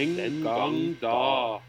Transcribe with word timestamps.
Den 0.00 0.38
gang 0.40 0.76
da. 0.96 1.60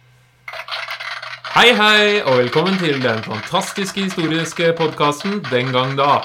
Hei, 1.52 1.74
hei, 1.76 2.04
og 2.24 2.38
velkommen 2.40 2.78
til 2.80 3.02
den 3.04 3.20
fantastiske 3.26 4.06
historiske 4.06 4.70
podkasten 4.78 5.42
Den 5.50 5.74
gang 5.76 5.98
da. 6.00 6.22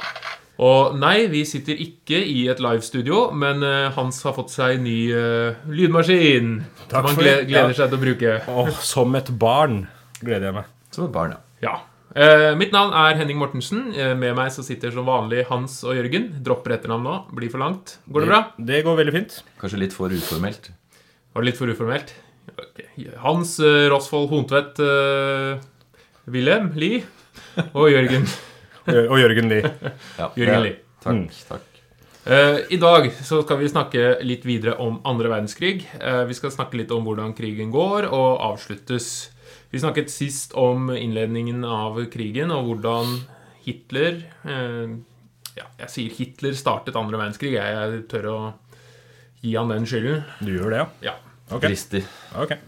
Og 0.62 0.94
nei, 1.00 1.24
vi 1.32 1.40
sitter 1.50 1.74
ikke 1.82 2.20
i 2.22 2.44
et 2.52 2.62
livestudio, 2.62 3.32
men 3.34 3.58
eh, 3.66 3.88
Hans 3.96 4.22
har 4.22 4.36
fått 4.36 4.54
seg 4.54 4.78
ny 4.84 4.94
uh, 5.10 5.58
lydmaskin. 5.66 6.54
Takk 6.86 7.10
som 7.10 7.10
han 7.10 7.18
gleder 7.24 7.50
Ja. 7.50 7.66
seg 7.74 7.90
til 7.90 7.98
å 7.98 8.04
bruke. 8.04 8.38
Oh, 8.54 8.70
som 8.86 9.18
et 9.18 9.34
barn 9.42 9.82
gleder 10.22 10.52
jeg 10.52 10.58
meg. 10.60 10.70
Som 10.94 11.08
et 11.08 11.14
barn, 11.18 11.34
ja. 11.34 11.42
Ja. 11.66 11.76
Uh, 12.14 12.54
mitt 12.54 12.70
navn 12.70 12.94
er 12.94 13.18
Henning 13.18 13.42
Mortensen. 13.42 13.88
Uh, 13.98 14.14
med 14.14 14.38
meg 14.38 14.54
så 14.54 14.62
sitter 14.62 14.94
som 14.94 15.10
vanlig 15.10 15.48
Hans 15.50 15.80
og 15.82 15.98
Jørgen. 15.98 16.36
Dropper 16.46 16.78
etternavn 16.78 17.10
nå. 17.10 17.18
Blir 17.34 17.50
for 17.50 17.66
langt. 17.66 17.98
Går 18.06 18.28
det 18.28 18.30
bra? 18.36 18.42
Det 18.74 18.84
går 18.86 19.02
veldig 19.02 19.18
fint. 19.18 19.40
Kanskje 19.58 19.82
litt 19.88 19.98
for 19.98 20.14
uformelt. 20.14 20.70
Var 21.36 21.44
det 21.44 21.50
litt 21.50 21.58
for 21.60 21.68
uformelt? 21.68 22.14
Okay. 22.48 23.10
Hans 23.20 23.58
uh, 23.60 23.90
Rosvold 23.92 24.30
Hontvedt 24.30 24.78
uh, 24.80 25.58
Wilhelm 26.32 26.70
Lie 26.80 27.02
og 27.76 27.90
Jørgen. 27.92 28.24
Og 29.10 29.18
Jørgen 29.20 29.50
Lie. 29.50 29.68
Ja, 30.16 30.30
Jørgen 30.40 30.62
Lie. 30.64 30.78
Takk. 31.04 31.18
Mm. 31.18 31.26
takk. 31.50 31.66
Uh, 32.24 32.62
I 32.72 32.78
dag 32.80 33.10
så 33.20 33.42
skal 33.44 33.60
vi 33.60 33.68
snakke 33.68 34.06
litt 34.24 34.46
videre 34.48 34.78
om 34.80 34.96
andre 35.04 35.28
verdenskrig. 35.34 35.84
Uh, 36.00 36.24
vi 36.30 36.38
skal 36.38 36.54
snakke 36.54 36.80
litt 36.80 36.94
om 36.96 37.04
hvordan 37.04 37.36
krigen 37.36 37.68
går 37.74 38.08
og 38.08 38.40
avsluttes. 38.54 39.10
Vi 39.68 39.82
snakket 39.82 40.08
sist 40.14 40.56
om 40.56 40.88
innledningen 40.94 41.68
av 41.68 42.00
krigen 42.16 42.54
og 42.54 42.70
hvordan 42.70 43.12
Hitler 43.66 44.22
eh, 44.46 44.96
Ja, 45.58 45.68
jeg 45.82 45.92
sier 45.92 46.16
Hitler 46.16 46.56
startet 46.56 46.96
andre 46.96 47.18
verdenskrig. 47.20 47.58
Jeg, 47.58 47.76
jeg 47.76 48.06
tør 48.08 48.30
å 48.32 48.38
gi 49.42 49.52
han 49.58 49.74
den 49.74 49.88
skylden. 49.90 50.22
Du 50.40 50.54
gjør 50.54 50.72
det, 50.72 50.80
ja? 50.80 50.88
Ja. 51.10 51.16
Ok. 51.50 51.62
Dristig. 51.66 52.02
Okay. 52.34 52.58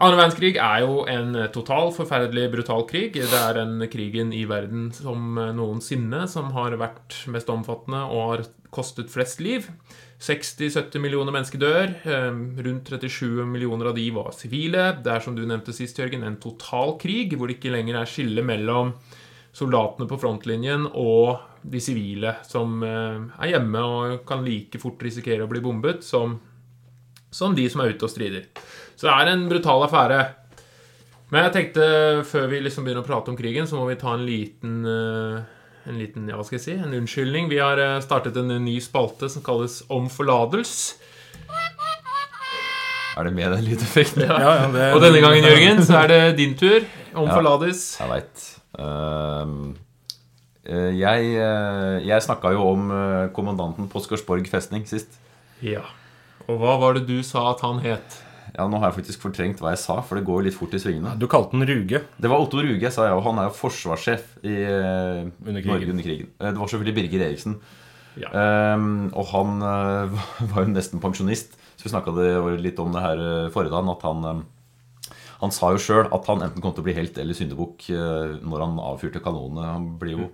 Annen 0.00 0.16
verdenskrig 0.16 0.54
er 0.56 0.84
jo 0.84 1.02
en 1.10 1.34
total, 1.52 1.90
forferdelig 1.92 2.46
brutal 2.54 2.86
krig. 2.88 3.18
Det 3.18 3.36
er 3.36 3.58
den 3.58 3.82
krigen 3.92 4.30
i 4.32 4.46
verden 4.48 4.88
som 4.96 5.34
noensinne 5.56 6.22
som 6.30 6.52
har 6.54 6.78
vært 6.80 7.18
mest 7.28 7.50
omfattende 7.52 8.06
og 8.08 8.22
har 8.30 8.46
kostet 8.72 9.10
flest 9.12 9.42
liv. 9.44 9.66
60-70 10.20 11.00
millioner 11.00 11.32
mennesker 11.32 11.60
dør. 11.60 11.94
eh, 12.04 12.30
Rundt 12.64 12.88
37 12.88 13.44
millioner 13.48 13.90
av 13.90 13.94
de 13.96 14.06
var 14.14 14.32
sivile. 14.36 15.02
Det 15.02 15.12
er 15.12 15.20
som 15.24 15.36
du 15.36 15.46
nevnte 15.46 15.72
sist, 15.76 15.98
Jørgen, 15.98 16.24
en 16.24 16.36
total 16.40 16.96
krig 17.00 17.36
hvor 17.36 17.48
det 17.48 17.58
ikke 17.58 17.72
lenger 17.72 18.00
er 18.00 18.08
skille 18.08 18.44
mellom 18.44 18.94
soldatene 19.52 20.06
på 20.06 20.18
frontlinjen 20.20 20.86
og 20.94 21.40
de 21.66 21.80
sivile 21.82 22.36
som 22.46 22.82
eh, 22.86 23.18
er 23.42 23.52
hjemme 23.56 23.80
og 23.84 24.20
kan 24.28 24.44
like 24.46 24.78
fort 24.80 25.02
risikere 25.02 25.44
å 25.44 25.50
bli 25.50 25.60
bombet 25.64 26.04
som 26.06 26.38
som 27.30 27.54
de 27.54 27.68
som 27.70 27.80
er 27.84 27.94
ute 27.94 28.06
og 28.06 28.10
strider. 28.12 28.46
Så 28.98 29.06
det 29.08 29.14
er 29.14 29.30
en 29.32 29.46
brutal 29.48 29.84
affære. 29.86 30.20
Men 31.30 31.44
jeg 31.46 31.52
tenkte, 31.54 31.84
før 32.26 32.48
vi 32.50 32.58
liksom 32.64 32.84
begynner 32.84 33.04
å 33.04 33.06
prate 33.06 33.30
om 33.30 33.36
krigen, 33.38 33.66
så 33.70 33.78
må 33.78 33.84
vi 33.86 33.94
ta 34.00 34.16
en 34.16 34.24
liten 34.26 34.80
eh, 34.84 35.40
En 35.88 35.96
liten, 35.96 36.26
ja, 36.28 36.36
hva 36.36 36.44
skal 36.44 36.58
jeg 36.58 36.64
si, 36.66 36.74
en 36.76 36.92
unnskyldning. 36.92 37.46
Vi 37.48 37.56
har 37.62 37.78
eh, 37.80 38.00
startet 38.04 38.36
en 38.36 38.50
ny 38.64 38.74
spalte 38.84 39.30
som 39.32 39.42
kalles 39.46 39.78
Om 39.88 40.10
forlatelse. 40.12 40.98
Er 43.16 43.24
det 43.26 43.32
med 43.34 43.52
den 43.54 43.64
lydeffekten? 43.64 44.22
Ja, 44.28 44.36
ja, 44.42 44.66
det, 44.74 44.90
Og 44.94 45.00
denne 45.02 45.22
gangen, 45.24 45.44
Jørgen, 45.48 45.80
så 45.86 46.02
er 46.02 46.10
det 46.12 46.20
din 46.38 46.52
tur. 46.58 46.84
Om 47.14 47.26
Ja. 47.26 47.34
forlates. 47.34 47.80
Jeg 48.00 48.08
veit. 48.10 48.44
jeg 51.00 51.32
eh, 51.40 51.96
jeg 52.06 52.22
snakka 52.26 52.52
jo 52.54 52.68
om 52.74 52.90
kommandanten 53.34 53.88
på 53.90 54.02
Skorsborg 54.04 54.46
festning 54.50 54.84
sist. 54.86 55.16
Ja. 55.64 55.82
Og 56.48 56.58
hva 56.60 56.76
var 56.80 56.96
det 56.96 57.06
du 57.08 57.18
sa 57.26 57.50
at 57.52 57.62
han 57.66 57.82
het? 57.84 58.20
Ja, 58.56 58.66
Nå 58.66 58.80
har 58.80 58.90
jeg 58.90 59.00
faktisk 59.00 59.22
fortrengt 59.22 59.60
hva 59.62 59.74
jeg 59.74 59.82
sa, 59.82 60.00
for 60.06 60.18
det 60.18 60.26
går 60.26 60.46
litt 60.46 60.56
fort 60.56 60.74
i 60.74 60.80
svingene. 60.82 61.14
Du 61.20 61.28
kalte 61.30 61.54
den 61.54 61.66
Ruge. 61.68 62.02
Det 62.18 62.30
var 62.30 62.42
Otto 62.42 62.62
Ruge, 62.62 62.90
sa 62.92 63.06
jeg, 63.06 63.16
og 63.16 63.22
han 63.28 63.38
er 63.38 63.48
jo 63.48 63.56
forsvarssjef 63.58 64.40
i 64.42 64.56
eh, 64.66 65.28
Under. 65.46 65.68
Norge 65.70 65.92
under 65.92 66.06
krigen. 66.06 66.32
Eh, 66.40 66.50
Det 66.50 66.58
var 66.58 66.72
selvfølgelig 66.72 66.96
Birger 66.98 67.26
Eriksen. 67.28 67.60
Ja. 68.18 68.30
Um, 68.74 69.06
og 69.14 69.28
han 69.30 69.62
uh, 69.62 70.16
var 70.50 70.66
jo 70.66 70.72
nesten 70.72 71.02
pensjonist, 71.02 71.54
så 71.78 71.86
vi 71.86 71.92
snakka 71.92 72.14
litt 72.58 72.80
om 72.82 72.90
det 72.96 73.04
her 73.04 73.22
forrige 73.54 73.72
dagen. 73.76 73.92
At 73.94 74.02
han, 74.08 74.26
um, 74.26 74.42
han 75.44 75.54
sa 75.54 75.70
jo 75.76 75.80
sjøl 75.80 76.10
at 76.10 76.26
han 76.28 76.42
enten 76.48 76.64
kom 76.64 76.74
til 76.74 76.82
å 76.82 76.88
bli 76.90 76.96
helt 76.98 77.22
eller 77.22 77.38
syndebukk 77.38 77.86
uh, 77.94 78.34
når 78.42 78.66
han 78.66 78.82
avfyrte 78.90 79.22
kanonene. 79.24 79.70
Han 79.78 79.92
blir 80.02 80.18
jo 80.18 80.30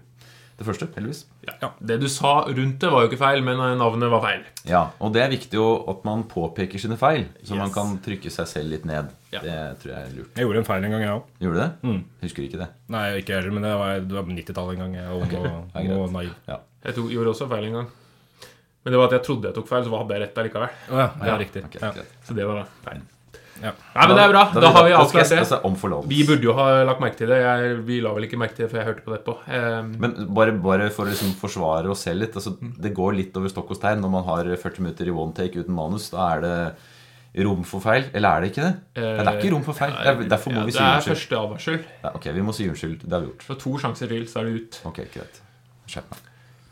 det 0.56 0.64
første, 0.64 0.88
heldigvis. 0.96 1.26
Ja. 1.62 1.68
Det 1.80 1.96
du 2.02 2.06
sa 2.10 2.32
rundt 2.48 2.78
det, 2.82 2.90
var 2.92 3.04
jo 3.04 3.08
ikke 3.10 3.18
feil, 3.20 3.42
men 3.46 3.58
navnet 3.78 4.10
var 4.10 4.22
feil. 4.24 4.42
Ja, 4.68 4.80
Og 5.00 5.12
det 5.14 5.22
er 5.22 5.30
viktig 5.30 5.54
jo 5.58 5.66
at 5.92 6.04
man 6.04 6.24
påpeker 6.30 6.78
sine 6.82 6.96
feil, 7.00 7.26
så 7.42 7.54
Yes. 7.54 7.58
man 7.62 7.72
kan 7.74 7.98
trykke 8.04 8.30
seg 8.34 8.46
selv 8.50 8.70
litt 8.74 8.84
ned. 8.88 9.10
Ja. 9.32 9.40
Det 9.44 9.56
tror 9.82 9.92
jeg 9.92 10.00
er 10.06 10.14
lurt. 10.16 10.32
Jeg 10.36 10.44
gjorde 10.46 10.58
en 10.62 10.68
feil 10.70 10.84
en 10.84 10.90
gang, 10.96 11.02
jeg 11.06 11.10
òg. 11.16 11.22
Gjorde 11.40 11.54
du 11.54 11.60
det? 11.62 11.70
Mm. 11.82 12.00
Husker 12.22 12.42
ikke 12.48 12.58
det. 12.64 12.68
Nei, 12.88 13.04
ikke 13.20 13.34
heller, 13.38 13.50
men 13.58 13.62
det 13.68 13.74
var, 13.78 14.00
det 14.00 14.18
var 14.18 14.22
90-tallet 14.32 14.72
en 14.76 14.82
gang. 14.84 14.94
Jeg, 14.94 15.08
og, 15.10 15.22
Ok, 15.22 15.34
og, 15.38 15.98
og 16.06 16.12
naiv. 16.12 16.34
Ja. 16.48 16.58
Jeg 16.84 16.94
tok, 16.98 17.10
gjorde 17.10 17.34
også 17.34 17.48
feil 17.50 17.64
en 17.70 17.78
gang. 17.80 17.88
Men 18.86 18.92
det 18.94 18.98
var 19.02 19.08
at 19.10 19.16
jeg 19.18 19.22
trodde 19.26 19.48
jeg 19.50 19.54
tok 19.56 19.66
feil, 19.68 19.84
så 19.84 19.98
hadde 19.98 20.14
jeg 20.14 20.22
rett 20.22 20.36
allikevel. 20.38 20.74
Oh, 20.94 20.98
ja, 21.02 21.08
ja, 21.26 21.36
riktig. 21.42 21.64
Okay, 21.66 21.80
Ja. 21.82 22.04
Så 22.22 22.34
det 22.38 22.44
var 22.46 22.66
feil. 22.86 23.00
Ja. 23.62 23.70
Nei, 23.94 24.06
men 24.08 24.16
det 24.18 24.24
er 24.26 24.32
bra. 24.34 24.42
Da 24.52 24.70
har 24.74 24.84
vi 24.84 24.90
Da 24.92 25.04
skal 25.06 25.20
avklart 25.20 25.30
jeg 25.30 25.38
det. 25.38 25.60
altså. 25.62 26.02
Vi 26.10 26.18
burde 26.28 26.44
jo 26.48 26.52
ha 26.58 26.66
lagt 26.84 27.00
merke 27.00 27.16
til 27.20 27.28
det. 27.32 27.38
Jeg, 27.40 27.78
vi 27.86 28.00
la 28.04 28.12
vel 28.16 28.26
ikke 28.28 28.38
merke 28.40 28.56
til 28.58 28.66
det 28.66 28.72
før 28.72 28.82
jeg 28.82 28.88
hørte 28.90 29.04
på 29.06 29.12
det 29.14 29.20
etterpå. 29.20 29.36
Eh, 29.48 29.78
Men 30.02 30.16
bare, 30.36 30.52
bare 30.52 30.90
for 30.90 31.06
å 31.06 31.12
liksom 31.12 31.32
forsvare 31.40 31.88
oss 31.90 32.04
selv 32.08 32.20
litt 32.26 32.36
altså. 32.36 32.56
Det 32.60 32.92
går 32.96 33.16
litt 33.20 33.36
over 33.40 33.48
stokk 33.52 33.70
og 33.72 33.80
stein 33.80 34.00
når 34.04 34.12
man 34.18 34.24
har 34.28 34.44
40 34.56 34.84
minutter 34.84 35.08
i 35.08 35.16
one 35.16 35.32
take 35.36 35.56
uten 35.62 35.74
manus. 35.74 36.10
Da 36.12 36.28
er 36.36 36.44
det 36.46 37.44
rom 37.46 37.64
for 37.68 37.80
feil. 37.84 38.06
Eller 38.16 38.28
er 38.36 38.40
det 38.46 38.52
ikke 38.52 38.64
det? 38.64 38.74
Nei, 38.96 39.24
det 39.24 39.26
er 39.32 39.40
ikke 39.42 39.52
rom 39.56 39.64
for 39.66 39.76
feil. 39.76 39.92
Det 39.96 40.12
er, 40.12 40.22
derfor 40.36 40.54
må 40.54 40.62
ja, 40.62 40.68
vi 40.68 40.72
si 40.76 40.80
unnskyld. 40.80 41.02
Det 41.04 41.10
er 41.10 41.14
første 41.16 41.40
advarsel. 41.42 41.80
Ja, 42.04 42.12
ok, 42.16 42.30
vi 42.38 42.44
må 42.46 42.54
si 42.56 42.68
unnskyld. 42.70 43.02
Det 43.04 43.12
har 43.12 43.24
vi 43.26 43.28
gjort. 43.32 43.44
For 43.50 43.60
to 43.60 43.74
sjanser 43.82 44.08
til, 44.12 44.24
så 44.30 44.40
er 44.40 44.48
det 44.48 44.54
ut. 44.62 44.78
Ok, 44.88 45.02
greit. 45.12 45.42
Skjerp 45.90 46.08
meg. 46.14 46.22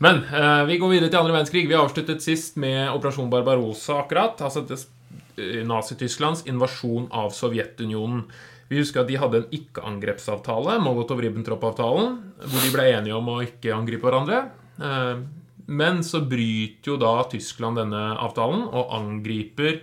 Men 0.05 0.17
eh, 0.27 0.63
vi 0.67 0.75
går 0.81 0.89
videre 0.91 1.07
til 1.13 1.21
andre 1.21 1.31
verdenskrig. 1.37 1.67
Vi 1.69 1.77
avsluttet 1.77 2.21
sist 2.25 2.57
med 2.59 2.89
Operasjon 2.91 3.29
Barbarossa 3.31 4.01
akkurat. 4.01 4.41
Altså 4.43 4.65
det, 4.67 4.75
eh, 4.81 4.89
Nazi-Tysklands 5.37 6.45
invasjon 6.49 7.07
av 7.11 7.31
Sovjetunionen. 7.35 8.25
Vi 8.69 8.79
husker 8.79 9.03
at 9.03 9.09
de 9.11 9.17
hadde 9.21 9.43
en 9.43 9.51
ikke-angrepsavtale, 9.53 10.79
Molotov-Ribbentrop-avtalen, 10.81 12.15
hvor 12.41 12.63
de 12.65 12.71
ble 12.73 12.87
enige 12.95 13.17
om 13.17 13.27
å 13.29 13.41
ikke 13.45 13.75
angripe 13.75 14.07
hverandre. 14.07 14.47
Eh, 14.81 15.25
Men 15.67 16.03
så 16.05 16.19
bryter 16.21 16.91
jo 16.91 16.95
da 17.01 17.23
Tyskland 17.29 17.79
denne 17.81 18.01
avtalen 18.21 18.67
og 18.69 18.91
angriper 18.93 19.79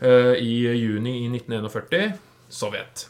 eh, 0.00 0.34
i 0.36 0.66
juni 0.76 1.22
i 1.24 1.28
1941 1.32 2.18
Sovjet. 2.52 3.06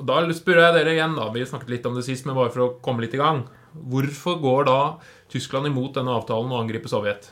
Og 0.00 0.06
Da 0.06 0.22
spør 0.32 0.58
jeg 0.64 0.74
dere 0.74 0.94
igjen, 0.96 1.14
da. 1.14 1.28
Vi 1.30 1.44
snakket 1.46 1.70
litt 1.70 1.86
om 1.86 1.94
det 1.94 2.02
sist, 2.06 2.26
men 2.26 2.34
bare 2.34 2.50
for 2.50 2.64
å 2.64 2.72
komme 2.82 3.04
litt 3.04 3.14
i 3.14 3.20
gang. 3.20 3.44
Hvorfor 3.74 4.40
går 4.42 4.64
da 4.66 4.80
Tyskland 5.30 5.66
imot 5.70 5.94
denne 5.94 6.14
avtalen 6.18 6.50
og 6.50 6.64
angriper 6.64 6.90
Sovjet? 6.90 7.30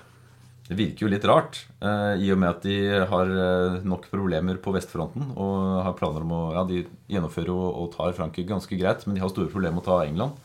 Det 0.69 0.77
virker 0.77 1.07
jo 1.07 1.09
litt 1.09 1.25
rart, 1.25 1.63
eh, 1.81 2.21
i 2.21 2.29
og 2.35 2.41
med 2.43 2.51
at 2.51 2.65
de 2.67 2.77
har 3.09 3.31
eh, 3.33 3.79
nok 3.89 4.11
problemer 4.13 4.59
på 4.61 4.75
vestfronten. 4.75 5.31
Og 5.41 5.85
har 5.87 5.97
planer 5.97 6.27
om 6.27 6.35
å 6.37 6.43
Ja, 6.53 6.65
de 6.69 6.83
gjennomfører 7.09 7.55
og, 7.55 7.95
tar 7.95 8.13
Frankrike 8.17 8.51
ganske 8.51 8.77
greit, 8.77 9.07
men 9.07 9.17
de 9.17 9.23
har 9.25 9.33
store 9.33 9.49
problemer 9.49 9.79
med 9.79 9.87
å 9.87 9.89
ta 9.89 10.03
England. 10.05 10.37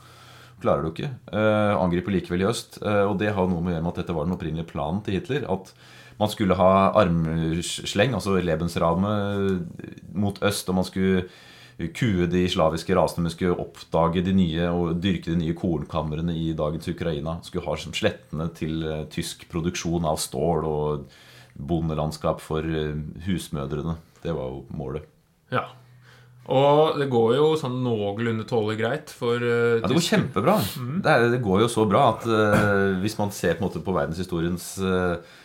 Klarer 0.64 0.86
det 0.86 0.94
ikke. 0.94 1.12
Eh, 1.36 1.74
angriper 1.76 2.16
likevel 2.16 2.46
i 2.46 2.48
øst. 2.48 2.80
Og 2.80 3.18
det 3.20 3.34
har 3.36 3.50
noe 3.52 3.60
med 3.60 3.74
å 3.74 3.76
gjøre 3.76 3.84
med 3.84 3.92
at 3.92 4.00
dette 4.00 4.16
var 4.16 4.30
den 4.30 4.38
opprinnelige 4.38 4.72
planen 4.72 5.04
til 5.04 5.18
Hitler. 5.18 5.44
At 5.52 5.74
man 6.22 6.32
skulle 6.32 6.56
ha 6.56 6.94
armsleng, 7.02 8.16
altså 8.16 8.38
Lebensrame, 8.40 9.12
mot 10.16 10.40
øst, 10.40 10.70
og 10.72 10.80
man 10.80 10.88
skulle 10.88 11.26
kue 11.98 12.28
de 12.30 12.44
slaviske 12.50 12.96
rasene, 12.96 13.26
men 13.26 13.34
skulle 13.34 13.58
oppdage 13.60 14.24
de 14.26 14.34
nye 14.38 14.70
og 14.70 14.98
dyrke 15.02 15.32
de 15.32 15.40
nye 15.40 15.56
kornkamrene 15.58 16.36
i 16.38 16.52
dagens 16.58 16.90
Ukraina. 16.92 17.40
Skulle 17.46 17.66
ha 17.66 17.78
slettene 17.78 18.50
til 18.58 18.84
eh, 18.86 19.06
tysk 19.14 19.48
produksjon 19.52 20.06
av 20.10 20.22
stål 20.22 20.68
og 20.70 21.08
bondelandskap 21.54 22.42
for 22.44 22.66
eh, 22.66 22.94
husmødrene. 23.25 23.98
Det 24.24 24.36
var 24.36 24.54
jo 24.54 24.66
målet. 24.78 25.10
Ja. 25.54 25.68
Og 26.52 26.98
det 27.00 27.08
går 27.12 27.38
jo 27.38 27.46
sånn 27.56 27.78
noenlunde 27.86 28.44
tålelig 28.48 28.80
greit 28.81 29.12
for 29.16 29.40
uh, 29.40 29.80
Ja, 29.80 29.88
Det 29.88 29.96
går 29.96 30.08
kjempebra. 30.10 30.58
Det, 31.00 31.14
er, 31.14 31.28
det 31.31 31.40
går 31.44 31.64
jo 31.64 31.69
så 31.72 31.86
bra 31.88 32.10
at 32.18 32.26
uh, 32.28 33.00
hvis 33.00 33.16
man 33.16 33.31
ser 33.31 33.56
på 33.56 33.64
en 33.64 33.69
måte 33.69 33.84
på 33.84 33.96
verdenshistoriens 33.96 34.66
eh, 34.84 35.40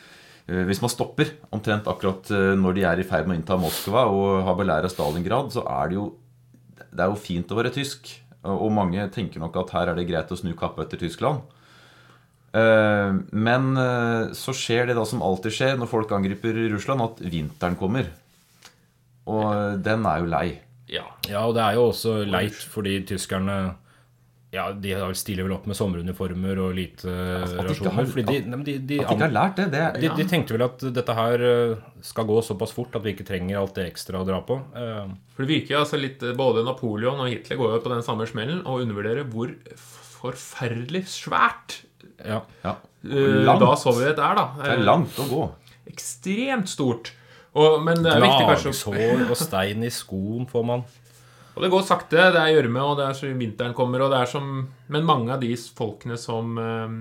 Hvis 0.49 0.81
man 0.81 0.89
stopper 0.89 1.35
omtrent 1.53 1.89
akkurat 1.91 2.31
eh, 2.33 2.55
når 2.57 2.79
de 2.79 2.85
er 2.89 3.03
i 3.03 3.05
ferd 3.05 3.27
med 3.29 3.37
å 3.37 3.41
innta 3.43 3.59
Moskva 3.61 4.07
og 4.09 4.39
har 4.47 4.57
belæra 4.57 4.89
Stalingrad, 4.89 5.53
så 5.53 5.65
er 5.69 5.91
det 5.91 5.99
jo 5.99 6.07
Det 6.89 7.05
er 7.05 7.11
jo 7.13 7.21
fint 7.21 7.51
å 7.53 7.59
være 7.59 7.75
tysk. 7.75 8.09
Og 8.49 8.71
mange 8.73 9.03
tenker 9.13 9.43
nok 9.43 9.57
at 9.61 9.75
her 9.75 9.91
er 9.91 9.99
det 9.99 10.07
greit 10.09 10.31
å 10.33 10.39
snu 10.39 10.55
kappet 10.57 10.87
etter 10.87 11.03
Tyskland. 11.05 11.43
Eh, 12.57 13.13
Men 13.33 13.77
eh, 13.77 14.31
så 14.33 14.55
skjer 14.57 14.89
det 14.89 14.97
da 14.97 15.05
som 15.05 15.21
alltid 15.23 15.53
skjer 15.53 15.77
når 15.77 15.91
folk 15.91 16.15
angriper 16.17 16.57
Russland, 16.73 17.05
at 17.05 17.21
vinteren 17.29 17.77
kommer. 17.77 18.09
Og 19.29 19.83
den 19.85 20.07
er 20.09 20.23
jo 20.23 20.31
lei. 20.33 20.47
Ja. 20.89 21.05
Ja, 21.29 21.43
og 21.45 21.53
det 21.59 21.67
er 21.67 21.77
jo 21.77 21.91
også 21.91 22.23
leit 22.25 22.57
fordi 22.73 23.03
tyskerne 23.05 23.75
Ja, 24.51 24.71
de 24.73 24.95
stiller 25.13 25.45
vel 25.45 25.53
opp 25.59 25.67
med 25.69 25.77
sommeruniformer 25.77 26.57
og 26.65 26.71
lite 26.73 27.05
rasjoner. 27.05 27.91
har- 27.99 28.07
Fordi 28.09 28.23
de, 28.25 28.39
de, 28.65 28.79
de, 28.79 28.99
At 29.03 29.09
de 29.11 29.15
ikke 29.15 29.27
har 29.27 29.35
lært 29.35 29.57
det, 29.61 29.67
det 29.75 29.81
er 29.85 29.99
de, 30.01 30.09
de 30.17 30.25
tenkte 30.31 30.55
vel 30.57 30.63
at 30.65 30.79
dette 30.97 31.15
her 31.19 31.45
eh, 31.45 31.75
skal 32.01 32.25
gå 32.25 32.39
såpass 32.47 32.73
fort 32.73 32.97
at 32.97 33.05
vi 33.05 33.13
ikke 33.13 33.27
trenger 33.29 33.59
alt 33.61 33.75
det 33.77 33.85
ekstra 33.93 34.23
å 34.23 34.27
dra 34.27 34.39
på. 34.41 34.57
Eh, 34.73 35.11
For 35.37 35.45
det 35.45 35.51
virker 35.53 35.83
altså 35.83 36.01
litt 36.01 36.25
Både 36.39 36.65
Napoleon 36.65 37.21
og 37.21 37.29
Hitler 37.29 37.61
går 37.61 37.75
jo 37.77 37.83
på 37.85 37.93
den 37.93 38.03
samme 38.07 38.25
smellen 38.31 38.63
og 38.65 38.81
undervurderer 38.87 39.29
hvor 39.29 39.53
forferdelig 40.19 41.05
svært 41.13 41.83
Ja. 42.25 42.41
ja. 42.65 42.73
eh, 43.05 43.45
Langt. 43.45 43.61
da 43.61 43.75
Sovjet 43.79 44.17
er, 44.19 44.35
da. 44.35 44.47
Det 44.57 44.71
er 44.73 44.79
Eh, 44.79 44.85
langt 44.89 45.19
å 45.23 45.29
gå. 45.29 45.43
Ekstremt 45.93 46.69
stort. 46.73 47.13
Og, 47.55 47.83
men 47.85 48.01
det 48.03 48.13
er 48.13 48.21
viktig 48.23 48.49
kanskje 48.49 48.73
Lagsår 48.73 49.31
og 49.31 49.37
stein 49.39 49.85
i 49.85 49.91
skoen 49.93 50.47
får 50.51 50.65
man. 50.67 50.83
Og 51.59 51.65
det 51.65 51.73
går 51.73 51.83
sakte. 51.83 52.29
Det 52.31 52.39
er 52.39 52.55
gjørme, 52.55 52.83
og 52.87 52.99
det 53.01 53.09
er 53.09 53.17
så 53.19 53.29
vinteren 53.35 53.75
kommer, 53.75 54.05
og 54.05 54.13
det 54.15 54.23
er 54.23 54.31
som 54.31 54.69
Men 54.87 55.07
mange 55.07 55.33
av 55.35 55.43
de 55.43 55.51
folkene 55.59 56.17
som 56.17 56.55
eh, 56.63 56.93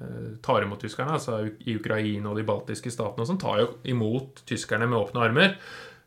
eh, 0.00 0.28
tar 0.42 0.64
imot 0.64 0.80
tyskerne, 0.80 1.18
altså 1.18 1.42
i 1.44 1.76
Ukraina 1.76 2.32
og 2.32 2.40
de 2.40 2.46
baltiske 2.48 2.90
statene 2.90 3.26
og 3.26 3.28
sånn, 3.28 3.42
tar 3.42 3.60
jo 3.60 3.68
imot 3.92 4.42
tyskerne 4.48 4.88
med 4.88 4.98
åpne 4.98 5.26
armer. 5.28 5.58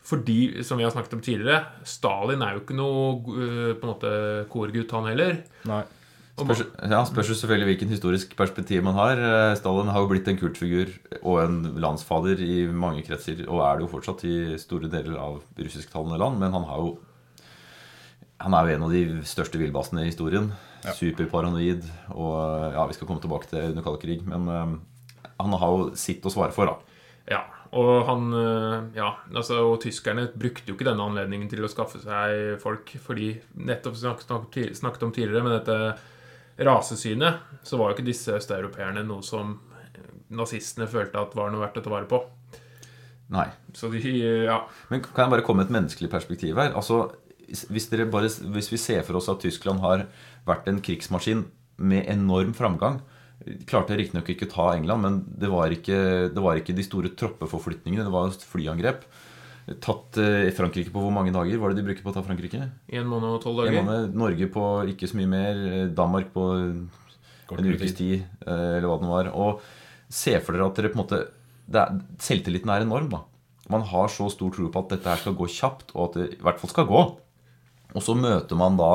Fordi, 0.06 0.64
som 0.66 0.78
vi 0.78 0.86
har 0.86 0.94
snakket 0.94 1.16
om 1.18 1.22
tidligere, 1.26 1.64
Stalin 1.88 2.44
er 2.46 2.58
jo 2.58 2.66
ikke 2.66 2.78
noe 2.78 3.38
eh, 3.38 3.72
på 3.78 3.86
en 3.86 3.94
måte 3.94 4.12
korgutt, 4.52 4.98
han 4.98 5.08
heller. 5.14 5.40
Nei. 5.70 5.86
Spørs, 6.36 6.66
ja, 6.92 7.00
spørs 7.08 7.30
jo 7.32 7.38
selvfølgelig 7.40 7.70
hvilken 7.70 7.92
historisk 7.94 8.34
perspektiv 8.36 8.84
man 8.84 8.98
har. 8.98 9.22
Eh, 9.22 9.56
Stalin 9.62 9.94
har 9.94 10.04
jo 10.04 10.10
blitt 10.12 10.28
en 10.28 10.42
kultfigur 10.42 10.92
og 11.22 11.40
en 11.46 11.60
landsfader 11.80 12.42
i 12.44 12.66
mange 12.68 13.06
kretser, 13.08 13.46
og 13.48 13.64
er 13.64 13.78
det 13.78 13.86
jo 13.86 13.92
fortsatt 13.94 14.26
i 14.28 14.38
store 14.62 14.92
deler 14.92 15.16
av 15.22 15.40
russisktalende 15.62 16.20
land, 16.20 16.42
men 16.42 16.58
han 16.58 16.68
har 16.68 16.82
jo 16.82 16.98
han 18.44 18.56
er 18.56 18.68
jo 18.68 18.76
en 18.76 18.86
av 18.88 18.94
de 18.94 19.04
største 19.28 19.60
villbassene 19.62 20.04
i 20.04 20.10
historien. 20.10 20.50
Superparanoid. 20.86 21.86
Og 22.14 22.36
ja, 22.76 22.84
vi 22.90 22.98
skal 22.98 23.10
komme 23.10 23.24
tilbake 23.24 23.50
til 23.50 23.72
under 23.72 23.86
kald 23.86 24.02
krig, 24.02 24.26
men 24.28 24.50
uh, 24.52 24.76
han 25.40 25.60
har 25.62 25.76
jo 25.76 25.92
sitt 26.00 26.26
å 26.26 26.34
svare 26.34 26.56
for, 26.56 26.70
da. 26.70 27.00
Ja, 27.32 27.42
og 27.76 28.06
han 28.08 28.28
eh, 28.38 28.76
Ja, 29.00 29.08
altså, 29.34 29.58
og 29.66 29.80
tyskerne 29.84 30.28
brukte 30.38 30.70
jo 30.70 30.76
ikke 30.78 30.86
denne 30.88 31.08
anledningen 31.10 31.50
til 31.52 31.66
å 31.66 31.72
skaffe 31.72 32.00
seg 32.04 32.60
folk, 32.62 32.94
fordi 33.02 33.32
nettopp 33.58 33.98
snakket 33.98 34.78
snakket 34.78 35.08
om 35.08 35.14
tidligere 35.16 35.44
med 35.48 35.58
dette 35.58 36.68
rasesynet, 36.70 37.42
så 37.66 37.80
var 37.82 37.90
jo 37.90 37.98
ikke 37.98 38.08
disse 38.08 38.38
østeuropeerne 38.38 39.04
noe 39.04 39.26
som 39.26 39.58
nazistene 40.36 40.88
følte 40.90 41.20
at 41.20 41.36
var 41.38 41.52
noe 41.52 41.66
verdt 41.66 41.82
å 41.82 41.84
ta 41.84 41.92
vare 41.92 42.08
på. 42.10 42.22
Nei. 43.34 43.48
Så 43.74 43.90
de 43.92 44.00
Ja. 44.46 44.62
Men 44.90 45.02
kan 45.02 45.26
jeg 45.26 45.34
bare 45.34 45.46
komme 45.46 45.64
med 45.64 45.72
et 45.72 45.76
menneskelig 45.82 46.10
perspektiv 46.14 46.62
her? 46.62 46.72
Altså, 46.78 47.10
hvis, 47.48 47.90
dere 47.92 48.08
bare, 48.12 48.30
hvis 48.30 48.72
vi 48.74 48.80
ser 48.82 49.04
for 49.08 49.20
oss 49.20 49.30
at 49.32 49.44
Tyskland 49.44 49.84
har 49.84 50.06
vært 50.48 50.68
en 50.72 50.82
krigsmaskin 50.82 51.46
med 51.78 52.08
enorm 52.12 52.54
framgang 52.56 53.02
Klarte 53.68 53.98
riktignok 54.00 54.30
ikke 54.32 54.48
å 54.48 54.52
ta 54.54 54.66
England, 54.78 55.04
men 55.04 55.18
det 55.28 55.50
var 55.52 55.74
ikke, 55.74 55.98
det 56.34 56.42
var 56.42 56.58
ikke 56.58 56.74
de 56.74 56.86
store 56.86 57.12
troppeforflytningene. 57.20 58.06
Det 58.08 58.14
var 58.14 58.32
flyangrep. 58.32 59.04
Tatt 59.84 60.18
eh, 60.22 60.48
Frankrike 60.56 60.92
på 60.94 61.02
hvor 61.04 61.14
mange 61.14 61.34
dager 61.36 61.60
var 61.62 61.74
det 61.74 61.82
de 61.82 61.86
bruker 61.88 62.06
på 62.06 62.14
å 62.14 62.16
ta 62.16 62.24
Frankrike? 62.26 62.62
En 62.96 63.10
måned 63.10 63.36
og 63.36 63.42
tolv 63.44 63.60
En 63.66 63.68
dager. 63.74 63.84
måned. 63.84 64.16
Norge 64.18 64.48
på 64.54 64.66
ikke 64.94 65.10
så 65.12 65.20
mye 65.20 65.30
mer. 65.30 65.62
eh, 65.68 65.86
Danmark 66.00 66.32
på 66.34 66.46
Kort 67.50 67.60
en 67.62 67.70
ukes 67.76 67.94
tid, 67.98 68.24
eh, 68.46 68.78
eller 68.78 68.88
hva 68.88 68.98
det 69.02 69.06
nå 69.06 69.14
var. 69.14 69.32
Og 69.36 69.62
se 70.10 70.38
for 70.40 70.56
dere 70.56 70.70
at 70.70 70.80
dere 70.80 70.94
på 70.94 71.00
en 71.00 71.04
måte 71.04 71.22
det 71.66 71.82
er, 71.82 72.02
Selvtilliten 72.22 72.72
er 72.72 72.86
enorm, 72.86 73.10
da. 73.10 73.24
Man 73.74 73.82
har 73.90 74.10
så 74.14 74.30
stor 74.30 74.54
tro 74.54 74.70
på 74.70 74.84
at 74.86 74.96
dette 74.96 75.10
her 75.12 75.22
skal 75.22 75.38
gå 75.38 75.48
kjapt, 75.50 75.92
og 75.98 76.04
at 76.08 76.18
det 76.20 76.28
i 76.38 76.44
hvert 76.46 76.62
fall 76.62 76.72
skal 76.72 76.88
gå. 76.90 77.04
Og 77.96 78.04
så 78.04 78.16
møter 78.18 78.60
man 78.60 78.80
da 78.80 78.92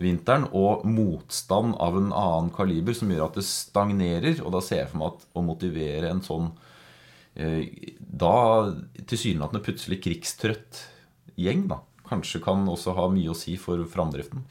vinteren 0.00 0.46
og 0.56 0.84
motstand 0.88 1.74
av 1.82 1.98
en 1.98 2.10
annen 2.16 2.50
kaliber 2.54 2.96
som 2.96 3.10
gjør 3.12 3.28
at 3.28 3.38
det 3.40 3.46
stagnerer. 3.46 4.40
Og 4.44 4.54
da 4.54 4.62
ser 4.64 4.84
jeg 4.84 4.92
for 4.92 5.02
meg 5.02 5.14
at 5.14 5.26
å 5.36 5.44
motivere 5.44 6.10
en 6.10 6.22
sånn 6.24 6.50
eh, 7.34 7.94
da 7.98 8.34
tilsynelatende 9.04 9.62
plutselig 9.66 10.00
krigstrøtt 10.04 10.84
gjeng, 11.40 11.66
da, 11.70 11.80
kanskje 12.08 12.42
kan 12.44 12.66
også 12.68 12.94
ha 12.96 13.06
mye 13.12 13.32
å 13.32 13.38
si 13.38 13.56
for 13.60 13.84
framdriften. 13.88 14.42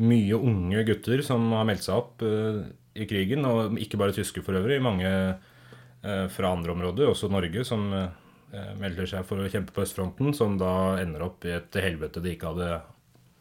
Mye 0.00 0.38
unge 0.38 0.84
gutter 0.88 1.20
som 1.24 1.44
har 1.52 1.66
meldt 1.68 1.84
seg 1.84 1.98
opp 1.98 2.24
eh, 2.24 2.62
i 2.96 3.08
krigen, 3.08 3.46
og 3.48 3.78
ikke 3.80 4.00
bare 4.00 4.16
tyske 4.16 4.44
for 4.44 4.56
øvrig. 4.58 4.80
Mange 4.84 5.08
eh, 5.12 6.26
fra 6.32 6.52
andre 6.52 6.74
områder, 6.74 7.10
også 7.10 7.30
Norge, 7.32 7.64
som 7.68 7.86
eh, 7.96 8.72
melder 8.80 9.08
seg 9.08 9.26
for 9.28 9.40
å 9.40 9.50
kjempe 9.52 9.74
på 9.76 9.84
østfronten, 9.84 10.32
som 10.36 10.56
da 10.60 10.98
ender 11.02 11.26
opp 11.28 11.44
i 11.48 11.54
et 11.56 11.80
helvete 11.84 12.24
de 12.24 12.34
ikke 12.34 12.52
hadde 12.52 12.80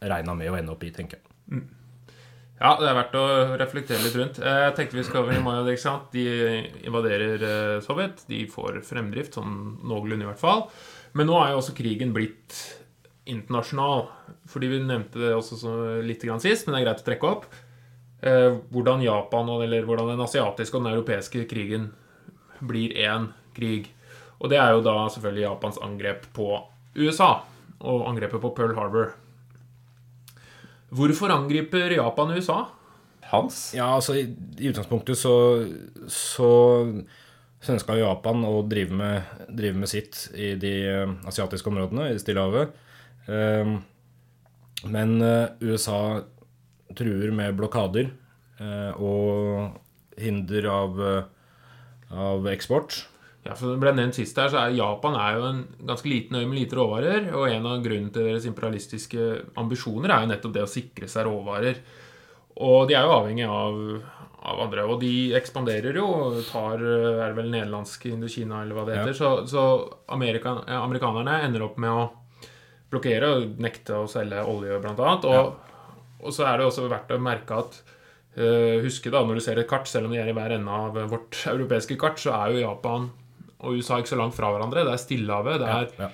regna 0.02 0.34
med 0.38 0.52
å 0.52 0.58
ende 0.58 0.74
opp 0.74 0.84
i, 0.84 0.92
tenker 0.96 1.20
jeg. 1.20 1.62
Ja, 2.62 2.76
det 2.78 2.92
er 2.92 2.98
verdt 2.98 3.16
å 3.18 3.24
reflektere 3.58 4.04
litt 4.04 4.18
rundt. 4.20 4.38
Eh, 4.38 4.60
Jeg 4.68 4.76
tenkte 4.78 5.00
vi 5.00 5.04
skal 5.08 5.24
over 5.24 5.34
i 5.34 5.42
Maya, 5.42 5.64
ikke 5.66 5.82
sant? 5.82 6.12
De 6.14 6.26
invaderer 6.86 7.42
eh, 7.42 7.80
Sovjet. 7.82 8.22
De 8.30 8.44
får 8.50 8.84
fremdrift, 8.86 9.34
sånn 9.34 9.80
noenlunde 9.82 10.28
i 10.28 10.30
hvert 10.30 10.42
fall. 10.42 10.68
Men 11.18 11.28
nå 11.28 11.40
er 11.42 11.52
jo 11.56 11.62
også 11.64 11.74
krigen 11.78 12.14
blitt 12.14 12.60
internasjonal. 13.26 14.06
Fordi 14.52 14.70
vi 14.76 14.82
nevnte 14.86 15.24
det 15.24 15.34
også 15.34 15.58
så 15.58 15.74
litt 16.06 16.22
sist, 16.44 16.68
men 16.68 16.76
det 16.76 16.82
er 16.84 16.86
greit 16.86 17.02
å 17.02 17.08
trekke 17.10 17.32
opp. 17.32 17.50
Eh, 18.22 18.52
hvordan 18.70 19.02
Japan, 19.02 19.50
eller 19.58 19.88
hvordan 19.90 20.14
den 20.14 20.22
asiatiske 20.22 20.78
og 20.78 20.86
den 20.86 20.94
europeiske 20.94 21.48
krigen 21.50 21.90
blir 22.62 22.94
én 22.94 23.32
krig. 23.58 23.90
Og 24.38 24.50
det 24.54 24.58
er 24.62 24.76
jo 24.76 24.86
da 24.86 25.08
selvfølgelig 25.10 25.48
Japans 25.48 25.82
angrep 25.82 26.30
på 26.34 26.52
USA. 26.96 27.42
Og 27.82 28.06
angrepet 28.06 28.42
på 28.42 28.54
Pearl 28.54 28.76
Harbor. 28.78 29.16
Hvorfor 30.92 31.32
angriper 31.32 31.94
Japan 31.96 32.34
USA? 32.36 32.60
Hans? 33.32 33.72
Ja, 33.78 33.88
altså 33.96 34.18
i, 34.20 34.26
i 34.60 34.72
utgangspunktet 34.72 35.16
så, 35.20 35.34
så 36.12 36.50
Svenska 37.64 37.96
og 37.96 38.02
Japan 38.02 38.44
å 38.48 38.58
drive 38.68 38.98
med, 38.98 39.32
drive 39.48 39.80
med 39.84 39.92
sitt 39.92 40.26
i 40.36 40.54
de 40.60 40.74
eh, 40.90 41.14
asiatiske 41.30 41.70
områdene, 41.72 42.10
i 42.12 42.20
Stillehavet. 42.20 42.74
Eh, 43.32 43.76
men 44.92 45.16
eh, 45.24 45.54
USA 45.64 46.02
truer 46.98 47.32
med 47.38 47.56
blokader 47.56 48.10
eh, 48.60 49.00
og 49.00 49.78
hinder 50.20 50.68
av, 50.74 51.00
av 52.12 52.52
eksport. 52.52 53.06
Ja, 53.42 53.56
for 53.58 53.72
det 53.74 53.80
ble 53.82 53.92
nevnt 53.98 54.14
sist 54.20 54.38
her, 54.38 54.52
så 54.54 54.60
er 54.62 54.76
Japan 54.78 55.16
er 55.18 55.38
jo 55.40 55.46
en 55.50 55.62
ganske 55.90 56.06
liten 56.12 56.38
øy 56.38 56.44
med 56.46 56.60
lite 56.60 56.78
råvarer. 56.78 57.32
Og 57.34 57.48
en 57.50 57.66
av 57.66 57.80
grunnene 57.82 58.14
til 58.14 58.28
deres 58.30 58.46
imperialistiske 58.46 59.30
ambisjoner 59.58 60.14
er 60.14 60.26
jo 60.26 60.30
nettopp 60.30 60.54
det 60.54 60.66
å 60.68 60.70
sikre 60.70 61.10
seg 61.10 61.26
råvarer. 61.26 61.80
Og 62.62 62.86
de 62.90 62.94
er 63.00 63.08
jo 63.08 63.16
avhengig 63.16 63.48
av, 63.50 63.80
av 64.52 64.62
andre. 64.68 64.86
Og 64.86 65.00
de 65.02 65.14
ekspanderer 65.40 65.98
jo. 65.98 66.06
Tar 66.52 66.84
er 66.86 67.34
vel 67.34 67.50
nederlandsk 67.50 68.06
Indokina, 68.12 68.62
eller 68.62 68.78
hva 68.78 68.86
det 68.86 68.96
Ja. 69.00 69.06
heter. 69.08 69.18
Så, 69.18 69.32
så 69.50 69.64
Amerika, 70.14 70.60
eh, 70.68 70.78
amerikanerne 70.78 71.40
ender 71.48 71.66
opp 71.66 71.80
med 71.82 71.90
å 71.90 72.04
blokkere 72.92 73.32
og 73.40 73.58
nekte 73.64 74.04
å 74.04 74.10
selge 74.12 74.44
olje, 74.46 74.78
blant 74.84 75.00
annet. 75.02 75.26
Og, 75.26 75.56
og 76.22 76.36
så 76.36 76.46
er 76.46 76.60
det 76.62 76.68
også 76.68 76.86
verdt 76.92 77.16
å 77.16 77.20
merke 77.24 77.58
at 77.64 77.82
husk 77.82 77.90
Huske 78.86 79.12
da, 79.12 79.26
når 79.28 79.36
du 79.36 79.42
ser 79.44 79.60
et 79.60 79.68
kart, 79.68 79.90
selv 79.92 80.06
om 80.08 80.14
de 80.14 80.20
er 80.22 80.30
i 80.32 80.34
hver 80.36 80.54
ende 80.56 80.72
av 80.72 80.96
vårt 81.12 81.36
europeiske 81.52 81.98
kart, 82.00 82.16
så 82.22 82.32
er 82.32 82.54
jo 82.54 82.62
Japan 82.62 83.10
og 83.62 83.78
USA 83.78 84.00
ikke 84.02 84.14
så 84.14 84.20
langt 84.20 84.38
fra 84.38 84.52
hverandre. 84.54 84.86
Det 84.88 84.94
er 84.96 85.02
Stillehavet. 85.02 85.60
Det 85.62 85.68
er 85.70 85.90
Ja. 85.98 86.06
ja. 86.08 86.12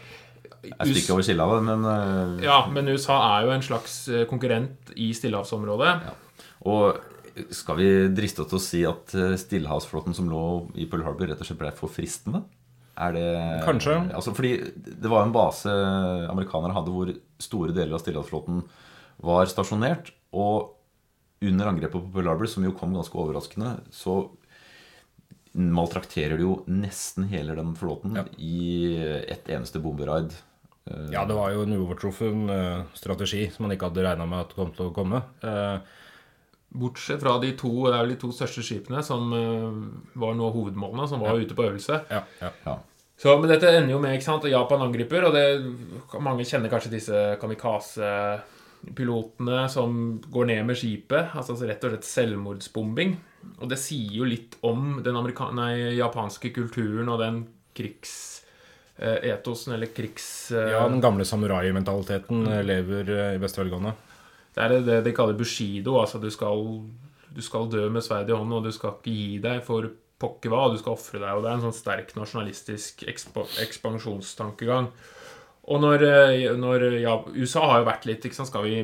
Jeg 0.67 0.95
stikker 0.97 1.13
over 1.15 1.23
Stillehavet, 1.23 1.63
men 1.63 1.85
uh, 1.85 2.43
Ja, 2.43 2.65
men 2.73 2.89
USA 2.91 3.17
er 3.37 3.45
jo 3.45 3.51
en 3.53 3.63
slags 3.63 4.07
eh, 4.09 4.25
konkurrent 4.27 4.91
i 4.99 5.11
stillehavsområdet. 5.15 5.91
Og 6.67 6.97
skal 7.53 7.77
vi 7.77 7.89
driste 8.17 8.43
oss 8.43 8.49
til 8.51 8.57
å 8.57 8.63
si 8.65 8.81
at 8.89 9.13
eh, 9.15 9.35
Stillehavsflåten 9.39 10.15
som 10.17 10.29
lå 10.31 10.43
i 10.75 10.87
Pearl 10.89 11.05
Harbor, 11.05 11.29
rett 11.29 11.43
og 11.43 11.47
slett 11.47 11.61
ble 11.61 11.71
for 11.77 11.93
fristende? 11.93 12.41
Er 12.97 13.13
det 13.13 13.27
Kanskje. 13.67 13.99
Altså, 14.17 14.33
fordi 14.33 14.55
det 14.73 15.11
var 15.11 15.23
en 15.23 15.35
base 15.35 15.71
amerikanere 16.31 16.73
hadde 16.75 16.95
hvor 16.95 17.13
store 17.39 17.75
deler 17.75 17.93
av 17.95 18.01
Stillehavsflåten 18.01 18.63
var 19.23 19.47
stasjonert. 19.51 20.11
Og 20.35 20.73
under 21.45 21.69
angrepet 21.69 22.01
på 22.01 22.15
Pearl 22.15 22.31
Harbor, 22.33 22.49
som 22.49 22.65
jo 22.65 22.73
kom 22.75 22.97
ganske 22.97 23.21
overraskende, 23.21 23.77
så 23.93 24.23
maltrakterer 25.57 26.37
de 26.37 26.43
jo 26.45 26.63
nesten 26.69 27.25
hele 27.31 27.55
den 27.57 27.73
flåten 27.75 28.15
Ja. 28.15 28.23
i 28.37 28.97
ett 29.27 29.49
eneste 29.49 29.79
bomberaid. 29.81 30.33
Eh, 30.89 31.09
Ja, 31.11 31.25
det 31.25 31.33
var 31.35 31.51
jo 31.51 31.63
en 31.65 31.73
uovertruffen 31.73 32.49
eh, 32.49 32.83
strategi 32.93 33.49
som 33.51 33.65
man 33.67 33.75
ikke 33.75 33.89
hadde 33.89 34.03
regna 34.05 34.25
med 34.29 34.39
at 34.45 34.53
kom 34.55 34.71
til 34.71 34.89
å 34.91 34.93
komme. 34.93 35.23
Eh, 35.43 35.79
Bortsett 36.77 37.21
fra 37.23 37.37
de 37.39 37.53
to, 37.57 37.69
det 37.87 37.95
er 37.95 38.07
de 38.11 38.15
to 38.19 38.27
største 38.35 38.61
skipene 38.61 38.99
som 39.01 39.29
var 39.31 40.33
noe 40.35 40.49
av 40.49 40.53
hovedmålene, 40.57 41.07
som 41.07 41.21
var 41.23 41.39
ute 41.39 41.55
på 41.55 41.63
øvelse. 41.63 42.01
ja, 42.11 42.23
ja. 42.41 42.49
Ja. 42.65 42.77
Så, 43.17 43.33
men 43.39 43.49
dette 43.49 43.65
ender 43.71 43.93
jo 43.95 43.99
med 43.99 44.13
ikke 44.13 44.25
sant, 44.27 44.43
at 44.45 44.51
Japan 44.51 44.81
angriper, 44.85 45.23
og 45.25 45.33
det, 45.33 45.45
mange 46.21 46.43
kjenner 46.45 46.69
kanskje 46.69 46.91
disse 46.91 47.21
kamikaze-pilotene 48.77 49.69
som 49.69 50.21
går 50.29 50.45
ned 50.45 50.65
med 50.65 50.77
skipet. 50.77 51.35
Altså 51.35 51.55
rett 51.65 51.83
og 51.83 51.91
slett 51.91 52.05
selvmordsbombing. 52.05 53.17
Og 53.61 53.69
det 53.69 53.77
sier 53.79 54.11
jo 54.11 54.25
litt 54.25 54.57
om 54.61 55.01
den 55.03 55.15
nei, 55.55 55.95
japanske 55.97 56.51
kulturen 56.53 57.09
og 57.09 57.19
den 57.19 57.47
krigsetosen, 57.73 59.73
eller 59.73 59.87
krigs... 59.87 60.51
eh, 60.51 60.71
ja, 60.73 60.87
den 60.89 61.01
gamle 61.01 61.25
samurai-mentaliteten 61.25 62.47
eh, 62.47 62.63
lever 62.65 63.09
eh, 63.09 63.35
i 63.35 63.39
beste 63.39 63.61
velgående. 63.61 63.93
Det 64.53 64.63
er 64.63 64.81
det 64.81 65.03
de 65.05 65.13
kaller 65.13 65.37
bushido. 65.37 65.99
Altså 66.01 66.19
du 66.19 66.29
skal, 66.31 66.81
du 67.29 67.41
skal 67.41 67.69
dø 67.69 67.89
med 67.89 68.03
sverd 68.03 68.29
i 68.29 68.33
hånden, 68.33 68.57
og 68.57 68.63
du 68.65 68.71
skal 68.71 68.97
ikke 68.97 69.13
gi 69.13 69.39
deg 69.39 69.63
for 69.65 69.89
pokker 70.17 70.49
hva. 70.49 70.71
Du 70.73 70.77
skal 70.81 70.97
ofre 70.97 71.21
deg. 71.21 71.37
Og 71.37 71.43
det 71.43 71.51
er 71.51 71.59
en 71.59 71.67
sånn 71.67 71.77
sterk 71.77 72.15
nasjonalistisk 72.17 73.05
ekspa 73.07 73.45
ekspansjonstankegang. 73.63 74.89
Og 75.67 75.81
når, 75.83 76.03
eh, 76.07 76.47
når 76.55 76.87
ja, 77.01 77.17
USA 77.35 77.65
har 77.67 77.81
jo 77.81 77.89
vært 77.89 78.07
litt 78.07 78.25
ikke 78.25 78.37
sant? 78.37 78.51
Skal 78.51 78.67
vi 78.67 78.81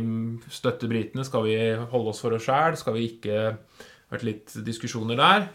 støtte 0.52 0.90
britene? 0.92 1.24
Skal 1.24 1.48
vi 1.48 1.58
holde 1.94 2.12
oss 2.12 2.22
for 2.24 2.36
oss 2.36 2.48
sjæl? 2.50 2.80
Skal 2.80 2.98
vi 2.98 3.08
ikke 3.14 3.58
Vært 4.14 4.28
litt 4.28 4.56
diskusjoner 4.66 5.18
der. 5.18 5.48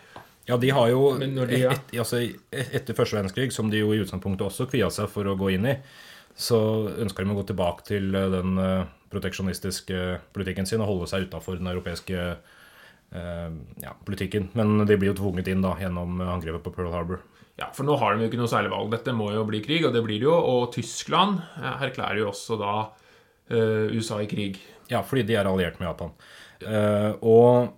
Ja, 0.49 0.57
de 0.59 0.71
har 0.73 0.89
jo 0.91 1.13
de, 1.21 1.59
ja. 1.61 1.75
et, 1.75 1.91
altså, 2.01 2.23
Etter 2.51 2.97
første 2.97 3.19
verdenskrig, 3.19 3.53
som 3.55 3.69
de 3.71 3.83
jo 3.83 3.93
i 3.93 4.01
utgangspunktet 4.03 4.47
også 4.49 4.67
kvia 4.71 4.89
seg 4.91 5.11
for 5.13 5.29
å 5.29 5.37
gå 5.39 5.53
inn 5.55 5.69
i, 5.69 5.75
så 6.39 6.59
ønsker 7.05 7.27
de 7.27 7.35
å 7.35 7.39
gå 7.41 7.45
tilbake 7.51 7.85
til 7.87 8.15
eh, 8.17 8.31
den 8.33 8.59
eh, 8.63 8.87
proteksjonistiske 9.13 10.01
politikken 10.35 10.69
sin 10.69 10.83
og 10.83 10.91
holde 10.93 11.11
seg 11.11 11.29
utafor 11.29 11.59
den 11.61 11.71
europeiske 11.71 12.19
eh, 12.25 13.49
ja, 13.85 13.95
politikken. 14.07 14.49
Men 14.59 14.87
de 14.89 14.97
blir 14.97 15.13
jo 15.13 15.19
tvunget 15.21 15.51
inn 15.53 15.65
da 15.65 15.75
gjennom 15.81 16.23
angrepet 16.25 16.65
på 16.65 16.75
Pearl 16.75 16.95
Harbor. 16.95 17.23
Ja, 17.59 17.73
For 17.75 17.87
nå 17.87 17.97
har 17.99 18.15
de 18.15 18.23
jo 18.23 18.31
ikke 18.31 18.39
noe 18.39 18.51
særlig 18.51 18.71
valg. 18.71 18.93
Dette 18.93 19.15
må 19.17 19.33
jo 19.35 19.43
bli 19.49 19.61
krig, 19.65 19.83
og 19.87 19.95
det 19.95 20.05
blir 20.05 20.21
det 20.21 20.29
jo. 20.29 20.37
Og 20.37 20.69
Tyskland 20.77 21.41
eh, 21.59 21.83
erklærer 21.89 22.21
jo 22.23 22.31
også 22.31 22.59
da 22.61 22.75
uh, 22.87 23.97
USA 23.97 24.21
i 24.23 24.29
krig. 24.31 24.61
Ja, 24.93 25.03
fordi 25.05 25.27
de 25.27 25.35
er 25.37 25.49
alliert 25.51 25.81
med 25.81 25.89
Japan. 25.91 26.15
Uh, 26.63 27.11
og, 27.27 27.73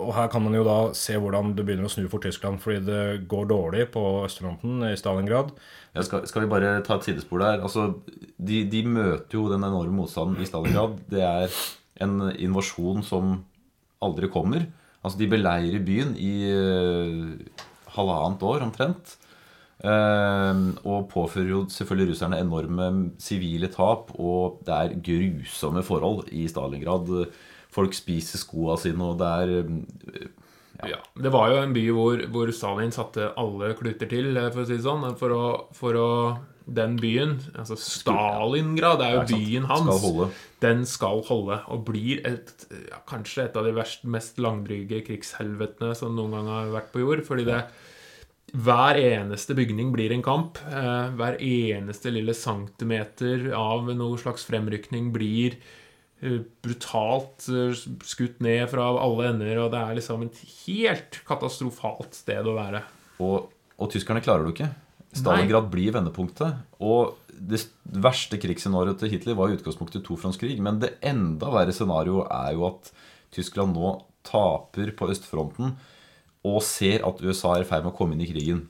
og 0.00 0.14
her 0.16 0.30
kan 0.32 0.44
man 0.44 0.56
jo 0.56 0.64
da 0.64 0.78
se 0.96 1.18
hvordan 1.20 1.52
det 1.58 1.66
begynner 1.68 1.88
å 1.88 1.92
snu 1.92 2.08
for 2.08 2.24
Tyskland, 2.24 2.62
fordi 2.64 2.80
det 2.88 3.28
går 3.28 3.50
dårlig 3.52 3.90
på 3.92 4.06
østfronten 4.24 4.80
i 4.88 4.96
Stalingrad. 4.96 5.52
Ja, 5.92 6.06
skal, 6.06 6.24
skal 6.30 6.46
vi 6.46 6.52
bare 6.56 6.78
ta 6.86 6.96
et 6.96 7.10
sidespor 7.10 7.44
der? 7.44 7.60
Altså, 7.60 7.90
de, 8.08 8.64
de 8.72 8.84
møter 8.88 9.36
jo 9.36 9.50
den 9.52 9.68
enorme 9.68 10.00
motstanden 10.00 10.40
i 10.40 10.48
Stalingrad. 10.48 10.96
Det 11.12 11.24
er 11.28 11.52
en 12.00 12.30
invasjon 12.32 13.04
som 13.04 13.42
aldri 14.00 14.32
kommer. 14.32 14.64
Altså, 15.02 15.18
de 15.20 15.28
beleirer 15.30 15.84
byen 15.84 16.16
i 16.18 16.32
eh, 16.48 17.66
halvannet 17.98 18.46
år 18.46 18.64
omtrent. 18.66 19.16
Eh, 19.78 20.64
og 20.82 21.06
påfører 21.12 21.52
jo 21.52 21.60
selvfølgelig 21.70 22.14
russerne 22.14 22.40
enorme 22.42 22.88
sivile 23.22 23.70
tap, 23.74 24.14
og 24.18 24.62
det 24.66 24.74
er 24.74 24.98
grusomme 25.10 25.84
forhold 25.86 26.32
i 26.34 26.48
Stalingrad. 26.50 27.12
Folk 27.74 27.94
spiser 27.94 28.40
skoa 28.40 28.78
sine, 28.80 29.12
og 29.12 29.20
det 29.20 29.32
er 29.44 30.28
ja. 30.78 30.92
Ja. 30.92 30.98
Det 31.18 31.30
var 31.34 31.50
jo 31.50 31.62
en 31.62 31.74
by 31.74 31.82
hvor, 31.94 32.20
hvor 32.30 32.50
Stalin 32.54 32.92
satte 32.94 33.32
alle 33.40 33.72
kluter 33.78 34.10
til, 34.10 34.30
eh, 34.36 34.50
for 34.54 34.62
å 34.62 34.68
si 34.68 34.76
det 34.76 34.86
sånn. 34.86 35.06
For 35.18 35.34
å, 35.34 35.44
for 35.74 35.98
å 35.98 36.10
Den 36.68 36.98
byen, 37.00 37.38
altså 37.56 37.78
Stalingrad, 37.80 38.98
det 39.00 39.06
er 39.06 39.14
jo 39.14 39.20
ikke 39.24 39.38
byen 39.40 39.68
hans. 39.70 40.02
Skal. 40.02 40.32
Den 40.60 40.82
skal 40.88 41.22
holde, 41.28 41.60
og 41.72 41.84
blir 41.88 42.20
et, 42.28 42.52
ja, 42.90 42.98
kanskje 43.08 43.46
et 43.46 43.56
av 43.56 43.64
de 43.64 43.72
verst, 43.76 44.04
mest 44.04 44.40
langdryge 44.42 45.00
krigshelvetene 45.06 45.94
som 45.96 46.16
noen 46.16 46.36
gang 46.36 46.50
har 46.52 46.74
vært 46.74 46.90
på 46.92 47.04
jord. 47.04 47.24
Fordi 47.24 47.46
det 47.48 47.62
hver 48.56 48.96
eneste 48.96 49.52
bygning 49.56 49.90
blir 49.92 50.12
en 50.14 50.24
kamp. 50.24 50.60
Eh, 50.64 51.10
hver 51.18 51.36
eneste 51.44 52.12
lille 52.12 52.32
centimeter 52.36 53.50
av 53.56 53.90
noe 53.92 54.16
slags 54.20 54.46
fremrykning 54.48 55.10
blir 55.12 55.58
eh, 56.22 56.40
brutalt 56.64 57.48
eh, 57.52 57.76
skutt 57.76 58.40
ned 58.44 58.64
fra 58.72 58.88
alle 59.02 59.32
ender, 59.34 59.60
og 59.64 59.72
det 59.74 59.82
er 59.82 59.98
liksom 60.00 60.24
et 60.28 60.40
helt 60.64 61.20
katastrofalt 61.28 62.16
sted 62.16 62.48
å 62.48 62.56
være. 62.56 62.84
Og, 63.20 63.50
og 63.76 63.92
tyskerne 63.92 64.24
klarer 64.24 64.48
det 64.48 64.56
ikke. 64.56 64.70
Stalingrad 65.16 65.70
blir 65.72 65.94
vendepunktet. 65.96 66.58
Og 66.84 67.16
det 67.32 67.62
verste 67.84 68.38
krigsscenarioet 68.40 69.00
til 69.02 69.12
Hitler 69.12 69.38
var 69.38 69.50
i 69.50 69.58
utgangspunktet 69.58 70.04
tofrontskrig. 70.06 70.58
Men 70.64 70.80
det 70.82 70.96
enda 71.06 71.52
verre 71.54 71.74
scenarioet 71.74 72.28
er 72.34 72.56
jo 72.58 72.66
at 72.70 72.90
Tyskland 73.34 73.76
nå 73.76 73.94
taper 74.28 74.92
på 74.96 75.08
østfronten 75.12 75.76
og 76.48 76.58
ser 76.64 77.04
at 77.06 77.22
USA 77.24 77.56
er 77.56 77.64
i 77.64 77.68
ferd 77.68 77.84
med 77.84 77.92
å 77.92 77.98
komme 77.98 78.16
inn 78.16 78.24
i 78.24 78.30
krigen. 78.30 78.66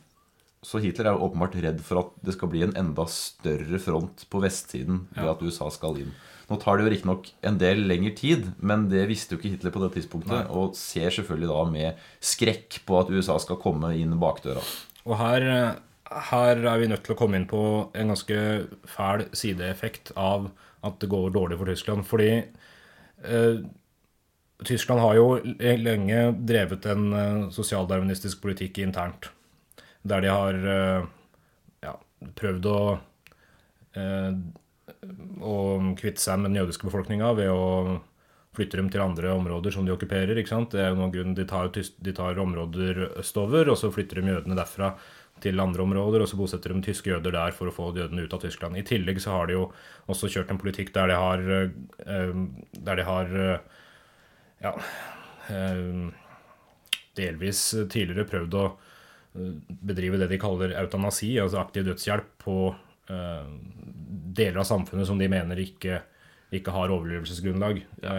Så 0.65 0.81
Hitler 0.83 1.07
er 1.07 1.15
jo 1.15 1.29
åpenbart 1.29 1.55
redd 1.63 1.79
for 1.87 2.01
at 2.01 2.15
det 2.27 2.35
skal 2.35 2.51
bli 2.51 2.65
en 2.67 2.75
enda 2.79 3.05
større 3.11 3.79
front 3.83 4.25
på 4.31 4.41
vestsiden 4.43 5.05
ved 5.15 5.31
at 5.31 5.45
USA 5.45 5.69
skal 5.71 6.01
inn. 6.03 6.11
Nå 6.49 6.57
tar 6.63 6.79
det 6.79 6.87
jo 6.87 6.93
riktignok 6.95 7.29
en 7.47 7.59
del 7.61 7.85
lengre 7.87 8.15
tid, 8.17 8.47
men 8.59 8.87
det 8.91 9.05
visste 9.11 9.35
jo 9.35 9.39
ikke 9.39 9.53
Hitler 9.53 9.75
på 9.75 9.83
det 9.85 9.93
tidspunktet. 9.99 10.49
Og 10.49 10.73
ser 10.79 11.13
selvfølgelig 11.15 11.51
da 11.53 11.61
med 11.71 12.07
skrekk 12.25 12.81
på 12.89 12.99
at 12.99 13.13
USA 13.13 13.37
skal 13.43 13.61
komme 13.63 13.93
inn 14.01 14.17
bakdøra. 14.19 14.65
Og 15.05 15.15
her, 15.21 15.47
her 16.09 16.63
er 16.65 16.81
vi 16.81 16.89
nødt 16.89 17.05
til 17.07 17.15
å 17.15 17.19
komme 17.19 17.39
inn 17.39 17.49
på 17.49 17.61
en 17.97 18.13
ganske 18.13 18.39
fæl 18.89 19.27
sideeffekt 19.37 20.13
av 20.17 20.49
at 20.87 20.97
det 21.03 21.11
går 21.11 21.35
dårlig 21.35 21.59
for 21.61 21.69
Tyskland. 21.69 22.07
Fordi 22.09 22.31
eh, 22.39 23.61
Tyskland 24.65 25.03
har 25.05 25.19
jo 25.19 25.27
lenge 25.59 26.23
drevet 26.49 26.87
en 26.91 27.05
eh, 27.13 27.43
sosialdarwinistisk 27.55 28.41
politikk 28.43 28.81
internt. 28.83 29.31
Der 30.09 30.25
de 30.25 30.33
har 30.33 30.59
eh, 30.75 31.09
ja, 31.85 31.95
prøvd 32.41 32.71
å, 32.73 32.81
eh, 33.99 34.33
å 35.45 35.57
kvitte 35.99 36.25
seg 36.25 36.41
med 36.41 36.53
den 36.53 36.63
jødiske 36.63 36.89
befolkninga 36.89 37.35
ved 37.39 37.53
å 37.53 37.99
flytte 38.59 38.81
dem 38.81 38.89
til 38.91 39.05
andre 39.05 39.31
områder 39.37 39.75
som 39.75 39.87
de 39.87 39.93
okkuperer. 39.95 40.35
ikke 40.41 40.51
sant? 40.55 40.73
Det 40.73 40.83
er 40.83 40.91
jo 40.91 40.99
noen 41.03 41.15
grunn, 41.15 41.37
de 41.37 41.47
tar, 41.47 41.71
de 41.71 42.15
tar 42.17 42.41
områder 42.43 43.05
østover, 43.21 43.71
og 43.71 43.79
så 43.79 43.93
flytter 43.95 44.23
de 44.23 44.33
jødene 44.33 44.59
derfra 44.59 44.95
til 45.43 45.61
andre 45.63 45.85
områder, 45.85 46.23
og 46.23 46.29
så 46.31 46.39
bosetter 46.39 46.73
de 46.75 46.83
tyske 46.85 47.11
jøder 47.13 47.35
der 47.35 47.55
for 47.57 47.71
å 47.71 47.75
få 47.75 47.91
jødene 47.97 48.25
ut 48.27 48.35
av 48.35 48.43
Tyskland. 48.43 48.79
I 48.79 48.87
tillegg 48.87 49.21
så 49.23 49.37
har 49.37 49.49
de 49.49 49.59
jo 49.59 49.69
også 50.11 50.31
kjørt 50.33 50.51
en 50.53 50.61
politikk 50.61 50.93
der 50.97 51.13
de 51.13 51.19
har, 51.19 51.45
eh, 51.55 52.35
der 52.89 53.01
de 53.01 53.07
har 53.07 53.39
eh, 53.45 53.79
ja, 54.65 54.75
eh, 55.53 56.11
delvis 57.19 57.63
tidligere 57.91 58.29
prøvd 58.29 58.59
å 58.59 58.67
eh, 58.69 59.57
bedrive 59.93 60.21
det 60.21 60.31
de 60.33 60.41
kaller 60.43 60.77
eutanasi, 60.83 61.35
altså 61.43 61.63
aktiv 61.63 61.89
dødshjelp, 61.89 62.31
på 62.43 62.59
eh, 63.11 63.49
deler 64.39 64.63
av 64.63 64.69
samfunnet 64.69 65.09
som 65.09 65.19
de 65.21 65.31
mener 65.31 65.63
ikke, 65.63 66.03
ikke 66.55 66.73
har 66.73 66.93
overlevelsesgrunnlag. 66.95 67.83
Ja. 68.03 68.13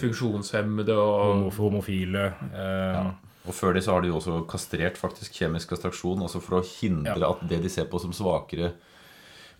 Funksjonshemmede 0.00 0.96
og 0.98 1.52
homofile 1.58 2.32
eh, 2.50 3.12
Og 3.46 3.54
før 3.56 3.74
det 3.74 3.82
så 3.84 3.96
har 3.96 4.04
de 4.04 4.12
jo 4.12 4.18
også 4.20 4.46
kastrert 4.50 4.98
faktisk 5.00 5.34
kjemisk 5.40 5.72
kastraksjon, 5.74 6.22
altså 6.22 6.40
for 6.42 6.60
å 6.60 6.64
hindre 6.66 7.18
Ja. 7.18 7.30
at 7.32 7.42
det 7.48 7.62
de 7.64 7.70
ser 7.72 7.88
på 7.90 8.00
som 8.00 8.12
svakere 8.14 8.72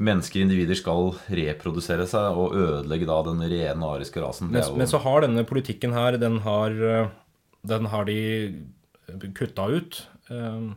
mennesker, 0.02 0.40
individer, 0.40 0.74
skal 0.78 1.12
reprodusere 1.30 2.06
seg 2.06 2.38
og 2.38 2.54
ødelegge 2.58 3.06
da 3.06 3.18
den 3.26 3.42
rene 3.42 3.90
ariske 3.96 4.22
rasen. 4.22 4.50
Men, 4.50 4.62
jo, 4.62 4.76
men 4.76 4.86
så 4.90 4.98
har 5.02 5.26
denne 5.26 5.44
politikken 5.44 5.92
her, 5.92 6.16
den 6.18 6.38
har, 6.46 6.70
eh, 6.70 7.10
den 7.66 7.86
har 7.86 8.04
de 8.04 8.18
kutta 9.34 9.68
ut. 9.70 10.06
Den 10.28 10.76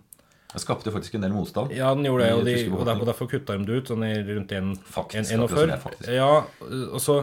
skapte 0.61 0.91
faktisk 0.93 1.15
en 1.15 1.25
del 1.25 1.33
motstand. 1.35 1.73
Ja, 1.75 1.93
den 1.95 2.05
gjorde 2.07 2.25
det, 2.27 2.33
og, 2.33 2.45
de, 2.45 2.55
og, 2.71 2.85
der, 2.87 3.01
derfor 3.09 3.27
kutta 3.31 3.57
de 3.57 3.65
det 3.67 3.81
ut 3.81 3.91
sånn 3.91 4.05
rundt 4.29 4.53
en, 4.55 4.75
Faktisk, 4.75 5.33
en, 5.33 5.43
akkurat 5.43 5.59
som 5.59 5.69
41. 5.69 5.73
jeg, 5.73 5.81
faktisk. 5.83 6.11
Ja, 6.15 6.29
og 6.95 7.01
så, 7.03 7.17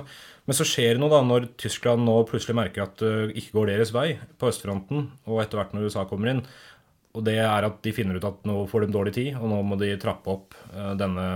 men 0.49 0.59
så 0.59 0.67
skjer 0.67 0.97
det 0.97 1.03
noe 1.03 1.13
da 1.13 1.21
når 1.23 1.53
Tyskland 1.61 2.03
nå 2.03 2.17
plutselig 2.27 2.57
merker 2.59 2.85
at 2.85 2.99
det 2.99 3.37
ikke 3.39 3.55
går 3.61 3.71
deres 3.71 3.93
vei 3.95 4.09
på 4.41 4.51
østfronten, 4.51 5.07
og 5.31 5.43
etter 5.43 5.61
hvert 5.61 5.75
når 5.77 5.87
USA 5.87 6.03
kommer 6.11 6.33
inn. 6.33 6.43
Og 7.13 7.25
det 7.27 7.37
er 7.45 7.67
at 7.69 7.79
de 7.85 7.93
finner 7.95 8.19
ut 8.19 8.27
at 8.27 8.45
nå 8.49 8.57
får 8.71 8.87
de 8.87 8.95
dårlig 8.95 9.15
tid, 9.15 9.35
og 9.39 9.51
nå 9.53 9.61
må 9.69 9.79
de 9.81 9.93
trappe 10.03 10.33
opp 10.33 10.57
eh, 10.73 10.93
denne, 10.99 11.27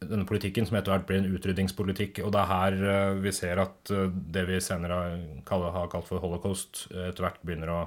denne 0.00 0.26
politikken, 0.28 0.66
som 0.66 0.78
etter 0.78 0.94
hvert 0.94 1.06
blir 1.08 1.20
en 1.20 1.36
utryddingspolitikk. 1.36 2.22
Og 2.24 2.32
det 2.34 2.42
er 2.42 2.52
her 2.52 2.78
eh, 2.92 3.18
vi 3.22 3.34
ser 3.36 3.60
at 3.62 3.92
eh, 3.92 4.08
det 4.34 4.46
vi 4.48 4.62
senere 4.64 5.00
har, 5.46 5.90
kalt 5.92 6.08
for 6.08 6.24
holocaust, 6.24 6.86
eh, 6.94 7.10
etter 7.10 7.28
hvert 7.28 7.42
begynner 7.44 7.74
å, 7.74 7.82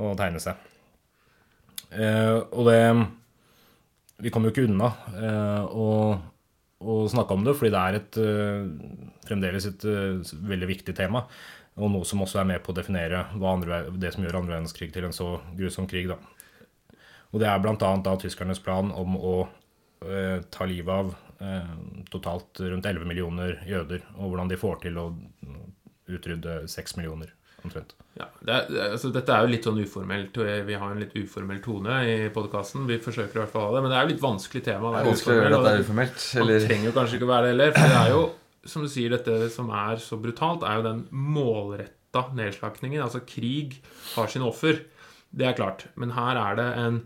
å 0.00 0.14
tegne 0.18 0.40
seg. 0.42 0.70
Eh, 1.94 2.40
og 2.50 2.66
det 2.66 2.80
Vi 4.24 4.30
kommer 4.32 4.48
jo 4.48 4.54
ikke 4.54 4.66
unna 4.70 4.88
eh, 5.14 5.62
å 6.84 7.04
snakke 7.10 7.36
om 7.36 7.44
det, 7.46 7.56
fordi 7.58 7.72
det 7.74 7.82
er 7.82 7.98
et 7.98 8.18
eh, 8.20 8.68
fremdeles 9.28 9.68
et 9.70 9.86
eh, 9.88 10.34
veldig 10.52 10.70
viktig 10.70 10.94
tema. 10.96 11.24
Og 11.74 11.90
noe 11.90 12.06
som 12.06 12.22
også 12.22 12.38
er 12.40 12.48
med 12.52 12.62
på 12.62 12.70
å 12.70 12.76
definere 12.76 13.24
andre, 13.34 13.84
det 13.98 14.12
som 14.14 14.22
gjør 14.22 14.38
andre 14.42 14.56
verdenskrig 14.56 14.92
til 14.94 15.08
en 15.08 15.16
så 15.16 15.28
grusom 15.58 15.88
krig. 15.90 16.10
Da. 16.12 16.20
Og 17.34 17.42
det 17.42 17.50
er 17.50 17.62
bl.a. 17.62 18.16
tyskernes 18.22 18.62
plan 18.62 18.92
om 18.94 19.16
å 19.18 19.34
eh, 20.06 20.38
ta 20.54 20.68
livet 20.70 20.94
av 20.94 21.14
eh, 21.42 21.72
totalt 22.14 22.62
rundt 22.62 22.86
11 22.86 23.10
millioner 23.10 23.58
jøder, 23.66 24.04
og 24.14 24.30
hvordan 24.30 24.52
de 24.52 24.60
får 24.60 24.84
til 24.84 25.00
å 25.02 25.08
utrydde 26.14 26.60
6 26.70 26.98
millioner, 27.00 27.32
omtrent. 27.64 27.94
Ja, 28.18 28.26
det 28.44 28.54
er, 28.54 28.68
er- 28.78 28.92
altså, 28.94 29.10
dette 29.14 29.32
er 29.34 29.42
jo 29.46 29.50
litt 29.54 29.64
sånn 29.66 29.80
uformelt. 29.82 30.36
Vi 30.68 30.74
har 30.78 30.90
en 30.94 31.00
litt 31.02 31.14
uformell 31.18 31.60
tone 31.64 31.96
i 32.06 32.28
podkasten. 32.34 32.86
Vi 32.86 32.98
forsøker 33.02 33.34
i 33.38 33.42
hvert 33.42 33.52
fall 33.52 33.66
å 33.66 33.70
ha 33.70 33.74
det, 33.76 33.82
men 33.82 33.90
det 33.90 33.98
er 33.98 34.06
jo 34.06 34.12
litt 34.14 34.22
vanskelig 34.24 34.62
tema. 34.68 34.92
Det 34.94 35.00
er 35.02 35.08
vanskelig 35.10 35.34
å 35.34 35.38
gjøre 35.40 35.52
dette 35.56 35.72
det- 35.76 35.84
uformelt. 35.86 36.24
Man 36.44 36.66
trenger 36.68 36.84
jo 36.90 36.96
kanskje 36.98 37.18
ikke 37.18 37.28
å 37.28 37.32
være 37.34 37.42
det 37.48 37.52
heller. 37.54 37.72
For 37.78 37.88
det 37.94 38.00
er 38.04 38.10
jo, 38.14 38.22
som 38.74 38.82
du 38.82 38.88
sier, 38.88 39.10
dette 39.16 39.50
som 39.50 39.70
er 39.70 39.96
så 39.96 40.20
brutalt, 40.20 40.62
er 40.68 40.76
jo 40.78 40.86
den 40.90 41.02
målretta 41.12 42.22
nedslakningen. 42.38 43.02
Altså, 43.02 43.20
krig 43.26 43.80
har 44.14 44.26
sine 44.30 44.46
offer. 44.46 44.84
Det 45.34 45.46
er 45.48 45.56
klart. 45.58 45.86
Men 45.96 46.10
her 46.14 46.36
er 46.38 46.54
det 46.60 46.68
en 46.84 47.00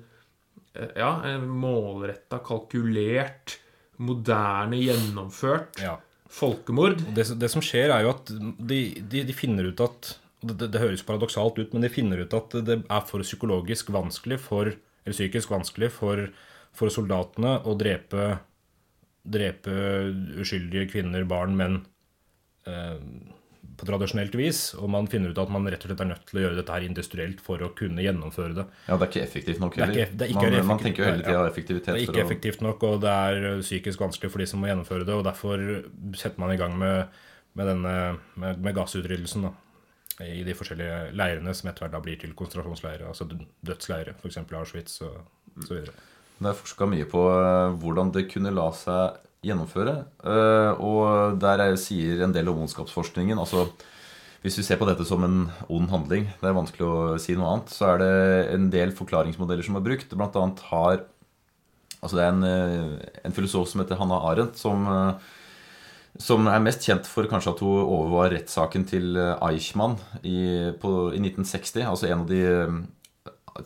eh, 0.77 0.91
ja, 1.01 1.15
en 1.25 1.49
målretta, 1.49 2.43
kalkulert, 2.45 3.57
moderne, 3.99 4.77
gjennomført 4.79 5.81
Ja. 5.83 5.97
folkemord. 6.31 7.01
Det, 7.17 7.25
det 7.41 7.49
som 7.51 7.63
skjer, 7.65 7.91
er 7.91 8.05
jo 8.05 8.11
at 8.13 8.27
de, 8.61 8.83
de, 9.01 9.25
de 9.27 9.33
finner 9.35 9.71
ut 9.73 9.81
at 9.81 10.13
det, 10.43 10.69
det 10.71 10.81
høres 10.81 11.03
paradoksalt 11.03 11.59
ut, 11.59 11.73
men 11.75 11.83
de 11.83 11.89
finner 11.91 12.21
ut 12.23 12.35
at 12.35 12.51
det 12.65 12.83
er 12.89 13.01
for 13.09 13.21
psykologisk 13.27 13.91
vanskelig 13.91 14.39
for 14.41 14.67
Eller 15.05 15.15
psykisk 15.17 15.49
vanskelig 15.51 15.91
for, 15.91 16.29
for 16.73 16.89
soldatene 16.93 17.57
å 17.65 17.75
drepe 17.79 18.39
Drepe 19.29 19.73
uskyldige 20.41 20.87
kvinner, 20.93 21.25
barn, 21.29 21.53
menn 21.59 21.75
eh, 22.65 22.95
på 23.77 23.85
tradisjonelt 23.87 24.33
vis. 24.39 24.61
Og 24.79 24.89
man 24.91 25.07
finner 25.11 25.35
ut 25.35 25.41
at 25.43 25.51
man 25.53 25.67
rett 25.69 25.83
og 25.85 25.91
slett 25.91 26.01
er 26.01 26.09
nødt 26.09 26.25
til 26.31 26.39
å 26.41 26.45
gjøre 26.47 26.57
dette 26.57 26.73
her 26.73 26.87
industrielt 26.87 27.43
for 27.45 27.61
å 27.61 27.69
kunne 27.77 28.01
gjennomføre 28.07 28.57
det. 28.57 28.65
Ja, 28.89 28.97
det 28.97 29.05
er 29.05 29.13
ikke 29.13 29.25
effektivt 29.27 29.61
nok 29.61 29.75
Det 29.77 29.83
er 29.83 29.87
heller. 29.87 30.07
ikke- 30.07 30.17
det 30.19 30.31
er 30.31 30.63
man, 30.63 30.67
man 30.67 30.79
tenker 30.79 31.05
jo 31.05 31.11
hele 31.11 31.23
tida 31.27 31.45
effektivitet. 31.51 31.93
Det 31.95 32.01
er 32.01 32.07
ikke 32.09 32.25
effektivt 32.25 32.61
nok, 32.65 32.83
og 32.89 33.01
det 33.05 33.11
er 33.11 33.61
psykisk 33.61 33.99
vanskelig 34.07 34.31
for 34.33 34.39
de 34.39 34.47
som 34.47 34.61
må 34.61 34.71
gjennomføre 34.71 35.05
det. 35.05 35.15
Og 35.15 35.25
derfor 35.25 35.85
setter 36.17 36.39
man 36.39 36.51
i 36.53 36.57
gang 36.57 36.79
med, 36.79 37.09
med 37.55 37.67
denne 37.67 38.19
med, 38.37 38.59
med 38.65 38.75
gassutryddelsen 38.75 39.43
da, 39.43 39.53
i 40.25 40.43
de 40.47 40.55
forskjellige 40.57 41.13
leirene 41.15 41.55
som 41.55 41.69
etter 41.71 41.85
hvert 41.85 41.95
da 41.95 42.01
blir 42.03 42.19
til 42.19 42.35
konsentrasjonsleirer, 42.39 43.07
altså 43.07 43.29
dødsleirer, 43.67 44.17
f.eks. 44.19 44.41
Auschwitz 44.43 45.01
og 45.07 45.21
så 45.67 45.77
videre. 45.77 45.95
Det 46.39 46.51
er 46.51 46.59
forska 46.59 46.87
mye 46.91 47.07
på 47.11 47.23
eh, 47.35 47.77
hvordan 47.83 48.13
det 48.15 48.29
kunne 48.33 48.55
la 48.55 48.69
seg 48.75 49.19
gjennomføre. 49.47 49.95
Eh, 50.23 50.83
Og 50.83 51.39
der 51.43 51.63
er, 51.63 51.77
sier 51.79 52.25
en 52.25 52.35
del 52.35 52.51
om 52.51 52.65
ondskapsforskningen 52.65 53.39
altså 53.39 53.69
Hvis 54.43 54.59
vi 54.59 54.63
ser 54.63 54.79
på 54.79 54.87
dette 54.87 55.03
som 55.07 55.25
en 55.27 55.49
ond 55.69 55.89
handling, 55.91 56.29
det 56.39 56.47
er 56.47 56.55
vanskelig 56.55 56.87
å 56.87 56.99
si 57.19 57.35
noe 57.35 57.49
annet, 57.57 57.73
så 57.75 57.89
er 57.93 57.99
det 57.99 58.13
en 58.55 58.69
del 58.71 58.93
forklaringsmodeller 58.95 59.67
som 59.67 59.79
er 59.79 59.83
brukt. 59.83 60.15
Blant 60.15 60.37
annet 60.39 60.63
har 60.71 61.01
Altså 61.99 62.15
det 62.15 62.23
er 62.23 62.31
en, 62.31 62.45
eh, 62.47 63.09
en 63.27 63.35
filosof 63.35 63.67
som 63.67 63.81
heter 63.83 63.99
Hanna 63.99 64.21
Arendt, 64.31 64.55
som, 64.55 64.87
som 66.19 66.49
er 66.51 66.63
mest 66.63 66.83
kjent 66.87 67.07
for 67.07 67.29
kanskje 67.31 67.55
at 67.55 67.61
hun 67.63 67.81
overvar 67.85 68.33
rettssaken 68.35 68.87
til 68.91 69.19
eh, 69.19 69.35
Eichmann 69.49 69.97
i, 70.27 70.75
på, 70.83 70.93
i 71.15 71.21
1960. 71.23 71.85
Altså 71.87 72.11
en 72.11 72.25
av 72.25 72.31
de 72.31 72.45
eh, 72.45 72.79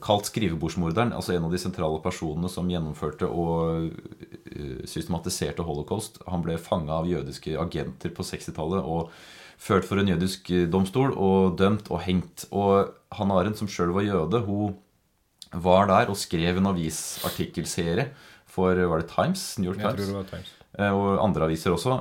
Kalt 0.01 0.25
skrivebordsmorderen, 0.25 1.11
altså 1.13 1.35
en 1.35 1.45
av 1.45 1.53
de 1.53 1.59
sentrale 1.61 1.99
personene 2.01 2.49
som 2.49 2.69
gjennomførte 2.71 3.29
og 3.29 3.91
eh, 4.49 4.85
systematiserte 4.89 5.65
holocaust. 5.67 6.21
Han 6.33 6.45
ble 6.45 6.57
fanga 6.61 7.01
av 7.01 7.11
jødiske 7.11 7.59
agenter 7.61 8.15
på 8.17 8.25
60-tallet 8.25 8.89
og 8.89 9.13
ført 9.61 9.85
for 9.89 10.01
en 10.01 10.09
jødisk 10.09 10.49
domstol 10.73 11.13
og 11.13 11.59
dømt 11.61 11.93
og 11.93 12.01
hengt. 12.07 12.47
Og 12.57 12.95
Hanne 13.19 13.37
Arendt, 13.37 13.61
som 13.61 13.69
sjøl 13.69 13.93
var 13.97 14.09
jøde, 14.09 14.41
hun 14.49 14.79
var 15.53 15.93
der 15.93 16.09
og 16.09 16.17
skrev 16.17 16.57
en 16.57 16.73
avisartikkelserie 16.73 18.09
for 18.49 18.77
var 18.77 19.05
det 19.05 19.13
Times? 19.13 19.59
New 19.61 19.73
York 19.73 19.81
Times. 19.81 19.93
Jeg 19.93 20.07
tror 20.07 20.13
det 20.13 20.21
var 20.23 20.33
Times. 20.33 20.59
Eh, 20.79 20.91
og 20.93 21.21
andre 21.25 21.49
aviser 21.49 21.75
også, 21.75 21.99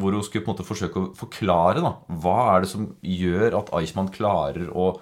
hvor 0.00 0.16
hun 0.16 0.22
skulle 0.26 0.44
på 0.44 0.50
en 0.50 0.56
måte 0.56 0.66
forsøke 0.68 1.00
å 1.00 1.10
forklare 1.18 1.82
da, 1.84 1.94
hva 2.22 2.38
er 2.56 2.64
det 2.64 2.70
som 2.72 2.90
gjør 3.00 3.58
at 3.60 3.72
Eichmann 3.78 4.12
klarer 4.14 4.68
å 4.72 4.92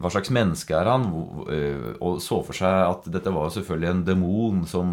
Hva 0.00 0.06
slags 0.06 0.30
menneske 0.30 0.70
er 0.70 0.86
han? 0.86 1.08
Eh, 1.50 1.96
Og 2.00 2.20
så 2.22 2.38
for 2.46 2.54
seg 2.54 2.70
at 2.70 3.08
dette 3.10 3.32
var 3.34 3.50
selvfølgelig 3.50 3.88
en 3.90 4.04
demon 4.06 4.60
som 4.64 4.92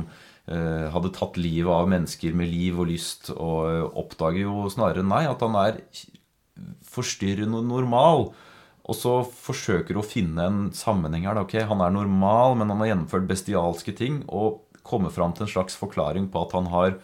eh, 0.49 0.89
hadde 0.89 1.11
tatt 1.13 1.37
livet 1.37 1.69
av 1.69 1.87
mennesker 1.87 2.33
med 2.33 2.49
liv 2.49 2.79
og 2.81 2.89
lyst, 2.89 3.29
og 3.29 3.93
oppdager 3.93 4.47
jo 4.47 4.65
snarere 4.73 5.05
nei, 5.05 5.21
at 5.29 5.45
han 5.45 5.55
er 5.61 5.77
forstyrrende 6.81 7.61
normal. 7.61 8.31
Og 8.87 8.95
så 8.95 9.13
forsøker 9.27 9.93
hun 9.97 10.01
å 10.01 10.07
finne 10.07 10.47
en 10.47 10.59
sammenheng 10.75 11.27
her. 11.27 11.35
da, 11.35 11.43
ok, 11.45 11.59
Han 11.67 11.81
er 11.83 11.91
normal, 11.91 12.55
men 12.55 12.69
han 12.71 12.79
har 12.79 12.93
gjennomført 12.93 13.27
bestialske 13.27 13.93
ting. 13.95 14.23
Og 14.27 14.63
kommer 14.81 15.11
fram 15.11 15.33
til 15.35 15.43
en 15.45 15.51
slags 15.51 15.75
forklaring 15.75 16.29
på 16.31 16.41
at 16.41 16.53
han 16.55 16.69
har 16.71 16.97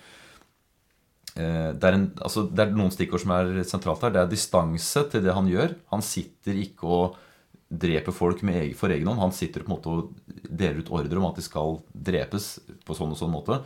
det, 1.34 1.88
er 1.88 1.96
en, 1.98 2.04
altså, 2.22 2.44
det 2.46 2.62
er 2.62 2.74
noen 2.78 2.92
stikkord 2.94 3.24
som 3.24 3.32
er 3.34 3.64
sentralt 3.66 4.04
her. 4.06 4.14
Det 4.14 4.22
er 4.22 4.32
distanse 4.32 5.02
til 5.10 5.24
det 5.26 5.34
han 5.34 5.48
gjør. 5.50 5.74
Han 5.90 6.04
sitter 6.06 6.60
ikke 6.62 6.86
og 6.86 7.16
dreper 7.74 8.14
folk 8.14 8.44
egen, 8.44 8.76
for 8.78 8.94
egen 8.94 9.08
hånd. 9.10 9.22
Han 9.22 9.36
sitter 9.36 9.64
på 9.64 9.72
en 9.72 9.76
måte 9.76 9.94
og 9.94 10.12
deler 10.46 10.84
ut 10.84 10.92
ordre 10.94 11.22
om 11.22 11.30
at 11.30 11.40
de 11.40 11.46
skal 11.46 11.80
drepes 11.94 12.52
på 12.86 12.98
sånn 12.98 13.16
og 13.16 13.20
sånn 13.20 13.34
måte. 13.34 13.60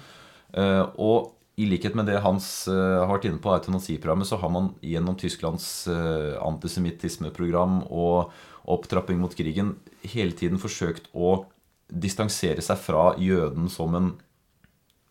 Eh, 0.56 0.84
og 0.96 1.34
i 1.58 1.66
likhet 1.66 1.96
med 1.98 2.08
det 2.10 2.22
Hans 2.22 2.68
eh, 2.70 3.00
har 3.02 3.10
vært 3.10 3.28
inne 3.30 3.42
på, 3.42 3.52
eutanasiprogrammet, 3.56 4.30
så 4.30 4.40
har 4.42 4.54
man 4.54 4.72
gjennom 4.86 5.18
Tysklands 5.20 5.68
eh, 5.92 6.38
antisemittismeprogram 6.38 7.82
og 7.90 8.32
opptrapping 8.70 9.20
mot 9.22 9.34
krigen 9.36 9.76
hele 10.06 10.36
tiden 10.38 10.62
forsøkt 10.62 11.10
å 11.18 11.48
distansere 11.88 12.64
seg 12.64 12.80
fra 12.84 13.14
jøden 13.20 13.72
som 13.72 13.96
en 13.98 14.14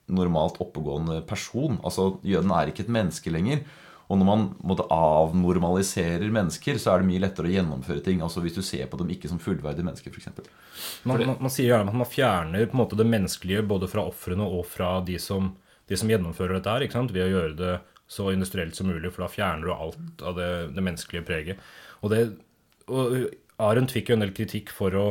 normalt 0.07 0.61
oppegående 0.63 1.21
person. 1.27 1.81
Altså, 1.85 2.17
Jøden 2.27 2.53
er 2.55 2.71
ikke 2.71 2.87
et 2.87 2.93
menneske 2.93 3.33
lenger. 3.33 3.65
Og 4.07 4.21
når 4.21 4.27
man 4.29 4.43
måtte 4.63 4.87
avnormaliserer 4.95 6.31
mennesker, 6.31 6.79
så 6.79 6.93
er 6.93 7.03
det 7.03 7.09
mye 7.09 7.23
lettere 7.25 7.49
å 7.49 7.55
gjennomføre 7.57 8.05
ting. 8.07 8.21
Altså 8.23 8.43
Hvis 8.45 8.55
du 8.55 8.63
ser 8.63 8.87
på 8.91 9.01
dem 9.01 9.11
ikke 9.11 9.31
som 9.33 9.41
fullverdige 9.43 9.87
mennesker, 9.87 10.15
f.eks. 10.15 10.31
Man, 11.09 11.19
man, 11.19 11.35
man 11.43 11.53
sier 11.53 11.73
gjerne 11.73 11.91
at 11.91 11.99
man 12.05 12.11
fjerner 12.11 12.69
på 12.71 12.79
en 12.79 12.83
måte 12.85 12.99
det 12.99 13.09
menneskelige 13.09 13.65
både 13.67 13.91
fra 13.91 14.07
ofrene 14.07 14.47
og 14.47 14.63
fra 14.71 15.01
de 15.07 15.19
som, 15.23 15.51
de 15.91 15.99
som 15.99 16.11
gjennomfører 16.13 16.59
dette 16.59 16.77
her, 16.77 16.87
ikke 16.87 17.01
sant? 17.01 17.15
ved 17.17 17.27
å 17.27 17.33
gjøre 17.33 17.59
det 17.59 17.75
så 18.07 18.31
industrielt 18.31 18.79
som 18.79 18.87
mulig, 18.87 19.11
for 19.11 19.27
da 19.27 19.33
fjerner 19.33 19.67
du 19.67 19.75
alt 19.75 20.23
av 20.23 20.39
det, 20.39 20.51
det 20.77 20.87
menneskelige 20.87 21.27
preget. 21.27 21.67
Og, 22.07 22.13
det, 22.15 22.21
og 22.87 23.17
Arendt 23.67 23.95
fikk 23.97 24.13
jo 24.13 24.21
en 24.21 24.23
del 24.23 24.35
kritikk 24.37 24.71
for 24.71 24.95
å 24.95 25.07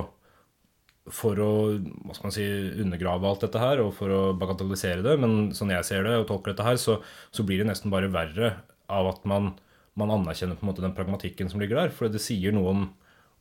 for 1.13 1.37
å 1.37 1.51
hva 1.77 2.15
skal 2.15 2.27
man 2.27 2.33
si, 2.33 2.45
undergrave 2.81 3.29
alt 3.29 3.43
dette 3.45 3.61
her 3.61 3.81
og 3.83 3.91
for 3.97 4.09
å 4.13 4.21
bagatellisere 4.39 5.03
det. 5.05 5.15
Men 5.21 5.51
sånn 5.55 5.73
jeg 5.75 5.85
ser 5.87 6.07
det 6.07 6.15
og 6.17 6.27
tolker 6.29 6.53
dette 6.53 6.65
her, 6.65 6.79
så, 6.81 6.97
så 7.35 7.45
blir 7.45 7.61
det 7.61 7.69
nesten 7.69 7.93
bare 7.93 8.09
verre 8.13 8.55
av 8.91 9.11
at 9.11 9.25
man, 9.29 9.51
man 9.99 10.13
anerkjenner 10.17 10.57
på 10.57 10.65
en 10.65 10.71
måte 10.71 10.85
den 10.85 10.95
pragmatikken 10.97 11.51
som 11.51 11.61
ligger 11.61 11.83
der. 11.83 11.93
For 11.93 12.09
det 12.11 12.23
sier 12.23 12.55
noe 12.55 12.73
om, 12.73 12.87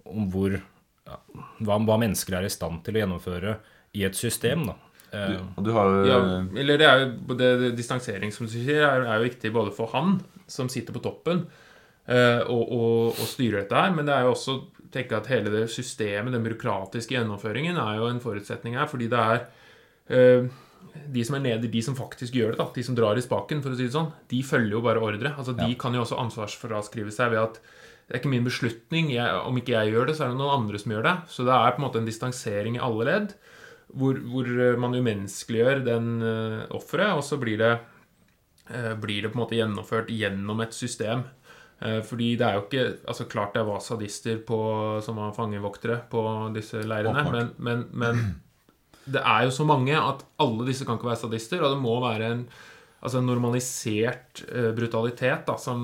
om 0.05 0.29
hvor, 0.33 0.59
ja, 0.59 1.20
hva, 1.64 1.81
hva 1.88 2.00
mennesker 2.05 2.37
er 2.37 2.48
i 2.48 2.53
stand 2.53 2.85
til 2.85 2.98
å 2.98 3.05
gjennomføre 3.05 3.59
i 3.96 4.05
et 4.05 4.18
system. 4.18 4.68
da. 4.68 4.77
Du, 5.14 5.35
Og 5.57 5.66
du 5.66 5.72
har 5.77 5.92
Ja, 6.09 6.20
eller 6.59 6.81
det 6.81 6.87
er 6.88 7.03
jo 7.05 7.37
det, 7.38 7.50
det 7.61 7.74
Distansering, 7.79 8.33
som 8.35 8.48
du 8.48 8.53
sier, 8.53 8.83
er, 8.83 9.07
er 9.07 9.20
jo 9.20 9.29
viktig 9.29 9.53
både 9.55 9.72
for 9.77 9.92
han, 9.94 10.18
som 10.50 10.68
sitter 10.72 10.96
på 10.96 11.03
toppen, 11.05 11.44
eh, 12.11 12.40
og, 12.44 12.64
og, 12.64 12.96
og 13.14 13.29
styrer 13.31 13.62
dette 13.62 13.79
her, 13.79 13.94
men 13.94 14.09
det 14.09 14.16
er 14.16 14.27
jo 14.27 14.35
også 14.35 14.59
tenke 14.94 15.18
at 15.18 15.30
hele 15.33 15.52
det 15.52 15.66
systemet, 15.74 16.33
den 16.35 16.44
byråkratiske 16.46 17.16
gjennomføringen, 17.16 17.78
er 17.80 17.98
jo 18.00 18.11
en 18.11 18.22
forutsetning 18.22 18.78
her, 18.78 18.88
fordi 18.90 19.11
det 19.12 19.20
er 19.20 19.42
eh, 20.09 20.52
de 21.14 21.24
som 21.26 21.38
er 21.38 21.44
nede, 21.44 21.70
de 21.70 21.83
som 21.83 21.96
faktisk 21.98 22.37
gjør 22.37 22.54
det, 22.54 22.61
da, 22.61 22.68
de 22.74 22.85
som 22.87 22.96
drar 22.98 23.18
i 23.18 23.24
spaken, 23.24 23.62
for 23.64 23.74
å 23.74 23.78
si 23.78 23.88
det 23.88 23.94
sånn, 23.94 24.12
de 24.30 24.42
følger 24.46 24.76
jo 24.76 24.85
bare 24.85 25.02
ordre. 25.02 25.35
Altså, 25.35 25.57
De 25.57 25.70
kan 25.80 25.96
jo 25.96 26.04
også 26.04 26.20
ansvarsfraskrive 26.22 27.14
seg 27.14 27.35
ved 27.35 27.42
at 27.42 27.59
det 28.04 28.12
er 28.12 28.20
ikke 28.20 28.35
min 28.35 28.44
beslutning. 28.44 29.11
Jeg, 29.14 29.37
om 29.48 29.57
ikke 29.57 29.72
jeg 29.78 29.94
gjør 29.94 30.11
det, 30.11 30.16
så 30.18 30.26
er 30.26 30.35
det 30.35 30.40
noen 30.40 30.59
andre 30.59 30.80
som 30.80 30.92
gjør 30.92 31.07
det. 31.07 31.14
Så 31.33 31.46
det 31.48 31.54
er 31.57 31.72
på 31.72 31.80
en 31.80 31.87
måte 31.87 32.00
en 32.02 32.09
distansering 32.09 32.76
i 32.76 32.83
alle 32.85 33.07
ledd, 33.09 33.33
hvor, 33.96 34.18
hvor 34.28 34.50
eh, 34.50 34.76
man 34.80 34.96
umenneskeliggjør 34.96 35.80
den 35.87 36.11
uh, 36.20 36.61
offeret, 36.76 37.14
og 37.16 37.24
så 37.24 37.38
blir 37.40 37.61
det, 37.62 37.72
eh, 38.68 38.92
blir 39.00 39.24
det 39.24 39.33
på 39.33 39.38
en 39.38 39.44
måte 39.44 39.57
gjennomført 39.57 40.12
gjennom 40.12 40.61
et 40.64 40.76
system. 40.76 41.24
Eh, 41.83 42.01
fordi 42.07 42.35
det 42.39 42.47
er 42.47 42.59
jo 42.59 42.65
ikke 42.67 42.85
altså 43.09 43.27
Klart 43.31 43.57
det 43.57 43.65
var 43.67 43.83
sadister 43.83 44.39
på, 44.47 44.59
som 45.05 45.19
var 45.19 45.35
fangevoktere 45.37 46.01
på 46.11 46.23
disse 46.55 46.83
leirene, 46.87 47.25
men, 47.33 47.51
men, 47.59 47.85
men 47.93 48.23
det 49.15 49.21
er 49.21 49.49
jo 49.49 49.55
så 49.55 49.67
mange 49.69 49.97
at 49.99 50.25
alle 50.41 50.69
disse 50.69 50.87
kan 50.87 50.99
ikke 50.99 51.11
være 51.11 51.25
sadister, 51.27 51.63
og 51.63 51.75
det 51.75 51.83
må 51.83 51.99
være 52.05 52.31
en, 52.31 52.47
altså 53.05 53.21
en 53.21 53.27
normalisert 53.29 54.40
eh, 54.49 54.71
brutalitet 54.73 55.45
da, 55.45 55.59
som, 55.61 55.81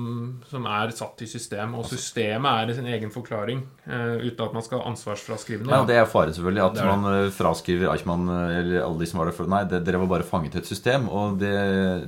som 0.49 0.65
er 0.65 0.89
satt 0.97 1.21
i 1.21 1.27
system. 1.29 1.75
Og 1.77 1.85
systemet 1.89 2.71
er 2.71 2.73
sin 2.77 2.87
egen 2.89 3.13
forklaring, 3.13 3.61
uh, 3.85 4.17
uten 4.23 4.41
at 4.47 4.55
man 4.57 4.65
skal 4.65 4.81
ansvarsfraskrive 4.89 5.67
noe. 5.67 5.75
Ja, 5.75 5.85
Det 5.85 5.99
er 6.01 6.09
faren, 6.09 6.33
selvfølgelig. 6.33 6.63
At 6.65 6.79
Det 6.79 6.81
det. 6.81 6.89
man 6.89 7.09
eh, 7.11 7.29
fraskriver 7.35 7.91
Eichmann 7.93 8.25
eller 8.31 8.81
alle 8.81 9.03
de 9.03 9.09
som 9.11 9.21
var 9.21 9.29
der 9.29 9.37
før. 9.37 9.51
Nei, 9.53 9.61
det, 9.69 9.83
dere 9.85 10.01
var 10.01 10.11
bare 10.15 10.27
fanget 10.27 10.57
i 10.57 10.61
et 10.63 10.71
system. 10.71 11.05
Og 11.13 11.37
det, 11.43 11.53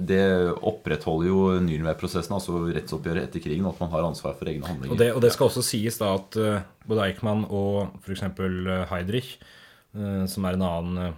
det 0.09 0.23
opprettholder 0.65 1.29
jo 1.29 1.45
Nürnberg-prosessen, 1.61 2.33
altså 2.33 2.63
rettsoppgjøret 2.73 3.27
etter 3.27 3.45
krigen, 3.45 3.69
at 3.69 3.85
man 3.85 3.93
har 3.93 4.09
ansvar 4.09 4.33
for 4.39 4.49
egne 4.49 4.65
handlinger. 4.65 4.97
Og 4.97 5.03
det, 5.03 5.11
og 5.13 5.21
det 5.21 5.33
skal 5.35 5.51
også 5.51 5.65
sies 5.65 6.01
da 6.01 6.15
at 6.17 6.41
både 6.89 7.05
Eichmann 7.05 7.45
og 7.53 7.99
f.eks. 8.01 8.25
Heidrich, 8.89 9.35
som 9.93 10.49
er 10.49 10.57
en 10.57 10.65
annen 10.65 11.13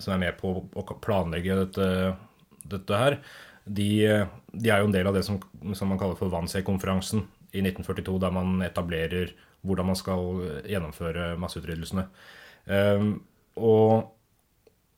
som 0.00 0.14
er 0.14 0.20
med 0.28 0.36
på 0.38 0.52
å 0.56 1.00
planlegge 1.02 1.56
dette, 1.64 1.86
dette 2.68 2.98
her, 2.98 3.18
de, 3.64 3.90
de 4.52 4.70
er 4.70 4.82
jo 4.82 4.88
en 4.88 4.94
del 4.94 5.08
av 5.08 5.16
det 5.16 5.24
som, 5.26 5.38
som 5.78 5.92
man 5.92 6.00
kaller 6.00 6.18
for 6.18 6.32
Wannsee-konferansen 6.32 7.24
i 7.52 7.62
1942, 7.62 8.16
der 8.22 8.34
man 8.34 8.62
etablerer 8.66 9.34
hvordan 9.62 9.92
man 9.92 9.98
skal 9.98 10.40
gjennomføre 10.66 11.34
masseutryddelsene. 11.38 12.08
Um, 12.66 13.12
og, 13.54 14.08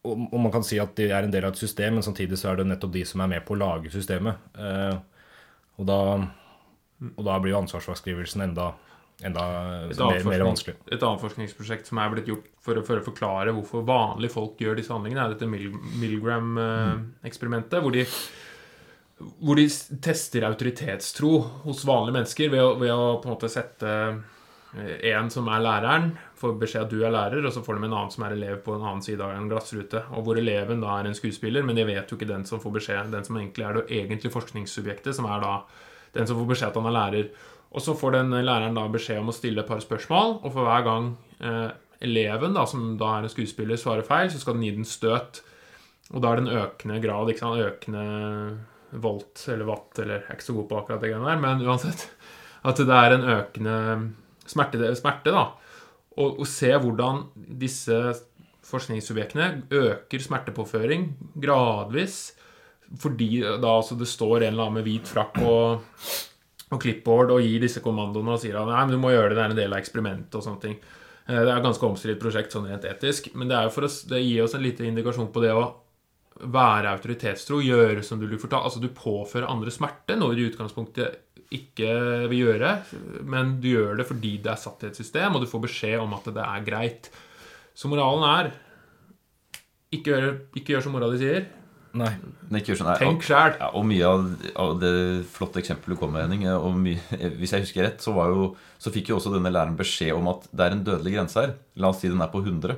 og, 0.05 0.23
og 0.31 0.39
man 0.41 0.55
kan 0.55 0.65
si 0.65 0.79
at 0.81 0.95
de 0.97 1.11
er 1.11 1.27
en 1.27 1.35
del 1.35 1.45
av 1.45 1.53
et 1.53 1.61
system, 1.61 1.99
men 1.99 2.07
samtidig 2.07 2.39
så 2.41 2.53
er 2.53 2.63
det 2.63 2.71
nettopp 2.71 2.95
de 2.95 3.05
som 3.09 3.21
er 3.21 3.35
med 3.35 3.45
på 3.45 3.57
å 3.57 3.61
lage 3.61 3.93
systemet. 3.93 4.41
Uh, 4.57 4.97
og 5.77 5.91
da 5.91 6.01
og 7.05 7.25
da 7.27 7.37
blir 7.43 7.55
jo 7.55 7.61
ansvarsfraskrivelsen 7.61 8.47
enda, 8.47 8.73
enda 9.23 9.45
mer, 9.87 10.25
mer 10.27 10.43
vanskelig. 10.49 10.75
et 10.91 11.03
annet 11.07 11.21
forskningsprosjekt 11.23 11.87
som 11.87 11.99
er 12.03 12.11
blitt 12.11 12.27
gjort 12.27 12.49
for, 12.61 12.75
å- 12.75 12.85
for 12.85 12.99
å 12.99 13.05
forklare 13.07 13.53
hvorfor 13.55 13.85
vanlige 13.87 14.33
folk 14.35 14.59
gjør 14.59 14.77
disse 14.81 14.91
handlingene, 14.93 15.25
er 15.29 15.35
dette 15.37 15.47
Mil- 15.49 15.77
Milgram-eksperimentet, 16.03 17.81
hvor 17.83 17.93
de 17.95 18.05
hvor 19.39 19.55
de 19.57 19.69
tester 20.03 20.43
autoritetstro 20.43 21.29
hos 21.65 21.85
vanlige 21.87 22.17
mennesker 22.17 22.49
ved 22.51 22.61
å, 22.61 22.73
ved 22.81 22.91
å 22.91 23.05
på 23.23 23.29
en 23.29 23.35
måte 23.37 23.49
sette 23.49 23.87
eh, 23.87 25.13
en 25.15 25.31
som 25.31 25.47
er 25.55 25.63
læreren, 25.63 26.09
får 26.41 26.57
beskjed 26.61 26.83
at 26.83 26.91
du 26.91 27.05
er 27.07 27.15
lærer, 27.15 27.47
og 27.47 27.55
så 27.55 27.63
får 27.65 27.79
de 27.79 27.87
en 27.87 27.95
annen 27.95 28.11
som 28.11 28.25
er 28.27 28.35
elev 28.35 28.59
på 28.67 28.75
en 28.75 28.83
annen 28.83 29.05
side 29.07 29.23
av 29.23 29.31
en 29.39 29.47
glassrute. 29.49 30.03
Og 30.19 30.27
hvor 30.27 30.37
eleven 30.43 30.83
da 30.83 30.99
er 30.99 31.07
en 31.09 31.15
skuespiller, 31.17 31.63
men 31.65 31.79
de 31.79 31.87
vet 31.87 32.11
jo 32.11 32.19
ikke 32.19 32.27
den 32.29 32.43
som 32.45 32.61
får 32.61 32.75
beskjed, 32.81 33.13
den 33.15 33.25
som 33.25 33.39
egentlig 33.39 33.65
er 33.69 33.79
det 33.79 33.87
egentlige 34.03 34.35
forskningssubjektet, 34.35 35.15
som 35.17 35.31
er 35.31 35.41
da 35.47 35.55
den 36.19 36.27
som 36.29 36.37
får 36.43 36.51
beskjed 36.51 36.75
at 36.75 36.81
han 36.83 36.91
er 36.91 36.99
lærer. 36.99 37.31
Og 37.75 37.83
så 37.83 37.97
får 37.99 38.15
den 38.15 38.37
læreren 38.47 38.77
da 38.77 38.85
beskjed 38.91 39.19
om 39.19 39.33
å 39.33 39.35
stille 39.35 39.65
et 39.65 39.71
par 39.71 39.83
spørsmål, 39.83 40.39
og 40.45 40.53
for 40.53 40.67
hver 40.67 40.85
gang 40.87 41.09
eh, 41.43 41.73
eleven, 42.07 42.55
da, 42.55 42.67
som 42.71 42.93
da 43.01 43.17
er 43.17 43.27
en 43.27 43.33
skuespiller, 43.33 43.81
svarer 43.81 44.07
feil, 44.07 44.31
så 44.31 44.41
skal 44.41 44.57
den 44.57 44.67
gi 44.67 44.77
den 44.77 44.87
støt. 44.89 45.43
Og 46.13 46.23
da 46.23 46.31
er 46.31 46.39
det 46.39 46.45
en 46.45 46.61
økende 46.61 47.01
grad, 47.03 47.33
ikke 47.33 47.43
sant, 47.43 47.65
økende 47.65 48.05
volt 49.03 49.43
eller 49.51 49.67
watt, 49.67 49.91
eller 49.99 50.21
jeg 50.21 50.29
er 50.29 50.39
ikke 50.39 50.47
så 50.47 50.57
god 50.59 50.69
på 50.71 50.79
akkurat 50.79 51.03
det 51.03 51.11
greiene 51.11 51.31
der, 51.33 51.41
men 51.43 51.65
uansett, 51.67 52.07
at 52.65 52.79
det 52.79 53.01
er 53.01 53.17
en 53.17 53.27
økende 53.39 53.79
smerte, 54.47 54.93
smerte 54.99 55.35
da. 55.35 55.49
Og, 56.15 56.39
og 56.45 56.47
se 56.47 56.71
hvordan 56.71 57.25
disse 57.59 57.99
forskningssubjektene 58.65 59.65
øker 59.75 60.23
smertepåføring 60.23 61.09
gradvis, 61.43 62.37
fordi 63.01 63.41
da 63.43 63.75
altså 63.81 63.97
det 63.99 64.07
står 64.09 64.45
en 64.45 64.53
eller 64.53 64.69
annen 64.69 64.79
med 64.79 64.87
hvit 64.87 65.11
frakk 65.11 65.41
og, 65.43 65.83
og 66.73 66.81
clipboard 66.81 67.31
og 67.35 67.43
gir 67.45 67.61
disse 67.63 67.83
kommandoene 67.85 68.35
og 68.35 68.41
sier 68.43 68.57
at 68.59 68.69
nei, 68.71 68.83
men 68.87 68.95
du 68.97 69.01
må 69.03 69.13
gjøre 69.13 69.31
det, 69.35 69.37
det 69.39 69.45
er 69.45 69.53
en 69.55 69.61
del 69.63 69.75
av 69.75 69.83
eksperimentet 69.83 70.39
og 70.39 70.45
sånne 70.47 70.63
ting. 70.63 70.77
Eh, 71.29 71.37
Det 71.41 71.49
er 71.51 71.57
et 71.59 71.67
ganske 71.67 71.87
omstridt 71.87 72.21
prosjekt 72.23 72.53
sånn 72.53 72.69
rent 72.71 72.85
etisk, 72.89 73.33
men 73.35 73.49
det, 73.49 73.61
oss, 73.69 74.03
det 74.09 74.23
gir 74.25 74.45
oss 74.45 74.55
en 74.57 74.65
liten 74.65 74.89
indikasjon 74.89 75.33
på 75.35 75.43
det 75.45 75.53
å 75.53 75.65
være 76.51 76.91
autoritetstro, 76.97 77.61
gjøre 77.63 78.03
som 78.03 78.19
du 78.19 78.27
blir 78.27 78.41
fortalt. 78.43 78.67
Altså 78.67 78.81
du 78.83 78.89
påfører 78.91 79.47
andre 79.47 79.71
smerte, 79.71 80.17
noe 80.19 80.35
du 80.35 80.43
i 80.43 80.49
utgangspunktet 80.49 81.21
ikke 81.55 82.27
vil 82.33 82.41
gjøre, 82.49 82.73
men 83.31 83.59
du 83.63 83.69
gjør 83.71 84.01
det 84.01 84.09
fordi 84.09 84.33
det 84.43 84.51
er 84.51 84.59
satt 84.59 84.83
i 84.83 84.89
et 84.89 84.99
system, 84.99 85.37
og 85.37 85.45
du 85.45 85.47
får 85.47 85.63
beskjed 85.69 86.01
om 86.03 86.17
at 86.17 86.27
det 86.35 86.43
er 86.43 86.67
greit. 86.67 87.11
Så 87.77 87.87
moralen 87.93 88.25
er 88.27 88.51
ikke 89.95 90.11
gjør, 90.11 90.27
ikke 90.59 90.75
gjør 90.75 90.85
som 90.89 90.97
mora 90.97 91.11
di 91.13 91.21
sier. 91.23 91.47
Nei. 91.95 92.11
Men 92.49 92.61
ikke 92.61 92.75
sånn, 92.79 92.89
nei, 92.91 92.97
Tenk 92.99 93.23
sjæl. 93.25 93.55
Ja, 93.61 93.69
og 93.79 93.85
mye 93.87 94.09
av, 94.09 94.25
av 94.61 94.73
det 94.83 94.95
flotte 95.31 95.61
eksempelet 95.63 95.95
du 95.95 96.01
kom 96.01 96.11
med, 96.15 96.27
Henning 96.27 96.49
og 96.51 96.75
mye, 96.79 96.99
Hvis 97.39 97.55
jeg 97.55 97.67
husker 97.67 97.87
rett, 97.87 98.03
så, 98.03 98.15
var 98.17 98.33
jo, 98.35 98.49
så 98.83 98.93
fikk 98.95 99.13
jo 99.13 99.21
også 99.21 99.33
denne 99.35 99.53
læreren 99.55 99.79
beskjed 99.79 100.15
om 100.17 100.33
at 100.33 100.49
det 100.51 100.67
er 100.67 100.75
en 100.75 100.85
dødelig 100.87 101.15
grense 101.15 101.41
her. 101.41 101.55
La 101.79 101.93
oss 101.95 102.03
si 102.03 102.11
den 102.11 102.25
er 102.25 102.33
på 102.33 102.43
100. 102.43 102.77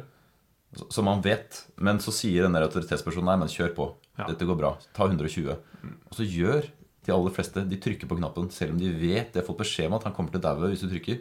Som 0.93 1.09
man 1.09 1.25
vet. 1.25 1.63
Men 1.81 2.03
så 2.05 2.13
sier 2.13 2.45
denne 2.45 2.61
autoritetspersonen 2.67 3.31
nei, 3.33 3.39
men 3.41 3.53
kjør 3.53 3.73
på. 3.77 3.89
Ja. 4.21 4.29
Dette 4.29 4.49
går 4.49 4.61
bra. 4.61 4.75
Ta 4.97 5.09
120. 5.09 5.57
Og 5.57 6.19
så 6.19 6.27
gjør 6.29 6.69
de 7.07 7.15
aller 7.15 7.35
fleste 7.35 7.63
De 7.71 7.79
trykker 7.79 8.09
på 8.11 8.17
knappen 8.19 8.49
selv 8.51 8.73
om 8.75 8.79
de 8.81 8.89
vet 8.91 9.29
De 9.31 9.39
har 9.39 9.45
fått 9.47 9.61
beskjed 9.61 9.87
om 9.87 9.95
at 10.01 10.09
han 10.09 10.15
kommer 10.17 10.33
til 10.35 10.41
å 10.41 10.47
daue 10.49 10.73
hvis 10.73 10.83
du 10.85 10.91
trykker. 10.91 11.21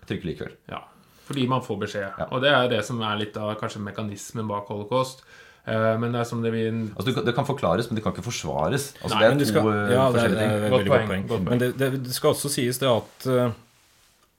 Jeg 0.00 0.08
trykker 0.08 0.30
likevel. 0.30 0.54
Ja, 0.70 0.84
fordi 1.26 1.48
man 1.50 1.64
får 1.66 1.80
beskjed. 1.82 2.06
Ja. 2.06 2.28
Og 2.30 2.44
det 2.44 2.52
er 2.54 2.70
det 2.70 2.84
som 2.86 3.00
er 3.02 3.18
litt 3.18 3.36
av 3.40 3.56
kanskje 3.58 3.82
mekanismen 3.82 4.46
bak 4.48 4.70
holocaust. 4.70 5.24
Eh, 5.66 5.94
Men 5.98 6.12
det 6.14 6.20
er 6.20 6.28
som 6.28 6.42
det 6.44 6.52
vi 6.54 6.64
Altså, 6.70 7.24
Det 7.26 7.34
kan 7.34 7.46
forklares, 7.46 7.88
men 7.90 7.98
det 7.98 8.04
kan 8.04 8.14
ikke 8.14 8.26
forsvares. 8.26 8.92
Altså, 9.02 9.16
Nei, 9.16 9.22
det 9.24 9.32
er 9.32 9.40
to 9.40 9.48
skal, 9.50 9.70
eh, 9.72 9.94
ja, 9.96 10.04
forskjellige 10.14 10.50
ting. 10.52 10.70
Godt 10.70 10.90
poeng, 10.92 11.24
godt 11.26 11.42
poeng. 11.42 11.48
Men 11.50 11.62
det, 11.62 11.70
det, 11.80 11.88
det 12.04 12.14
skal 12.14 12.30
også 12.34 12.52
sies 12.54 12.78
det 12.78 12.90
at, 12.92 13.26
eh, 13.26 13.50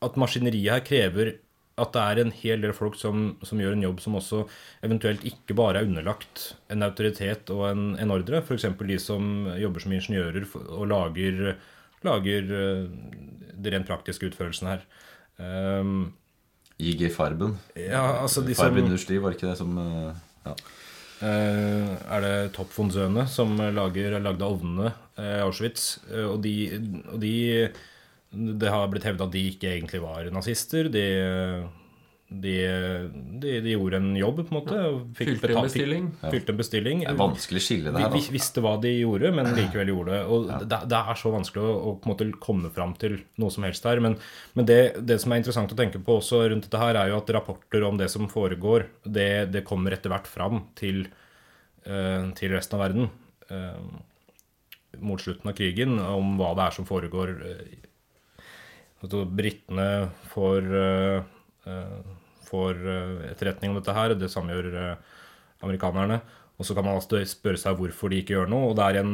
at 0.08 0.16
maskineriet 0.24 0.72
her 0.72 0.86
krever 0.88 1.34
at 1.78 1.92
det 1.94 2.02
er 2.02 2.20
en 2.24 2.32
hel 2.34 2.64
del 2.64 2.72
folk 2.74 2.96
som, 2.98 3.36
som 3.46 3.60
gjør 3.62 3.76
en 3.76 3.84
jobb 3.84 4.00
som 4.02 4.16
også 4.18 4.40
eventuelt 4.88 5.22
ikke 5.30 5.54
bare 5.54 5.78
er 5.84 5.86
underlagt 5.86 6.56
en 6.74 6.82
autoritet 6.82 7.52
og 7.54 7.68
en, 7.70 7.84
en 8.02 8.14
ordre. 8.16 8.40
F.eks. 8.42 8.66
de 8.80 8.98
som 8.98 9.46
jobber 9.62 9.84
som 9.84 9.94
ingeniører 9.94 10.48
og 10.74 10.88
lager, 10.90 11.54
lager 12.08 12.50
det 12.50 13.76
rent 13.76 13.86
praktiske 13.92 14.26
utførelsen 14.32 14.72
her. 14.72 14.82
Um, 15.38 16.14
IG 16.82 17.12
Farben. 17.14 17.60
ja, 17.76 18.24
altså 18.24 18.42
de 18.42 18.56
som 18.56 18.72
Farben 18.72 18.88
Industri, 18.88 19.22
var 19.22 19.38
ikke 19.38 19.52
det 19.52 19.60
som 19.62 19.78
ja. 19.78 20.56
Eh, 21.18 21.94
er 22.14 22.22
det 22.22 22.34
Topp 22.54 22.74
von 22.76 22.92
Zøne 22.94 23.24
som 23.32 23.56
lager, 23.58 24.20
lagde 24.22 24.46
ovnene 24.46 24.92
eh, 25.18 25.40
i 25.40 25.46
Auschwitz. 25.46 25.98
Eh, 26.12 26.28
og 26.30 26.42
de, 26.44 26.56
og 27.10 27.20
de 27.24 27.34
Det 28.30 28.70
har 28.70 28.90
blitt 28.92 29.08
hevda 29.08 29.26
at 29.26 29.34
de 29.34 29.46
ikke 29.50 29.72
egentlig 29.72 30.02
var 30.04 30.30
nazister. 30.36 30.92
De, 30.94 31.06
de, 32.28 32.54
de, 33.40 33.52
de 33.64 33.72
gjorde 33.72 34.00
en 34.02 34.10
jobb, 34.20 34.42
på 34.42 34.52
en 34.52 34.58
måte. 34.58 34.78
Og 34.90 35.14
fikk 35.16 35.30
fylte 35.30 35.52
en 35.54 35.68
bestilling. 35.68 36.08
Fikk, 36.12 36.34
fylte 36.34 36.54
en 36.54 36.60
bestilling. 36.60 37.04
Det 37.06 37.12
er 37.14 37.20
vanskelig 37.22 37.62
skille 37.64 37.94
det 37.94 38.02
her. 38.04 38.12
Vi 38.12 38.20
Altså. 38.20 38.34
visste 38.36 38.64
hva 38.66 38.74
de 38.84 38.92
gjorde, 38.98 39.32
men 39.38 39.52
likevel 39.56 39.92
gjorde 39.94 40.16
det. 40.18 40.20
Og 40.36 40.50
det, 40.52 40.82
det 40.92 41.00
er 41.00 41.22
så 41.22 41.32
vanskelig 41.32 41.64
å, 41.64 41.78
å 41.78 41.94
på 41.96 42.10
en 42.10 42.14
måte 42.14 42.28
komme 42.44 42.74
fram 42.76 42.98
til 43.00 43.16
noe 43.40 43.54
som 43.56 43.68
helst 43.68 43.88
her. 43.88 44.04
Men, 44.04 44.18
men 44.60 44.68
det, 44.68 44.80
det 45.08 45.20
som 45.24 45.32
er 45.32 45.42
interessant 45.42 45.72
å 45.72 45.80
tenke 45.80 46.04
på 46.04 46.20
også 46.20 46.44
rundt 46.52 46.68
dette 46.68 46.84
her, 46.84 47.00
er 47.00 47.14
jo 47.14 47.22
at 47.22 47.34
rapporter 47.38 47.88
om 47.88 48.02
det 48.02 48.12
som 48.12 48.28
foregår, 48.32 48.90
det, 49.08 49.32
det 49.56 49.64
kommer 49.68 49.96
etter 49.96 50.12
hvert 50.12 50.28
fram 50.28 50.66
til, 50.76 51.06
uh, 51.88 52.28
til 52.36 52.58
resten 52.58 52.76
av 52.76 52.88
verden. 52.90 53.12
Uh, 53.48 55.00
mot 55.00 55.22
slutten 55.22 55.48
av 55.48 55.56
krigen, 55.56 55.96
om 56.02 56.36
hva 56.42 56.52
det 56.58 56.68
er 56.68 56.82
som 56.82 56.88
foregår. 56.90 57.38
Uh, 57.40 57.84
Altså, 58.98 59.20
Britene 59.30 60.10
får, 60.32 60.68
uh, 60.74 61.20
eh, 61.70 62.16
får 62.48 62.82
eh, 62.82 63.30
etterretning 63.32 63.74
om 63.74 63.80
dette 63.80 63.96
her. 63.96 64.16
Det 64.18 64.32
samme 64.32 64.56
gjør 64.56 64.72
eh, 64.74 65.16
amerikanerne. 65.66 66.22
Og 66.58 66.66
så 66.66 66.74
kan 66.74 66.88
man 66.88 66.98
altså 66.98 67.22
spørre 67.30 67.60
seg 67.62 67.78
hvorfor 67.78 68.12
de 68.12 68.22
ikke 68.22 68.38
gjør 68.38 68.52
noe. 68.52 68.72
Og 68.72 68.80
det 68.80 68.88
er 68.88 69.02
en, 69.04 69.14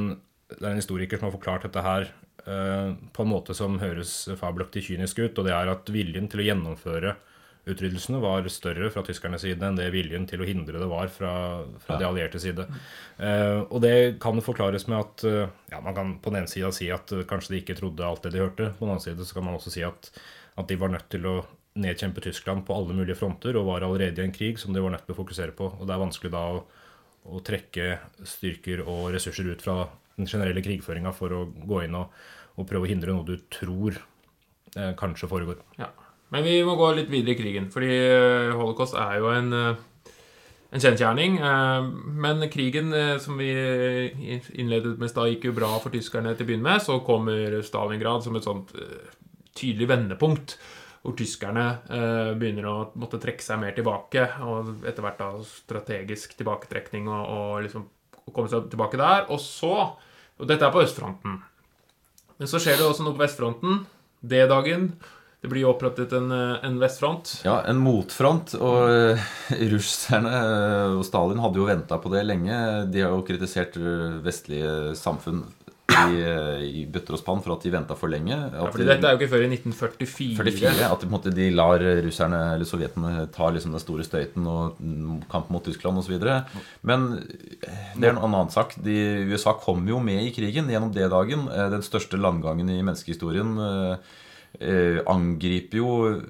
det 0.54 0.62
er 0.62 0.72
en 0.72 0.82
historiker 0.82 1.19
som 1.19 1.30
har 1.30 1.36
forklart 1.36 1.67
dette 1.67 1.84
her 1.84 2.08
eh, 2.08 2.96
på 3.15 3.26
en 3.26 3.32
måte 3.32 3.56
som 3.58 3.80
høres 3.82 4.15
fabelaktig 4.39 4.86
kynisk 4.88 5.19
ut. 5.26 5.38
Og 5.38 5.48
det 5.48 5.56
er 5.56 5.72
at 5.74 5.91
viljen 5.93 6.30
til 6.32 6.43
å 6.43 6.50
gjennomføre 6.50 7.17
utryddelsene 7.63 8.19
var 8.19 8.43
større 8.52 8.89
fra 8.91 9.06
tyskernes 9.08 9.46
side 9.46 9.63
enn 9.63 9.78
det 9.78 9.86
viljen 9.93 10.26
til 10.28 10.41
å 10.43 10.48
hindre 10.48 10.82
det 10.82 10.88
var 10.91 11.08
fra, 11.08 11.32
fra 11.80 11.96
de 11.96 12.08
allierte 12.08 12.41
side. 12.43 12.65
Eh, 13.15 13.60
og 13.63 13.80
det 13.86 14.19
kan 14.24 14.39
forklares 14.43 14.89
med 14.91 15.00
at 15.00 15.24
ja, 15.72 15.80
man 15.80 15.96
kan 15.96 16.15
på 16.19 16.32
den 16.32 16.41
ene 16.41 16.52
sida 16.52 16.74
si 16.76 16.89
at 16.91 17.12
kanskje 17.30 17.56
de 17.56 17.62
ikke 17.63 17.78
trodde 17.80 18.08
alt 18.08 18.24
det 18.28 18.34
de 18.36 18.43
hørte. 18.43 18.72
På 18.76 18.88
den 18.88 18.96
andre 18.96 19.06
side 19.08 19.28
så 19.28 19.39
kan 19.39 19.48
man 19.48 19.60
også 19.60 19.72
si 19.78 19.86
at, 19.88 20.12
at 20.60 20.67
de 20.67 20.80
var 20.80 20.91
nødt 20.91 21.08
til 21.12 21.28
å 21.28 21.38
nedkjempe 21.79 22.21
Tyskland 22.21 22.65
på 22.67 22.75
alle 22.75 22.93
mulige 22.93 23.17
fronter 23.17 23.57
og 23.57 23.67
var 23.71 23.86
allerede 23.88 24.21
i 24.21 24.27
en 24.27 24.36
krig 24.36 24.59
som 24.62 24.75
de 24.75 24.83
var 24.83 24.93
nødt 24.93 25.05
til 25.07 25.15
å 25.15 25.19
fokusere 25.19 25.55
på. 25.57 25.71
Og 25.79 25.88
det 25.88 25.95
er 25.95 26.03
vanskelig 26.03 26.33
da 26.33 26.43
å, 26.53 26.63
å 27.33 27.41
trekke 27.45 27.97
styrker 28.27 28.86
og 28.86 29.12
ressurser 29.15 29.49
ut 29.49 29.63
fra 29.63 29.88
den 30.19 30.29
generelle 30.29 30.62
krigføringa 30.62 31.13
for 31.17 31.33
å 31.33 31.43
gå 31.49 31.86
inn 31.88 31.97
og, 31.97 32.13
og 32.57 32.69
prøve 32.69 32.86
å 32.86 32.91
hindre 32.91 33.15
noe 33.15 33.25
du 33.25 33.38
tror 33.53 33.97
eh, 33.97 34.93
kanskje 34.99 35.31
foregår. 35.31 35.63
Ja. 35.79 35.89
Men 36.33 36.45
vi 36.47 36.59
må 36.65 36.73
gå 36.77 36.89
litt 36.97 37.12
videre 37.13 37.36
i 37.36 37.38
krigen, 37.38 37.69
fordi 37.73 37.89
eh, 37.93 38.53
holocaust 38.57 38.95
er 38.97 39.19
jo 39.21 39.29
en, 39.29 39.51
eh, 39.53 40.13
en 40.73 40.81
kjensgjerning. 40.81 41.38
eh, 41.38 41.89
Men 42.25 42.47
krigen, 42.53 42.89
som 43.21 43.38
vi 43.38 43.51
innledet 44.57 44.95
med 44.97 45.09
i 45.09 45.12
stad, 45.12 45.29
gikk 45.29 45.49
jo 45.51 45.57
bra 45.59 45.75
for 45.77 45.93
tyskerne 45.93 46.33
til 46.33 46.47
å 46.47 46.49
begynne 46.49 46.69
med. 46.71 46.81
Så 46.81 46.97
kommer 47.05 47.59
Stalingrad 47.62 48.25
som 48.25 48.38
et 48.39 48.47
sånt 48.49 48.73
tydelig 49.53 49.91
vendepunkt. 49.93 50.57
Hvor 51.03 51.15
tyskerne 51.19 51.65
eh, 51.91 52.31
begynner 52.39 52.67
å 52.69 52.75
måtte 52.99 53.19
trekke 53.19 53.43
seg 53.43 53.59
mer 53.59 53.75
tilbake. 53.75 54.23
Og 54.47 54.85
etter 54.87 55.03
hvert 55.03 55.19
da 55.19 55.31
strategisk 55.47 56.37
tilbaketrekning 56.39 57.09
og, 57.11 57.23
og 57.27 57.65
liksom 57.65 57.89
komme 58.31 58.47
seg 58.51 58.69
tilbake 58.71 58.99
der. 59.01 59.27
Og 59.33 59.41
så 59.43 59.73
Og 60.39 60.47
dette 60.49 60.65
er 60.65 60.71
på 60.73 60.81
østfronten. 60.81 61.35
Men 62.39 62.49
så 62.49 62.57
skjer 62.59 62.79
det 62.79 62.87
også 62.87 63.03
noe 63.05 63.13
på 63.13 63.21
vestfronten. 63.21 63.83
D-dagen. 64.23 64.87
Det 65.43 65.49
blir 65.51 65.65
jo 65.65 65.73
opprettet 65.73 66.15
en, 66.15 66.31
eh, 66.31 66.63
en 66.63 66.79
vestfront. 66.79 67.33
Ja, 67.43 67.59
en 67.67 67.81
motfront. 67.83 68.55
Og 68.63 68.87
eh, 68.87 69.27
russerne 69.75 70.31
og 70.95 71.03
Stalin 71.05 71.43
hadde 71.43 71.59
jo 71.59 71.67
venta 71.67 71.99
på 71.99 72.13
det 72.15 72.23
lenge. 72.25 72.55
De 72.89 73.03
har 73.03 73.11
jo 73.11 73.25
kritisert 73.27 73.75
vestlige 74.23 74.95
samfunn 74.95 75.43
i, 75.91 76.22
eh, 76.24 76.62
i 76.63 76.86
bøtter 76.89 77.13
og 77.13 77.19
spann 77.19 77.41
for 77.43 77.54
at 77.58 77.63
de 77.65 77.72
venta 77.74 77.96
for 78.00 78.08
lenge. 78.10 78.32
Ja, 78.34 78.63
fordi 78.72 78.86
de- 78.86 78.89
dette 78.93 79.06
er 79.10 79.13
jo 79.13 79.19
ikke 79.19 79.30
før 79.34 79.43
i 79.43 79.50
1944. 79.52 80.36
44, 80.38 80.91
At 80.91 81.02
de, 81.04 81.08
måte, 81.12 81.34
de 81.36 81.50
lar 81.52 81.80
russerne 82.06 82.39
eller 82.56 82.65
sovjetene 82.65 83.28
ta 83.36 83.50
liksom 83.52 83.72
den 83.76 83.80
store 83.84 84.04
støyten 84.08 84.48
og 84.48 84.80
mm, 84.80 85.24
kamp 85.30 85.50
mot 85.54 85.63
Tyskland 85.63 85.98
osv. 86.00 86.15
Men 86.84 87.06
eh, 87.19 87.93
det 88.00 88.08
er 88.10 88.15
en 88.15 88.24
annen 88.24 88.50
sak. 88.50 88.76
De, 88.82 88.96
USA 89.34 89.54
kom 89.60 89.86
jo 89.88 90.00
med 90.00 90.24
i 90.24 90.32
krigen 90.32 90.67
gjennom 90.72 90.93
D-dagen. 90.96 91.48
eh, 91.52 91.69
Den 91.69 91.82
største 91.84 92.17
landgangen 92.17 92.69
i 92.69 92.82
menneskehistorien. 92.82 93.54
eh, 94.62 95.00
angriper 95.10 95.78
jo 95.78 96.22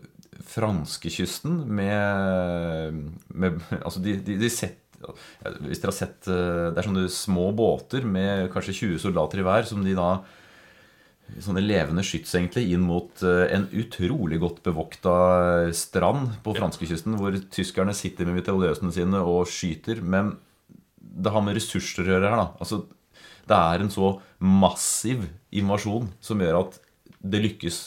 franskekysten 0.47 1.65
med, 1.67 2.93
med 3.33 3.59
Altså, 3.83 3.99
de, 4.03 4.15
de, 4.25 4.37
de 4.39 4.49
setter 4.49 4.79
Hvis 5.65 5.81
dere 5.81 5.91
har 5.91 5.97
sett 5.97 6.29
eh, 6.31 6.69
Det 6.71 6.79
er 6.79 6.87
sånne 6.87 7.09
små 7.11 7.49
båter 7.55 8.07
med 8.07 8.49
kanskje 8.53 8.77
20 8.79 9.03
soldater 9.03 9.41
i 9.41 9.45
hver, 9.47 9.67
som 9.69 9.83
de 9.85 9.95
da 9.97 10.15
sånne 11.41 11.63
levende 11.63 12.03
skyts 12.05 12.33
egentlig 12.35 12.65
inn 12.75 12.83
mot 12.85 13.23
eh, 13.25 13.45
en 13.55 13.67
utrolig 13.79 14.39
godt 14.43 14.61
bevokta 14.65 15.13
strand 15.75 16.35
på 16.45 16.55
franskekysten, 16.57 17.17
hvor 17.19 17.37
tyskerne 17.53 17.95
sitter 17.97 18.27
med 18.27 18.41
mitraljøsene 18.41 18.93
sine 18.93 19.21
og 19.23 19.47
skyter. 19.49 20.03
Men 20.03 20.35
det 20.97 21.33
har 21.33 21.45
med 21.45 21.57
ressurser 21.57 22.05
å 22.05 22.15
gjøre 22.15 22.33
her, 22.33 22.43
da. 22.43 22.47
Altså, 22.63 22.83
det 23.49 23.59
er 23.59 23.83
en 23.83 23.91
så 23.91 24.15
massiv 24.39 25.27
invasjon 25.53 26.09
som 26.23 26.41
gjør 26.41 26.61
at 26.63 26.79
det 27.23 27.41
lykkes. 27.43 27.79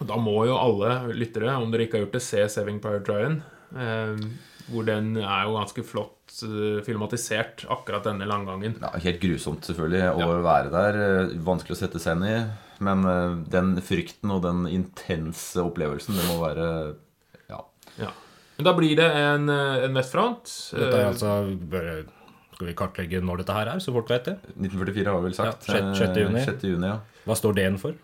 Og 0.00 0.08
Da 0.08 0.16
må 0.16 0.38
jo 0.48 0.56
alle 0.56 1.12
lyttere, 1.12 1.52
om 1.60 1.70
dere 1.72 1.86
ikke 1.86 1.98
har 1.98 2.06
gjort 2.06 2.16
det, 2.16 2.24
se 2.24 2.46
Saving 2.48 2.80
Power 2.82 3.04
Ryan. 3.06 3.40
Eh, 3.70 4.24
hvor 4.70 4.86
den 4.86 5.16
er 5.18 5.46
jo 5.46 5.58
ganske 5.58 5.84
flott 5.86 6.19
eh, 6.46 6.80
filmatisert, 6.86 7.64
akkurat 7.70 8.04
denne 8.08 8.26
langgangen. 8.28 8.76
Ja, 8.80 8.90
helt 8.98 9.20
grusomt, 9.22 9.62
selvfølgelig, 9.68 10.02
å 10.14 10.18
Ja. 10.20 10.40
være 10.46 10.70
der. 10.74 10.98
Eh, 11.04 11.36
Vanskelig 11.46 11.76
å 11.76 11.80
sette 11.82 12.00
seg 12.02 12.16
inn 12.16 12.24
i. 12.28 12.36
Men 12.80 13.04
eh, 13.04 13.34
den 13.50 13.74
frykten 13.84 14.30
og 14.32 14.42
den 14.42 14.64
intense 14.66 15.56
opplevelsen, 15.60 16.16
det 16.16 16.26
må 16.30 16.38
være 16.42 16.66
Ja. 17.50 17.60
Ja. 17.98 18.10
Men 18.58 18.64
da 18.64 18.72
blir 18.76 18.94
det 18.96 19.08
en, 19.16 19.48
en 19.48 19.94
vestfront. 19.94 20.44
Dette 20.76 20.96
er 21.00 21.06
altså 21.12 21.56
bare, 21.70 22.04
Skal 22.54 22.66
vi 22.68 22.74
kartlegge 22.76 23.22
når 23.24 23.38
dette 23.40 23.54
her 23.56 23.68
er, 23.72 23.78
så 23.80 23.92
folk 23.92 24.08
vet 24.12 24.24
det? 24.28 24.34
1944 24.60 25.06
har 25.08 25.20
vi 25.20 25.28
vel 25.30 25.34
sagt. 25.38 25.66
Ja, 25.68 25.74
sjette- 25.74 25.96
sjette 25.96 26.20
juni. 26.26 26.42
6. 26.44 26.62
juni 26.68 26.86
ja. 26.90 26.98
Hva 27.26 27.36
står 27.40 27.54
D-en 27.56 27.78
for? 27.80 27.94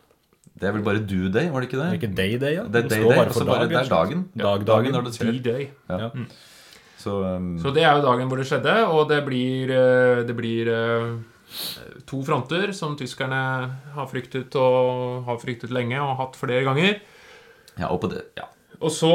Det 0.56 0.64
er 0.70 0.72
vel 0.72 0.82
bare 0.86 1.02
do 1.04 1.28
day, 1.28 1.50
var 1.52 1.60
det 1.60 1.68
ikke 1.68 1.76
det? 1.82 1.86
det? 1.90 2.00
det 2.00 2.00
ikke 2.00 2.16
Day 2.16 2.38
Day? 2.40 2.54
Ja? 2.56 2.62
Det 2.64 2.78
er 2.84 2.88
day 2.88 2.96
day, 2.96 3.02
day, 3.04 3.16
bare 3.18 3.26
altså 3.28 3.44
bare, 3.44 3.58
dag, 3.66 3.68
det 3.68 3.76
er 3.76 3.90
dagen. 3.92 4.22
Dag, 4.34 4.64
dagen 4.64 4.64
dagen. 4.64 4.92
når 4.96 5.02
det 5.04 5.12
skjer. 5.18 5.32
D-Day. 5.42 5.66
Ja. 5.90 6.08
Så, 6.96 7.20
um, 7.20 7.54
Så 7.60 7.72
det 7.76 7.84
er 7.84 7.96
jo 7.96 8.04
dagen 8.06 8.28
hvor 8.30 8.40
det 8.40 8.48
skjedde, 8.48 8.74
og 8.88 9.08
det 9.10 9.20
blir, 9.26 9.70
eh, 9.70 10.22
det 10.26 10.36
blir 10.36 10.70
eh, 10.72 11.10
to 12.08 12.22
fronter 12.24 12.72
som 12.76 12.96
tyskerne 12.98 13.40
har 13.94 14.10
fryktet 14.10 14.56
og 14.58 15.26
har 15.28 15.40
fryktet 15.42 15.74
lenge 15.74 16.00
og 16.00 16.16
hatt 16.22 16.38
flere 16.40 16.64
ganger. 16.66 17.00
ja, 17.76 17.90
og 17.90 18.00
på 18.00 18.12
det, 18.12 18.24
ja. 18.38 18.48
Og 18.80 18.92
så, 18.92 19.10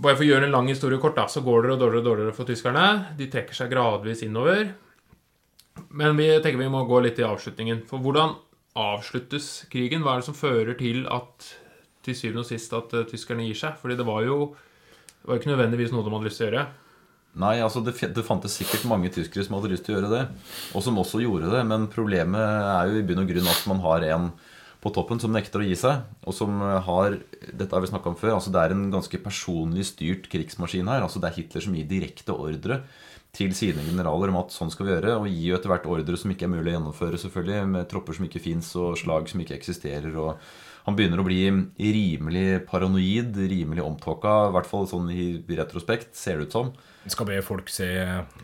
bare 0.00 0.16
for 0.16 0.24
å 0.24 0.28
gjøre 0.28 0.46
en 0.48 0.54
lang 0.54 0.68
historie 0.70 1.00
kort, 1.00 1.16
da, 1.16 1.26
så 1.28 1.42
går 1.44 1.66
det 1.66 1.78
dårligere 1.80 2.00
og 2.00 2.06
dårligere 2.06 2.36
for 2.36 2.48
tyskerne. 2.48 3.16
De 3.18 3.26
trekker 3.28 3.56
seg 3.56 3.72
gradvis 3.72 4.22
innover. 4.24 4.70
Men 5.92 6.16
vi 6.16 6.28
tenker 6.42 6.60
vi 6.60 6.70
må 6.72 6.86
gå 6.88 7.02
litt 7.04 7.20
i 7.20 7.26
avslutningen. 7.26 7.82
For 7.90 8.00
hvordan 8.02 8.34
avsluttes 8.78 9.68
krigen? 9.72 10.04
Hva 10.04 10.16
er 10.16 10.22
det 10.22 10.28
som 10.30 10.38
fører 10.38 10.78
til 10.78 11.04
at 11.12 11.52
til 12.06 12.16
syvende 12.16 12.46
og 12.46 12.48
sist 12.48 12.72
at 12.76 12.94
eh, 12.96 13.06
tyskerne 13.10 13.44
gir 13.44 13.58
seg? 13.60 13.76
Fordi 13.80 13.98
det 13.98 14.08
var 14.08 14.24
jo 14.24 14.38
det 14.54 15.28
var 15.28 15.40
ikke 15.40 15.52
nødvendigvis 15.52 15.92
noe 15.92 16.06
de 16.06 16.12
hadde 16.14 16.28
lyst 16.30 16.40
til 16.40 16.46
å 16.46 16.48
gjøre. 16.48 16.66
Nei, 17.38 17.58
altså 17.62 17.82
det, 17.84 17.94
det 18.16 18.24
fantes 18.26 18.56
sikkert 18.58 18.86
mange 18.88 19.10
tyskere 19.14 19.44
som 19.46 19.58
hadde 19.58 19.70
lyst 19.70 19.84
til 19.86 19.94
å 19.94 19.98
gjøre 19.98 20.12
det, 20.14 20.22
og 20.74 20.82
som 20.82 20.96
også 20.98 21.20
gjorde 21.22 21.52
det, 21.52 21.60
men 21.68 21.86
problemet 21.92 22.40
er 22.40 22.88
jo 22.88 22.98
i 22.98 23.04
bunn 23.06 23.22
og 23.22 23.28
grunn 23.30 23.50
at 23.52 23.66
man 23.70 23.82
har 23.84 24.06
en 24.14 24.30
på 24.78 24.92
toppen 24.94 25.18
som 25.18 25.32
nekter 25.34 25.62
å 25.62 25.66
gi 25.66 25.74
seg, 25.78 26.04
og 26.22 26.34
som 26.34 26.60
har 26.62 27.18
Dette 27.48 27.74
har 27.74 27.82
vi 27.82 27.90
snakka 27.90 28.12
om 28.12 28.18
før. 28.18 28.36
altså 28.36 28.52
Det 28.54 28.60
er 28.62 28.74
en 28.74 28.90
ganske 28.92 29.18
personlig 29.22 29.88
styrt 29.88 30.28
krigsmaskin 30.30 30.86
her. 30.86 31.02
altså 31.02 31.18
Det 31.18 31.30
er 31.30 31.38
Hitler 31.38 31.64
som 31.64 31.74
gir 31.74 31.88
direkte 31.90 32.34
ordre 32.34 32.82
til 33.34 33.52
sine 33.54 33.82
generaler 33.84 34.30
om 34.30 34.38
at 34.40 34.54
sånn 34.54 34.70
skal 34.70 34.86
vi 34.86 34.94
gjøre, 34.94 35.16
og 35.18 35.26
gir 35.28 35.50
jo 35.50 35.58
etter 35.58 35.72
hvert 35.72 35.86
ordre 35.90 36.16
som 36.16 36.30
ikke 36.30 36.46
er 36.46 36.52
mulig 36.54 36.70
å 36.72 36.76
gjennomføre, 36.78 37.20
selvfølgelig, 37.20 37.66
med 37.74 37.88
tropper 37.90 38.16
som 38.16 38.24
ikke 38.28 38.42
fins, 38.42 38.70
og 38.78 38.96
slag 38.98 39.28
som 39.30 39.42
ikke 39.42 39.58
eksisterer. 39.58 40.14
og 40.16 40.38
han 40.88 40.96
begynner 40.96 41.20
å 41.20 41.26
bli 41.26 41.42
rimelig 41.76 42.62
paranoid, 42.64 43.36
rimelig 43.36 43.82
omtåka, 43.84 44.48
i 44.48 44.54
hvert 44.54 44.68
fall 44.70 44.86
sånn 44.88 45.10
i 45.12 45.34
retrospekt, 45.58 46.14
ser 46.16 46.38
det 46.38 46.48
ut 46.48 46.52
som. 46.52 46.70
Vi 46.72 46.97
skal 47.10 47.26
be 47.26 47.40
folk 47.42 47.68
se 47.68 47.86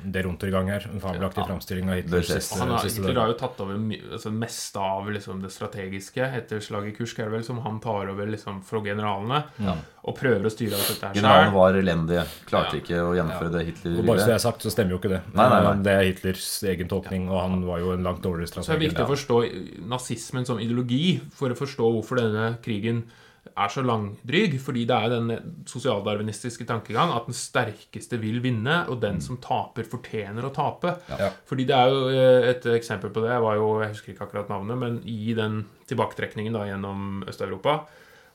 det 0.04 0.22
rundt 0.24 0.42
i 0.46 0.50
gang 0.50 0.68
her. 0.68 0.84
En 0.90 1.00
fabelaktig 1.00 1.42
Ja. 1.42 1.46
framstilling 1.48 1.88
av 1.90 1.96
Hitler. 1.96 2.22
Siste, 2.22 2.58
Han 2.58 2.70
har, 2.70 2.78
Hitler 2.84 3.14
har 3.20 3.28
jo 3.28 3.34
tatt 3.38 3.60
over 3.60 3.74
altså 3.76 4.32
meste 4.32 4.76
av 4.80 5.08
liksom, 5.10 5.40
det 5.42 5.50
strategiske 5.52 6.22
etter 6.24 6.60
slaget 6.60 6.92
i 6.94 6.96
Kursk, 6.96 7.18
er 7.18 7.24
det 7.24 7.32
vel, 7.32 7.44
som 7.44 7.58
han 7.60 7.80
tar 7.80 8.08
over 8.08 8.26
liksom, 8.26 8.62
fra 8.64 8.80
generalene, 8.80 9.44
Ja. 9.60 9.76
og 10.04 10.16
prøver 10.18 10.44
å 10.44 10.50
styre 10.52 10.74
alt 10.74 10.88
dette 10.88 11.06
her 11.06 11.14
Generalene 11.14 11.52
var 11.52 11.72
elendige. 11.74 12.24
Klarte 12.46 12.74
Ja. 12.74 12.80
ikke 12.80 12.98
å 13.00 13.14
gjennomføre 13.14 13.52
det 13.52 13.66
Hitler 13.66 13.98
Og 13.98 14.06
bare 14.06 14.18
så 14.18 14.18
det 14.18 14.26
ville. 14.26 14.34
er 14.34 14.38
sagt, 14.38 14.60
så 14.62 14.70
stemmer 14.70 14.90
jo 14.90 14.98
ikke 14.98 15.08
det. 15.14 15.22
Nei, 15.34 15.48
nei, 15.48 15.62
nei. 15.62 15.82
Det 15.82 15.92
er 15.92 16.04
Hitlers 16.12 16.62
egen 16.64 16.88
tolkning, 16.88 17.28
og 17.30 17.40
han 17.40 17.64
var 17.66 17.78
jo 17.78 17.92
en 17.92 18.02
langt 18.04 18.22
dårligere 18.22 18.48
Så 18.64 18.66
det 18.66 18.82
er 18.82 18.88
viktig 18.88 19.04
å 19.04 19.10
forstå 19.14 19.88
nazismen 19.88 20.46
som 20.46 20.58
ideologi 20.58 21.20
for 21.32 21.48
å 21.50 21.56
forstå 21.56 21.84
hvorfor 21.92 22.16
denne 22.20 22.58
krigen 22.62 23.04
er 23.52 23.72
så 23.72 23.84
langdryg. 23.84 24.56
Fordi 24.62 24.84
det 24.88 24.96
er 24.96 25.12
den 25.12 25.54
sosialdarwinistiske 25.68 26.66
tankegang 26.68 27.12
at 27.14 27.28
den 27.28 27.36
sterkeste 27.36 28.18
vil 28.22 28.40
vinne, 28.44 28.82
og 28.90 29.00
den 29.04 29.20
som 29.24 29.40
taper, 29.42 29.86
fortjener 29.88 30.46
å 30.46 30.52
tape. 30.54 30.96
Ja. 31.10 31.30
Fordi 31.48 31.66
det 31.68 31.78
er 31.78 31.92
jo 31.92 32.04
eh, 32.12 32.50
Et 32.54 32.66
eksempel 32.74 33.12
på 33.14 33.22
det 33.24 33.38
var 33.40 33.56
jo 33.56 33.80
Jeg 33.82 33.94
husker 33.94 34.12
ikke 34.12 34.28
akkurat 34.28 34.52
navnet, 34.52 34.78
men 34.78 35.00
i 35.08 35.34
den 35.36 35.64
tilbaketrekningen 35.88 36.54
da 36.56 36.66
gjennom 36.68 37.24
Øst-Europa, 37.28 37.84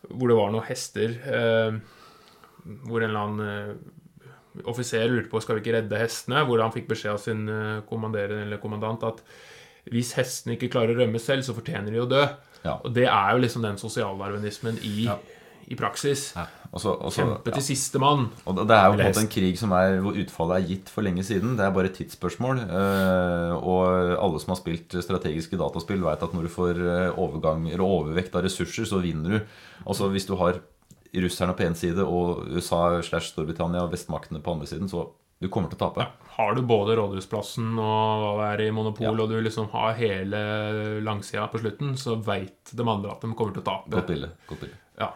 hvor 0.10 0.32
det 0.32 0.38
var 0.38 0.52
noen 0.54 0.68
hester 0.68 1.16
eh, 1.28 1.80
Hvor 2.88 3.04
en 3.04 3.10
eller 3.10 3.24
annen 3.24 3.48
eh, 3.48 4.66
offiser 4.70 5.08
lurte 5.12 5.30
på 5.32 5.40
skal 5.44 5.58
vi 5.58 5.64
ikke 5.64 5.78
redde 5.78 6.02
hestene, 6.02 6.44
hvor 6.48 6.62
han 6.64 6.74
fikk 6.74 6.90
beskjed 6.90 7.14
av 7.14 7.22
sin 7.22 7.46
eh, 7.52 8.60
kommandant 8.60 9.06
at 9.08 9.24
hvis 9.90 10.14
hestene 10.18 10.56
ikke 10.56 10.72
klarer 10.74 10.94
å 10.94 11.04
rømme 11.04 11.22
selv, 11.22 11.46
så 11.46 11.56
fortjener 11.56 11.94
de 11.94 12.02
å 12.04 12.10
dø. 12.10 12.22
Ja. 12.66 12.78
Og 12.84 12.94
det 12.94 13.06
er 13.08 13.32
jo 13.36 13.38
liksom 13.44 13.62
den 13.64 13.78
sosialdarwinismen 13.78 14.80
i, 14.84 15.06
Ja. 15.06 15.16
i 15.68 15.76
praksis. 15.76 16.34
Ja. 16.36 16.46
Også, 16.72 16.92
også, 17.02 17.24
Kjempe 17.24 17.52
til 17.56 17.64
sistemann. 17.66 18.28
Og 18.46 18.56
det 18.68 18.76
er 18.76 18.86
jo 18.92 18.98
på 19.00 19.06
en 19.08 19.24
en 19.24 19.28
krig 19.34 19.58
som 19.58 19.72
er, 19.74 19.96
hvor 20.04 20.14
utfallet 20.14 20.58
er 20.60 20.68
gitt 20.68 20.90
for 20.90 21.02
lenge 21.02 21.24
siden. 21.26 21.56
Det 21.58 21.66
er 21.66 21.72
bare 21.74 21.86
et 21.90 21.96
tidsspørsmål. 21.98 22.60
eh, 22.70 23.54
Og 23.58 24.20
alle 24.22 24.40
som 24.40 24.54
har 24.54 24.60
spilt 24.62 24.94
strategiske 25.02 25.58
dataspill, 25.58 26.04
vet 26.04 26.22
at 26.22 26.34
når 26.34 26.44
du 26.44 26.50
får 26.50 26.78
eh, 26.78 27.18
overgang, 27.18 27.66
eller 27.72 27.84
overvekt 27.86 28.36
av 28.36 28.44
ressurser, 28.44 28.86
så 28.86 29.02
vinner 29.02 29.30
du. 29.30 29.40
Altså 29.88 30.10
Hvis 30.12 30.28
du 30.28 30.36
har 30.36 30.60
russerne 31.16 31.56
på 31.58 31.64
én 31.66 31.74
side 31.76 32.06
og 32.06 32.46
USA 32.54 33.02
slash 33.02 33.32
Storbritannia 33.34 33.82
og 33.82 33.92
vestmaktene 33.92 34.40
på 34.44 34.52
andre 34.52 34.68
siden, 34.68 34.88
så 34.90 35.08
du 35.40 35.48
kommer 35.48 35.70
til 35.72 35.78
å 35.80 35.86
tape. 35.88 36.06
Har 36.36 36.56
du 36.56 36.62
både 36.68 36.96
Rådhusplassen 37.00 37.78
og 37.80 38.26
hva 38.38 38.50
det 38.50 38.50
er 38.58 38.66
i 38.68 38.72
Monopol, 38.76 39.06
Ja. 39.08 39.24
og 39.24 39.30
du 39.32 39.38
liksom 39.42 39.70
har 39.72 39.94
hele 39.96 40.42
langsida 41.06 41.48
på 41.52 41.60
slutten, 41.62 41.96
så 41.98 42.18
veit 42.24 42.74
de 42.76 42.84
andre 42.84 43.12
at 43.12 43.22
de 43.24 43.34
kommer 43.34 43.54
til 43.56 43.64
å 43.64 43.68
tape. 43.70 43.90
Godt 43.96 44.08
bilde. 44.12 44.30
Godt 44.50 44.60
bilde. 44.66 44.76
Ja. 45.00 45.12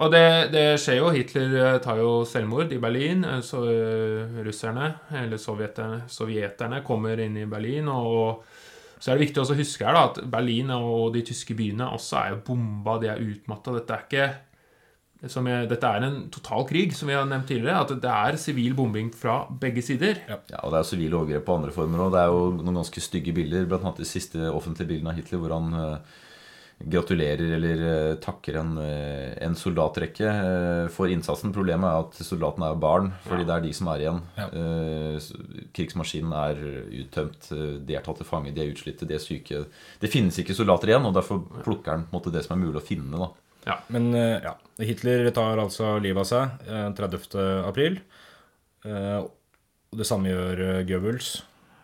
Og 0.00 0.10
det, 0.14 0.22
det 0.54 0.64
skjer 0.80 0.96
jo. 1.02 1.10
Hitler 1.12 1.54
eh, 1.60 1.78
tar 1.84 1.98
jo 2.00 2.24
selvmord 2.24 2.72
i 2.72 2.78
Berlin. 2.80 3.24
eh, 3.24 3.40
Så 3.44 3.60
eh, 3.68 4.40
russerne, 4.46 4.94
eller 5.12 5.36
sovjeterne, 5.36 6.06
sovjeterne, 6.08 6.82
kommer 6.86 7.20
inn 7.20 7.36
i 7.36 7.44
Berlin. 7.44 7.88
Og 7.92 8.40
så 8.98 9.10
er 9.12 9.18
det 9.18 9.26
viktig 9.28 9.42
å 9.44 9.56
huske 9.58 9.84
her 9.84 9.92
da, 9.98 10.06
at 10.08 10.22
Berlin 10.32 10.70
og 10.72 11.12
de 11.12 11.20
tyske 11.28 11.52
byene 11.56 11.90
også 11.92 12.16
er 12.22 12.30
jo 12.34 12.40
bomba, 12.48 12.98
de 13.02 13.08
er 13.12 13.20
utmatta. 13.20 13.76
Dette 13.76 13.92
er 13.98 14.06
ikke 14.08 14.30
jeg, 15.22 15.68
Dette 15.68 15.84
er 15.84 16.04
en 16.06 16.30
total 16.32 16.64
krig, 16.68 16.94
som 16.96 17.08
vi 17.10 17.14
har 17.14 17.26
nevnt 17.28 17.46
tidligere. 17.50 17.82
At 17.84 17.92
det 18.00 18.08
er 18.10 18.36
sivil 18.40 18.72
bombing 18.78 19.10
fra 19.12 19.42
begge 19.60 19.82
sider. 19.84 20.22
Ja, 20.30 20.38
og 20.64 20.72
det 20.72 20.78
er 20.80 20.88
sivile 20.88 21.18
overgrep 21.20 21.44
på 21.44 21.58
andre 21.58 21.74
former 21.76 22.06
òg. 22.06 22.14
Det 22.14 22.22
er 22.22 22.32
jo 22.32 22.46
noen 22.56 22.80
ganske 22.80 23.00
stygge 23.04 23.34
bilder, 23.36 23.68
annet 23.80 24.00
de 24.00 24.08
siste 24.08 24.38
offentlige 24.48 24.88
bildene 24.94 25.12
av 25.12 25.18
Hitler, 25.20 25.42
hvor 25.42 25.52
han 25.58 25.74
eh, 25.76 26.16
gratulerer 26.90 27.52
eller 27.58 27.82
eh, 27.90 28.14
takker 28.24 28.56
en, 28.62 28.70
eh, 28.80 29.34
en 29.44 29.54
soldatrekke 29.60 30.32
for 30.96 31.12
innsatsen. 31.12 31.52
Problemet 31.52 31.84
er 31.90 32.06
at 32.06 32.22
soldatene 32.24 32.70
er 32.72 32.80
barn, 32.80 33.12
fordi 33.26 33.44
Ja. 33.44 33.48
det 33.50 33.56
er 33.58 33.66
de 33.68 33.72
som 33.76 33.88
er 33.92 34.06
igjen. 34.06 34.22
Ja. 34.40 34.48
Krigsmaskinen 35.76 36.32
er 36.32 36.64
uttømt, 37.02 37.50
de 37.86 37.94
er 37.96 38.02
tatt 38.06 38.20
til 38.22 38.28
fange, 38.28 38.54
de 38.56 38.64
er 38.64 38.72
utslitte, 38.72 39.06
de 39.08 39.14
er 39.18 39.22
syke. 39.22 39.66
Det 40.00 40.10
finnes 40.10 40.40
ikke 40.40 40.56
soldater 40.56 40.88
igjen, 40.94 41.04
og 41.04 41.14
derfor 41.16 41.44
plukker 41.64 41.92
han 41.92 42.08
på 42.08 42.14
en 42.14 42.18
måte 42.20 42.32
det 42.34 42.44
som 42.46 42.56
er 42.56 42.64
mulig 42.64 42.80
å 42.80 42.86
finne. 42.88 43.20
da. 43.20 43.30
Men 43.92 44.14
eh, 44.14 44.38
ja, 44.44 44.54
Hitler 44.80 45.28
tar 45.36 45.60
altså 45.60 45.98
livet 46.00 46.22
av 46.22 46.28
seg 46.30 46.70
eh, 46.70 46.88
30. 46.96 47.36
april. 47.68 48.00
Eh, 48.86 49.20
det 50.00 50.06
samme 50.08 50.30
gjør 50.30 50.62
eh, 50.64 50.80
Goebbels, 50.88 51.32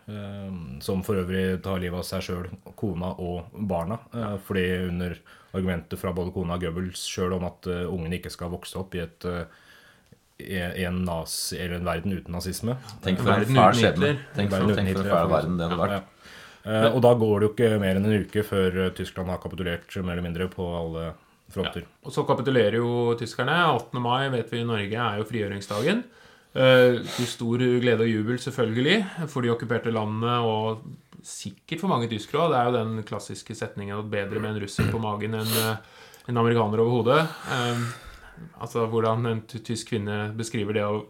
eh, 0.09 0.49
som 0.81 1.03
for 1.05 1.19
øvrig 1.21 1.61
tar 1.65 1.81
livet 1.83 1.99
av 2.01 2.07
seg 2.07 2.25
sjøl, 2.25 2.49
kona 2.79 3.13
og 3.21 3.53
barna. 3.69 3.99
eh, 4.15 4.35
Fordi 4.47 4.65
under 4.87 5.19
argumentet 5.53 5.99
fra 6.01 6.11
både 6.17 6.33
kona 6.35 6.57
og 6.57 6.65
Goebbels 6.65 7.05
sjøl 7.07 7.37
om 7.37 7.45
at 7.51 7.69
eh, 7.71 7.85
ungene 7.85 8.17
ikke 8.19 8.33
skal 8.33 8.51
vokse 8.55 8.77
opp 8.81 8.97
i 8.97 9.03
et 9.05 9.29
eh, 9.29 9.45
i 10.37 10.83
en, 10.85 10.99
nazi, 11.01 11.57
eller 11.57 11.79
en 11.79 11.87
verden 11.87 12.13
uten 12.13 12.35
nazisme. 12.37 12.75
Tenk 13.01 13.17
for 13.23 13.31
en 13.33 13.39
Verden 13.41 13.55
fæl 13.57 13.77
skjebne. 13.79 14.09
Hitler. 14.11 14.19
Tenk 14.35 14.51
for, 14.51 14.59
tenk 14.59 14.69
for 14.75 14.81
en 14.83 14.89
Hitler, 14.91 15.07
fæl 15.09 15.23
ja. 15.23 15.29
verden 15.31 15.55
det 15.57 15.69
hadde 15.69 15.79
vært. 15.81 15.95
Ja. 15.95 16.03
Eh, 16.67 16.89
og 16.91 16.99
da 17.05 17.13
går 17.17 17.33
det 17.39 17.47
jo 17.47 17.53
ikke 17.55 17.79
mer 17.81 17.97
enn 17.97 18.05
en 18.05 18.25
uke 18.27 18.43
før 18.45 18.77
eh, 18.83 18.91
Tyskland 18.97 19.31
har 19.33 19.39
kapitulert 19.41 19.97
mer 20.03 20.13
eller 20.17 20.25
mindre 20.27 20.47
på 20.53 20.67
alle 20.77 21.07
fronter. 21.53 21.87
Og 22.03 22.13
så 22.13 22.23
kapitulerer 22.27 22.79
jo 22.79 23.15
tyskerne. 23.19 23.57
8. 23.75 23.99
mai 24.03 24.29
vet 24.33 24.51
vi 24.51 24.61
i 24.61 24.67
Norge 24.67 25.03
er 25.03 25.19
jo 25.21 25.27
frigjøringsdagen. 25.27 26.03
Eh, 26.57 27.03
til 27.05 27.27
stor 27.29 27.61
glede 27.83 28.05
og 28.05 28.09
jubel, 28.09 28.39
selvfølgelig, 28.41 28.97
for 29.29 29.45
de 29.45 29.51
okkuperte 29.53 29.91
landene, 29.93 30.39
og 30.41 30.81
sikkert 31.21 31.83
for 31.83 31.91
mange 31.91 32.09
tyskere 32.09 32.45
òg. 32.45 32.53
Det 32.53 32.57
er 32.57 32.69
jo 32.69 32.77
den 32.77 33.03
klassiske 33.05 33.55
setningen 33.55 33.99
at 33.99 34.09
'bedre 34.09 34.39
med 34.39 34.55
en 34.55 34.61
russer 34.63 34.89
på 34.91 35.01
magen 35.01 35.35
enn 35.37 35.53
eh, 35.61 35.75
en 36.29 36.37
amerikaner 36.37 36.79
over 36.79 37.03
hodet'. 37.03 37.27
Eh, 37.51 37.83
altså 38.61 38.87
hvordan 38.87 39.25
en 39.25 39.41
tysk 39.41 39.89
kvinne 39.93 40.33
beskriver 40.37 40.73
det 40.73 40.85
å 40.85 41.05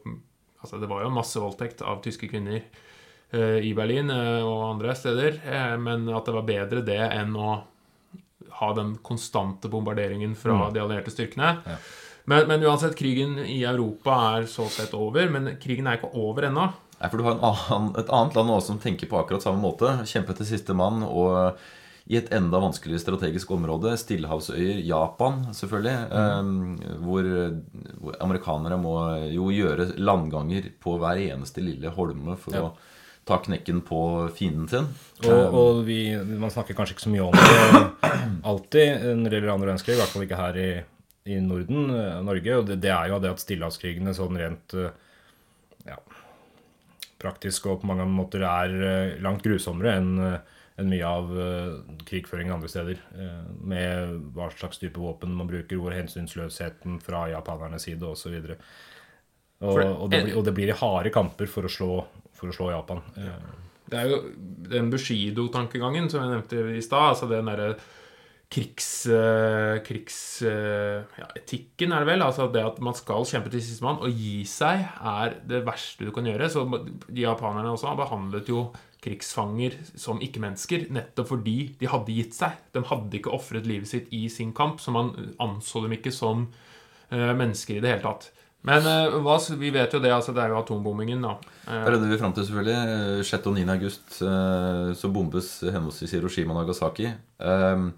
Altså, 0.58 0.80
det 0.82 0.90
var 0.90 1.04
jo 1.04 1.14
massevoldtekt 1.14 1.84
av 1.86 2.02
tyske 2.02 2.28
kvinner 2.28 2.64
i 3.62 3.74
Berlin 3.78 4.10
og 4.10 4.74
andre 4.74 4.96
steder, 4.98 5.78
men 5.78 6.10
at 6.10 6.26
det 6.26 6.34
var 6.34 6.48
bedre 6.48 6.82
det 6.82 6.98
enn 6.98 7.36
å 7.38 7.62
ha 8.60 8.74
den 8.78 8.96
konstante 9.06 9.70
bombarderingen 9.72 10.36
fra 10.36 10.70
de 10.74 10.82
allierte 10.84 11.14
styrkene. 11.14 11.56
Ja. 11.66 11.78
Men, 12.28 12.48
men 12.50 12.64
uansett, 12.68 12.96
krigen 13.00 13.38
i 13.40 13.62
Europa 13.64 14.18
er 14.38 14.48
så 14.52 14.66
sett 14.74 14.94
over. 14.98 15.30
Men 15.32 15.54
krigen 15.64 15.88
er 15.88 16.00
ikke 16.00 16.12
over 16.20 16.50
ennå. 16.50 16.68
Nei, 16.98 17.10
for 17.12 17.18
du 17.22 17.24
har 17.28 17.38
en 17.38 17.46
annen, 17.54 17.92
et 18.02 18.10
annet 18.10 18.36
land 18.36 18.50
også 18.56 18.74
som 18.74 18.80
tenker 18.84 19.08
på 19.12 19.20
akkurat 19.22 19.46
samme 19.46 19.62
måte. 19.64 19.94
Kjempe 20.10 20.36
til 20.36 20.50
siste 20.50 20.76
mann. 20.76 21.04
Og 21.06 21.56
i 22.08 22.16
et 22.20 22.30
enda 22.36 22.60
vanskeligere 22.64 23.04
strategisk 23.04 23.50
område, 23.52 23.94
Stillehavsøyer, 24.00 24.78
Japan 24.88 25.42
selvfølgelig, 25.56 25.96
eh, 26.20 27.00
hvor, 27.04 27.32
hvor 28.02 28.20
amerikanere 28.24 28.78
må 28.80 28.94
jo 29.34 29.50
gjøre 29.52 29.90
landganger 30.00 30.70
på 30.84 30.98
hver 31.02 31.20
eneste 31.30 31.64
lille 31.64 31.92
holme 31.96 32.38
for 32.40 32.56
Ja. 32.56 32.62
å 32.70 32.76
ta 33.28 33.38
knekken 33.44 33.82
på 33.88 34.00
fienden 34.38 34.68
sin. 34.72 34.88
Og, 35.28 35.56
og 35.62 35.82
vi, 35.88 36.00
man 36.40 36.54
snakker 36.54 36.78
kanskje 36.78 36.96
ikke 36.98 37.06
så 37.08 37.12
mye 37.14 37.26
om 37.28 37.36
det 37.36 38.12
alltid 38.52 39.08
når 39.20 39.28
det 39.30 39.40
gjelder 39.40 39.54
andre 39.54 39.68
verdenskrig, 39.68 39.96
i 39.98 40.02
hvert 40.02 40.14
fall 40.16 40.26
ikke 40.28 40.40
her 40.42 40.60
i, 40.64 40.70
i 41.36 41.40
Norden, 41.44 41.90
eh, 41.92 42.20
Norge. 42.28 42.58
Og 42.62 42.70
det, 42.72 42.80
det 42.86 42.94
er 42.96 43.12
jo 43.12 43.20
det 43.24 43.34
at 43.36 43.44
stillehavskrigene 43.44 44.14
sånn 44.18 44.40
rent 44.40 44.78
eh, 44.80 44.94
ja, 45.92 45.98
praktisk 47.22 47.66
og 47.72 47.82
på 47.82 47.90
mange 47.90 48.06
måter 48.10 48.44
er 48.48 48.76
eh, 48.92 49.18
langt 49.26 49.44
grusommere 49.46 49.98
enn 50.00 50.14
eh, 50.34 50.38
enn 50.78 50.92
mye 50.94 51.08
av 51.10 51.32
eh, 51.42 51.70
krigføringen 52.06 52.54
andre 52.54 52.70
steder. 52.70 53.00
eh, 53.18 53.38
Med 53.66 54.12
hva 54.36 54.52
slags 54.54 54.78
type 54.78 55.02
våpen 55.02 55.32
man 55.34 55.48
bruker, 55.50 55.80
hvor 55.82 55.96
hensynsløsheten 55.98 57.00
fra 57.02 57.24
japanernes 57.32 57.88
side 57.88 58.06
osv. 58.06 58.36
Og, 59.58 59.72
og, 59.74 59.80
og, 60.04 60.04
det 60.14 60.20
blir- 60.28 60.38
og 60.38 60.46
det 60.46 60.54
blir 60.60 60.76
harde 60.78 61.10
kamper 61.16 61.50
for 61.50 61.66
å 61.66 61.72
slå, 61.74 61.90
for 62.38 62.52
å 62.52 62.56
slå 62.56 62.72
Japan. 62.74 63.04
Ja. 63.18 63.38
Det 63.88 64.00
er 64.00 64.10
jo 64.12 64.18
den 64.68 64.90
Bushido-tankegangen 64.92 66.10
som 66.12 66.24
jeg 66.24 66.34
nevnte 66.34 66.66
i 66.76 66.84
stad. 66.84 67.14
Altså 67.14 67.30
den 67.32 67.48
derre 67.48 67.78
krigs... 68.52 69.08
eh, 69.12 69.78
eh, 70.48 71.04
ja, 71.20 71.28
er 71.28 72.04
det 72.04 72.10
vel. 72.10 72.24
Altså 72.24 72.50
det 72.52 72.64
at 72.64 72.82
man 72.84 72.96
skal 72.98 73.28
kjempe 73.28 73.52
til 73.54 73.64
sistemann. 73.64 74.02
Å 74.04 74.12
gi 74.12 74.42
seg 74.48 74.84
er 75.00 75.40
det 75.48 75.64
verste 75.68 76.08
du 76.08 76.12
kan 76.16 76.28
gjøre. 76.28 76.50
Så 76.52 76.66
de 77.08 77.24
japanerne 77.24 77.74
også 77.74 77.92
har 77.92 78.00
behandlet 78.00 78.52
jo 78.52 78.68
krigsfanger 79.04 79.76
som 80.00 80.22
ikke-mennesker 80.24 80.88
nettopp 80.94 81.30
fordi 81.36 81.58
de 81.80 81.92
hadde 81.92 82.16
gitt 82.16 82.36
seg. 82.38 82.58
De 82.74 82.84
hadde 82.88 83.20
ikke 83.20 83.36
ofret 83.36 83.68
livet 83.70 83.90
sitt 83.90 84.10
i 84.16 84.26
sin 84.34 84.54
kamp, 84.58 84.82
så 84.82 84.94
man 84.96 85.14
anså 85.44 85.84
dem 85.86 85.96
ikke 86.00 86.14
som 86.16 86.48
eh, 87.12 87.32
mennesker 87.38 87.78
i 87.78 87.84
det 87.84 87.94
hele 87.94 88.06
tatt. 88.08 88.32
Men 88.66 88.84
uh, 88.90 89.18
hva, 89.24 89.38
vi 89.60 89.70
vet 89.72 89.94
jo 89.94 90.02
det, 90.04 90.12
altså 90.12 90.34
det 90.36 90.42
er 90.44 90.52
jo 90.52 90.60
atombombingen, 90.60 91.22
da. 91.24 91.36
Uh, 91.68 91.84
Det 91.86 91.94
redder 91.94 92.12
vi 92.12 92.20
fram 92.20 92.34
til, 92.36 92.48
selvfølgelig. 92.48 92.96
Eh, 93.22 93.26
6. 93.30 93.50
og 93.52 93.58
9. 93.60 93.66
august 93.76 94.20
uh, 94.26 94.94
så 94.98 95.12
bombes 95.14 95.52
henholdsvis 95.68 96.16
Hiroshima 96.18 96.56
og 96.56 96.64
Nagasaki. 96.64 97.12
Um, 97.38 97.92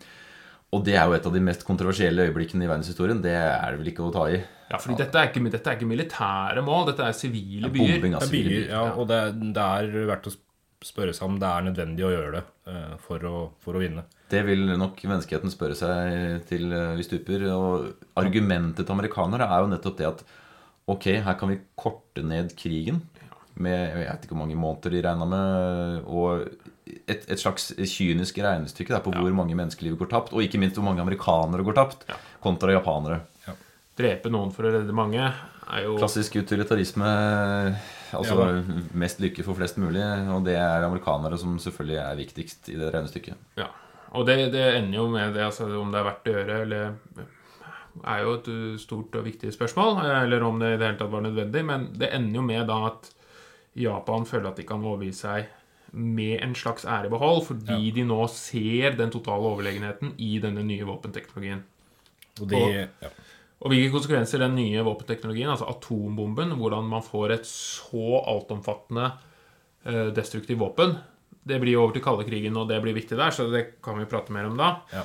og 0.76 0.84
det 0.86 1.00
er 1.00 1.08
jo 1.10 1.16
et 1.18 1.26
av 1.26 1.34
de 1.34 1.42
mest 1.42 1.64
kontroversielle 1.66 2.28
øyeblikkene 2.28 2.68
i 2.68 2.70
verdenshistorien. 2.70 3.24
Det 3.24 3.34
er 3.34 3.72
det 3.72 3.80
vel 3.80 3.90
ikke 3.90 4.06
å 4.06 4.12
ta 4.14 4.28
i. 4.30 4.38
Ja, 4.70 4.78
fordi 4.78 5.00
dette 5.00 5.18
er, 5.18 5.32
ikke, 5.32 5.42
dette 5.50 5.72
er 5.72 5.80
ikke 5.80 5.90
militære 5.90 6.62
mål, 6.62 6.92
dette 6.92 7.08
er 7.08 7.18
sivile 7.18 7.72
byer. 7.74 7.96
Bombing 7.96 8.20
av 8.20 8.22
er 8.22 8.30
sivile 8.30 8.52
byer, 8.52 8.68
byer. 8.68 8.76
ja, 8.76 8.84
og 8.94 9.10
det, 9.10 9.24
det 9.56 9.66
er 9.66 10.12
verdt 10.12 10.30
å 10.30 10.36
spørre 10.86 11.16
seg 11.16 11.28
om 11.28 11.40
det 11.42 11.50
er 11.50 11.66
nødvendig 11.66 12.06
å 12.08 12.12
gjøre 12.14 12.32
det 12.38 12.44
eh, 12.72 12.92
for, 13.04 13.26
å, 13.28 13.40
for 13.64 13.76
å 13.76 13.82
vinne. 13.82 14.06
Det 14.30 14.44
vil 14.46 14.70
nok 14.80 15.02
menneskeheten 15.10 15.52
spørre 15.52 15.76
seg 15.78 16.46
til 16.50 16.70
eh, 16.72 16.94
vi 17.00 17.08
stuper. 17.08 17.48
Og 17.56 17.90
argumentet 18.22 18.86
til 18.86 18.96
amerikanere 18.96 19.50
er 19.50 19.66
jo 19.66 19.72
nettopp 19.74 19.98
det 20.00 20.08
at 20.12 20.24
ok, 20.90 21.08
her 21.26 21.38
kan 21.40 21.52
vi 21.54 21.62
korte 21.80 22.26
ned 22.26 22.56
krigen 22.60 23.04
med 23.60 23.76
jeg 23.76 24.00
vet 24.00 24.24
ikke 24.24 24.36
hvor 24.36 24.44
mange 24.46 24.58
måneder 24.60 24.94
de 24.94 25.02
regna 25.04 25.26
med, 25.28 26.04
og 26.08 26.46
et, 27.10 27.26
et 27.28 27.40
slags 27.42 27.70
kynisk 27.76 28.40
regnestykke 28.42 28.96
der 28.96 29.04
på 29.04 29.14
hvor 29.14 29.36
mange 29.36 29.58
menneskeliv 29.58 29.98
går 30.00 30.12
tapt, 30.14 30.34
og 30.34 30.46
ikke 30.46 30.62
minst 30.62 30.80
hvor 30.80 30.88
mange 30.88 31.04
amerikanere 31.04 31.66
går 31.68 31.78
tapt, 31.78 32.06
kontra 32.44 32.74
japanere. 32.74 33.22
Drepe 34.00 34.32
noen 34.32 34.54
for 34.56 34.64
å 34.64 34.72
redde 34.72 34.96
mange 34.96 35.20
er 35.20 35.84
jo 35.84 35.98
Klassisk 36.00 36.38
utilitarisme. 36.40 37.10
Altså 38.16 38.64
mest 38.98 39.20
lykke 39.22 39.44
for 39.46 39.60
flest 39.60 39.78
mulig. 39.82 40.02
Og 40.34 40.46
det 40.48 40.56
er 40.58 40.88
amerikanere 40.88 41.38
som 41.38 41.58
selvfølgelig 41.62 42.00
er 42.06 42.22
viktigst 42.22 42.72
i 42.72 42.78
det 42.80 42.94
regnestykket. 42.96 43.44
Ja. 43.60 43.68
Og 44.16 44.24
det, 44.26 44.38
det 44.56 44.64
ender 44.80 45.02
jo 45.02 45.10
med 45.12 45.36
det, 45.36 45.44
altså 45.46 45.68
om 45.78 45.92
det 45.94 46.00
er 46.00 46.08
verdt 46.08 46.30
å 46.32 46.38
gjøre, 46.38 46.62
eller 46.64 47.28
er 48.04 48.24
jo 48.24 48.34
et 48.38 48.50
uh, 48.52 48.76
stort 48.82 49.16
og 49.20 49.26
viktig 49.26 49.54
spørsmål. 49.56 50.02
Eller 50.24 50.44
om 50.46 50.60
det 50.62 50.74
i 50.74 50.78
det 50.78 50.88
hele 50.88 51.00
tatt 51.00 51.14
var 51.14 51.26
nødvendig. 51.26 51.64
Men 51.66 51.88
det 52.00 52.12
ender 52.16 52.42
jo 52.42 52.46
med 52.46 52.68
da 52.70 52.82
at 52.92 53.10
Japan 53.80 54.28
føler 54.28 54.52
at 54.52 54.60
de 54.60 54.68
kan 54.68 54.84
overgi 54.84 55.12
seg 55.16 55.56
med 55.92 56.44
en 56.46 56.54
slags 56.58 56.86
ærebehold, 56.86 57.42
fordi 57.48 57.80
ja. 57.90 57.94
de 57.96 58.06
nå 58.06 58.20
ser 58.30 58.94
den 59.00 59.10
totale 59.14 59.50
overlegenheten 59.50 60.14
i 60.22 60.36
denne 60.42 60.62
nye 60.66 60.86
våpenteknologien. 60.86 61.64
Og 62.40 62.46
de, 62.52 62.60
Og- 62.60 63.06
ja. 63.08 63.10
Og 63.60 63.74
hvilke 63.74 63.92
konsekvenser 63.92 64.40
den 64.40 64.54
nye 64.56 64.84
våpenteknologien, 64.88 65.50
altså 65.52 65.68
atombomben, 65.68 66.54
hvordan 66.56 66.86
man 66.88 67.04
får 67.04 67.34
et 67.36 67.48
så 67.50 68.22
altomfattende 68.32 69.10
uh, 69.84 70.14
destruktivt 70.16 70.62
våpen, 70.62 70.96
det 71.44 71.58
blir 71.60 71.74
jo 71.76 71.82
over 71.84 71.98
til 71.98 72.04
kalde 72.06 72.24
krigen, 72.28 72.56
og 72.56 72.70
det 72.70 72.78
blir 72.84 72.96
viktig 72.96 73.18
der, 73.18 73.34
så 73.36 73.50
det 73.52 73.82
kan 73.84 74.00
vi 74.00 74.08
prate 74.08 74.32
mer 74.32 74.48
om 74.48 74.56
da. 74.60 74.70
Ja. 74.94 75.04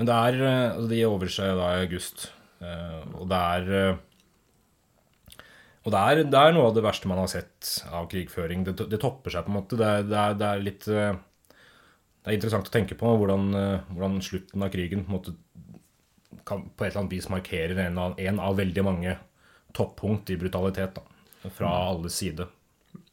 Men 0.00 0.08
det 0.08 0.16
er 0.16 0.38
eh, 0.40 0.70
altså 0.72 0.88
De 0.88 1.00
overser 1.04 1.36
seg 1.42 1.58
da 1.58 1.72
i 1.76 1.82
august. 1.84 2.30
eh, 2.64 3.00
Og 3.20 3.26
det 3.28 3.40
er 3.54 3.66
eh, 3.76 3.98
Og 5.84 5.92
det 5.92 6.00
er, 6.00 6.22
det 6.32 6.40
er 6.40 6.54
noe 6.56 6.70
av 6.70 6.76
det 6.76 6.84
verste 6.86 7.10
man 7.10 7.20
har 7.20 7.28
sett 7.28 7.74
av 7.92 8.08
krigføring. 8.08 8.64
Det, 8.64 8.78
det 8.88 9.00
topper 9.00 9.32
seg 9.34 9.44
på 9.44 9.52
en 9.52 9.58
måte. 9.58 9.76
Det 9.80 9.90
er, 9.90 10.06
det 10.08 10.16
er, 10.22 10.38
det 10.40 10.52
litt 10.64 10.88
Det 10.88 12.28
er 12.28 12.36
interessant 12.36 12.68
å 12.68 12.72
tenke 12.72 12.96
på 13.00 13.12
hvordan, 13.20 13.52
hvordan 13.92 14.18
slutten 14.24 14.64
av 14.64 14.72
krigen 14.72 15.04
på, 15.04 15.18
måte, 15.18 15.36
kan, 16.48 16.66
på 16.68 16.84
et 16.84 16.90
eller 16.90 17.02
annet 17.02 17.16
vis 17.16 17.28
markerer 17.32 17.80
en 17.86 18.00
av, 18.00 18.16
en 18.20 18.40
av 18.44 18.56
veldig 18.60 18.84
mange 18.84 19.16
toppunkt 19.76 20.32
i 20.32 20.36
brutalitet 20.40 20.96
da, 20.96 21.04
fra 21.56 21.70
alle 21.90 22.12
sider. 22.12 22.48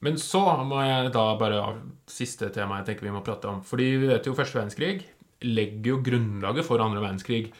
Men 0.04 0.17
så 0.19 0.41
må 0.67 0.80
jeg 0.84 1.12
da 1.13 1.26
bare 1.39 1.62
Siste 2.10 2.47
tema 2.54 2.80
jeg 2.80 2.91
tenker 2.91 3.08
vi 3.08 3.13
må 3.15 3.23
prate 3.26 3.50
om. 3.52 3.60
Fordi 3.65 3.88
vi 4.00 4.10
vet 4.10 4.28
jo 4.28 4.36
første 4.38 4.60
verdenskrig 4.60 5.02
legger 5.45 5.93
jo 5.93 6.04
grunnlaget 6.06 6.65
for 6.65 6.82
andre 6.82 7.04
verdenskrig. 7.04 7.52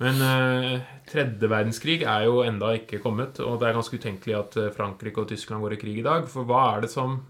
Men 0.00 0.22
eh, 0.24 0.86
tredje 1.10 1.50
verdenskrig 1.50 2.00
er 2.08 2.24
jo 2.24 2.40
enda 2.46 2.72
ikke 2.78 3.02
kommet, 3.02 3.42
og 3.44 3.58
det 3.60 3.68
er 3.68 3.76
ganske 3.76 3.98
utenkelig 4.00 4.38
at 4.38 4.56
eh, 4.56 4.72
Frankrike 4.72 5.20
og 5.20 5.28
Tyskland 5.28 5.60
går 5.64 5.76
i 5.76 5.80
krig 5.82 6.00
i 6.00 6.06
dag. 6.06 6.24
For 6.30 6.48
hva 6.48 6.62
er 6.70 6.86
det 6.86 6.92
som 6.94 7.20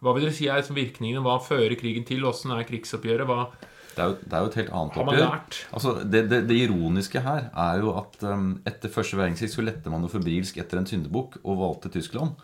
Hva 0.00 0.14
vil 0.16 0.24
dere 0.24 0.32
si 0.36 0.46
er 0.48 0.62
som 0.64 0.78
virkningene? 0.78 1.20
Hva 1.20 1.40
fører 1.44 1.74
krigen 1.76 2.06
til? 2.08 2.22
Åssen 2.24 2.54
er 2.54 2.62
krigsoppgjøret? 2.68 3.26
Hva 3.28 3.50
Det 3.90 4.00
er 4.00 4.06
jo, 4.06 4.14
det 4.22 4.36
er 4.36 4.44
jo 4.44 4.50
et 4.52 4.58
helt 4.60 4.70
annet 4.78 5.00
oppgjør. 5.02 5.34
Altså, 5.76 5.96
det, 6.04 6.22
det, 6.30 6.38
det 6.48 6.60
ironiske 6.62 7.20
her 7.20 7.50
er 7.50 7.82
jo 7.82 7.90
at 7.98 8.22
um, 8.22 8.54
etter 8.64 8.94
første 8.94 9.18
verdenskrig 9.18 9.50
så 9.52 9.66
lette 9.66 9.92
man 9.92 10.06
jo 10.06 10.12
febrilsk 10.14 10.62
etter 10.62 10.80
en 10.80 10.88
syndebukk 10.88 11.40
og 11.42 11.58
valgte 11.58 11.90
Tyskland. 11.98 12.38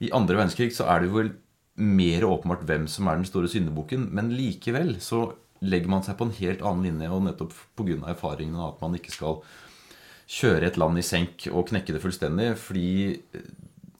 I 0.00 0.10
andre 0.16 0.40
verdenskrig 0.40 0.72
så 0.74 0.88
er 0.88 1.04
det 1.04 1.12
jo 1.12 1.20
vel 1.20 1.30
mer 1.78 2.24
åpenbart 2.26 2.64
hvem 2.66 2.88
som 2.90 3.06
er 3.06 3.20
den 3.20 3.28
store 3.28 3.52
syndebukken, 3.52 4.08
men 4.16 4.32
likevel 4.34 4.96
så 5.04 5.28
legger 5.60 5.90
man 5.90 6.04
seg 6.06 6.18
på 6.18 6.28
en 6.28 6.36
helt 6.38 6.62
annen 6.62 6.86
linje, 6.86 7.10
og 7.12 7.24
nettopp 7.26 7.56
pga. 7.78 7.98
erfaringene 8.12 8.68
at 8.68 8.82
man 8.84 8.94
ikke 8.98 9.14
skal 9.14 9.40
kjøre 10.28 10.68
et 10.68 10.76
land 10.80 11.00
i 11.00 11.06
senk 11.06 11.48
og 11.50 11.70
knekke 11.70 11.94
det 11.96 12.02
fullstendig, 12.04 12.52
fordi 12.60 13.16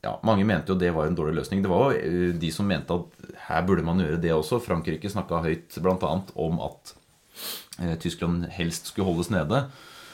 ja, 0.05 0.15
mange 0.27 0.47
mente 0.47 0.73
jo 0.73 0.79
det 0.79 0.93
var 0.95 1.09
en 1.09 1.17
dårlig 1.19 1.41
løsning. 1.41 1.63
Det 1.65 1.71
var 1.73 1.93
jo 1.93 1.99
eh, 1.99 2.33
de 2.39 2.51
som 2.55 2.69
mente 2.69 2.95
at 2.95 3.37
her 3.49 3.65
burde 3.67 3.85
man 3.87 4.01
gjøre 4.03 4.21
det 4.23 4.33
også. 4.35 4.61
Frankrike 4.63 5.11
snakka 5.11 5.43
høyt 5.45 5.79
bl.a. 5.83 6.11
om 6.39 6.61
at 6.69 6.93
eh, 7.83 7.95
Tyskland 8.01 8.47
helst 8.55 8.93
skulle 8.93 9.09
holdes 9.09 9.33
nede. 9.35 9.65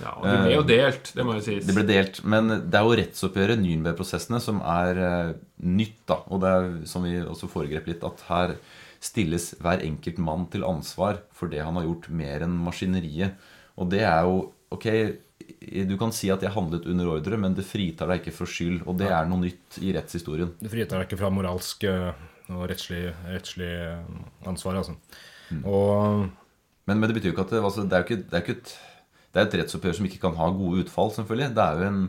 Ja, 0.02 0.14
og 0.18 0.24
det 0.26 0.38
ble 0.40 0.54
jo 0.56 0.62
delt, 0.66 1.10
det 1.14 1.26
må 1.26 1.36
jo 1.36 1.42
sies. 1.44 1.66
Det 1.66 1.74
ble 1.76 1.84
delt, 1.86 2.18
men 2.26 2.50
det 2.50 2.78
er 2.78 2.86
jo 2.86 2.96
rettsoppgjøret, 2.98 3.60
Nürnberg-prosessene, 3.62 4.40
som 4.42 4.62
er 4.66 5.02
eh, 5.04 5.34
nytt. 5.62 6.00
da, 6.10 6.18
Og 6.30 6.42
det 6.42 6.54
er, 6.54 6.72
som 6.90 7.06
vi 7.06 7.18
også 7.20 7.50
foregrep 7.50 7.90
litt, 7.90 8.06
at 8.06 8.24
her 8.30 8.56
stilles 9.04 9.52
hver 9.60 9.84
enkelt 9.84 10.18
mann 10.22 10.48
til 10.52 10.64
ansvar 10.66 11.20
for 11.34 11.52
det 11.52 11.62
han 11.64 11.76
har 11.78 11.86
gjort, 11.88 12.08
mer 12.08 12.46
enn 12.46 12.56
maskineriet. 12.64 13.36
Og 13.80 13.90
det 13.92 14.04
er 14.06 14.26
jo 14.28 14.50
Ok, 14.74 14.88
du 15.86 15.92
kan 16.00 16.10
si 16.10 16.30
at 16.32 16.42
jeg 16.42 16.50
handlet 16.50 16.86
under 16.90 17.12
ordre, 17.12 17.36
men 17.38 17.52
det 17.54 17.66
fritar 17.68 18.08
deg 18.10 18.22
ikke 18.22 18.32
for 18.34 18.50
skyld. 18.50 18.80
Og 18.90 18.96
det 18.98 19.06
er 19.12 19.28
noe 19.28 19.44
nytt 19.44 19.76
i 19.86 19.92
rettshistorien. 19.94 20.50
Det 20.58 20.70
fritar 20.72 20.98
deg 20.98 21.06
ikke 21.06 21.18
fra 21.20 21.30
moralsk 21.30 21.84
eh, 21.86 22.24
og 22.50 22.64
rettslig, 22.72 23.04
rettslig 23.28 23.68
eh, 23.70 24.16
ansvar, 24.50 24.80
altså. 24.80 24.96
Og 25.62 26.24
Men, 26.88 26.98
men 26.98 27.06
det 27.06 27.14
betyr 27.20 27.30
jo 27.30 27.36
ikke 27.36 27.46
at 27.46 27.54
det, 27.54 27.62
altså, 27.62 27.84
det 27.86 27.96
er 27.96 28.02
jo 28.02 28.08
ikke, 28.08 28.24
det 28.24 28.36
er 28.36 28.42
ikke 28.42 28.56
et, 28.58 28.74
det 29.30 29.40
er 29.40 29.46
et 29.46 29.56
rettsoppgjør 29.60 29.96
som 30.00 30.08
ikke 30.08 30.22
kan 30.24 30.34
ha 30.40 30.50
gode 30.56 30.82
utfall, 30.84 31.14
selvfølgelig. 31.14 31.54
Det 31.54 31.64
er 31.64 31.78
jo 31.78 31.92
en, 31.92 32.02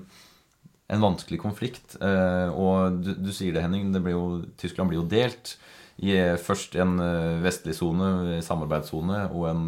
en 0.96 1.06
vanskelig 1.06 1.40
konflikt. 1.44 2.00
Eh, 2.02 2.50
og 2.50 2.98
du, 3.06 3.14
du 3.28 3.32
sier 3.36 3.54
det, 3.54 3.64
Henning. 3.68 3.94
Det 3.94 4.02
blir 4.04 4.18
jo, 4.18 4.26
Tyskland 4.58 4.90
blir 4.90 5.04
jo 5.04 5.10
delt 5.12 5.58
i 6.04 6.12
eh, 6.18 6.36
først 6.42 6.76
en 6.82 6.98
eh, 7.00 7.42
vestlig 7.44 7.76
sone, 7.78 8.12
eh, 8.36 8.44
samarbeidssone, 8.44 9.26
og 9.32 9.48
en 9.52 9.68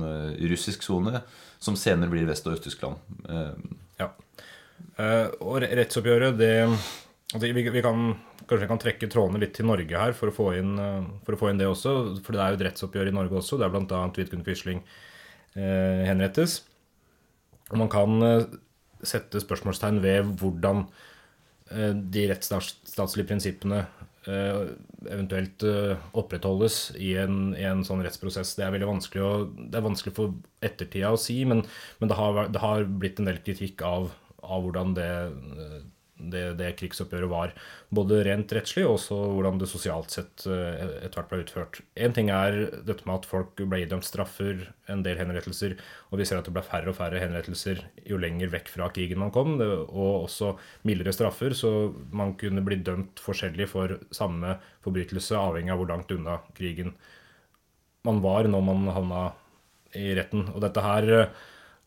russisk 0.51 0.83
sone, 0.83 1.21
som 1.63 1.77
senere 1.79 2.11
blir 2.11 2.27
Vest- 2.27 2.47
og 2.47 2.57
Øst-Tyskland. 2.57 2.99
Ja. 3.97 4.11
Og 5.41 5.63
rettsoppgjøret, 5.63 6.35
det 6.37 6.51
altså, 6.67 7.47
vi, 7.49 7.81
kan 7.81 8.11
Kanskje 8.47 8.61
vi 8.63 8.69
kan 8.69 8.79
trekke 8.79 9.09
trådene 9.11 9.41
litt 9.41 9.55
til 9.57 9.65
Norge 9.67 9.97
her 9.99 10.13
for 10.15 10.29
å 10.29 10.35
få 10.35 10.51
inn, 10.59 10.77
for 11.25 11.35
å 11.35 11.39
få 11.41 11.49
inn 11.49 11.57
det 11.59 11.65
også. 11.67 11.95
For 12.23 12.35
det 12.35 12.43
er 12.43 12.53
jo 12.53 12.59
et 12.59 12.63
rettsoppgjør 12.69 13.09
i 13.09 13.15
Norge 13.15 13.41
også, 13.41 13.57
der 13.59 13.73
bl.a. 13.73 14.03
Vidkun 14.15 14.45
Quisling 14.45 14.83
eh, 15.57 16.05
henrettes. 16.07 16.61
Og 17.73 17.81
man 17.81 17.91
kan 17.91 18.21
sette 19.03 19.41
spørsmålstegn 19.43 19.99
ved 20.05 20.29
hvordan 20.39 20.85
de 21.67 22.21
rettsstatslige 22.29 23.27
prinsippene 23.27 23.81
eventuelt 24.27 25.63
eh, 25.63 26.07
opprettholdes 26.17 26.79
i 26.99 27.13
en, 27.21 27.53
i 27.57 27.65
en 27.67 27.83
sånn 27.87 28.03
rettsprosess. 28.05 28.55
Det 28.57 28.65
er 28.65 28.73
veldig 28.75 28.89
vanskelig, 28.89 29.23
å, 29.23 29.33
det 29.71 29.79
er 29.79 29.85
vanskelig 29.85 30.15
for 30.17 30.35
ettertida 30.65 31.13
å 31.15 31.21
si, 31.21 31.39
men, 31.47 31.63
men 32.01 32.11
det, 32.11 32.17
har, 32.19 32.41
det 32.51 32.63
har 32.63 32.87
blitt 32.87 33.21
en 33.21 33.29
del 33.29 33.39
kritikk 33.45 33.83
av, 33.87 34.09
av 34.43 34.65
hvordan 34.65 34.95
det, 34.97 35.11
eh, 35.31 35.77
det, 36.33 36.43
det 36.59 36.73
krigsoppgjøret 36.79 37.31
var. 37.31 37.53
Både 37.93 38.19
rent 38.27 38.51
rettslig 38.55 38.85
og 38.85 38.97
også 38.97 39.17
hvordan 39.33 39.59
det 39.61 39.69
sosialt 39.71 40.13
sett 40.13 40.45
eh, 40.49 40.85
etter 41.05 41.19
hvert 41.19 41.31
ble 41.31 41.41
utført. 41.43 41.81
Én 41.95 42.15
ting 42.15 42.31
er 42.33 42.59
dette 42.87 43.07
med 43.07 43.19
at 43.19 43.27
folk 43.29 43.59
ble 43.59 43.81
idømt 43.83 44.07
straffer, 44.07 44.67
en 44.91 45.03
del 45.03 45.19
henrettelser, 45.19 45.75
og 46.11 46.21
vi 46.21 46.27
ser 46.27 46.39
at 46.39 46.47
det 46.47 46.55
ble 46.55 46.63
færre 46.65 46.91
og 46.91 46.97
færre 46.99 47.19
henrettelser 47.21 47.83
jo 48.07 48.19
lenger 48.21 48.51
vekk 48.53 48.71
fra 48.71 48.87
krigen 48.95 49.19
man 49.23 49.33
kom, 49.35 49.57
og 49.59 50.27
også 50.27 50.53
mildere 50.87 51.15
straffer, 51.15 51.55
så 51.57 51.91
man 52.15 52.35
kunne 52.39 52.63
bli 52.65 52.79
dømt 52.79 53.19
forskjellig 53.23 53.67
for 53.71 53.97
samme 54.15 54.57
forbrytelse, 54.85 55.35
avhengig 55.35 55.75
av 55.75 55.81
hvor 55.81 55.91
langt 55.91 56.13
unna 56.15 56.39
krigen 56.57 56.95
man 58.07 58.21
var 58.23 58.47
når 58.47 58.63
man 58.63 58.89
havna 58.95 59.21
i 59.97 60.11
retten. 60.17 60.47
Og 60.53 60.61
dette 60.63 60.83
her, 60.83 61.07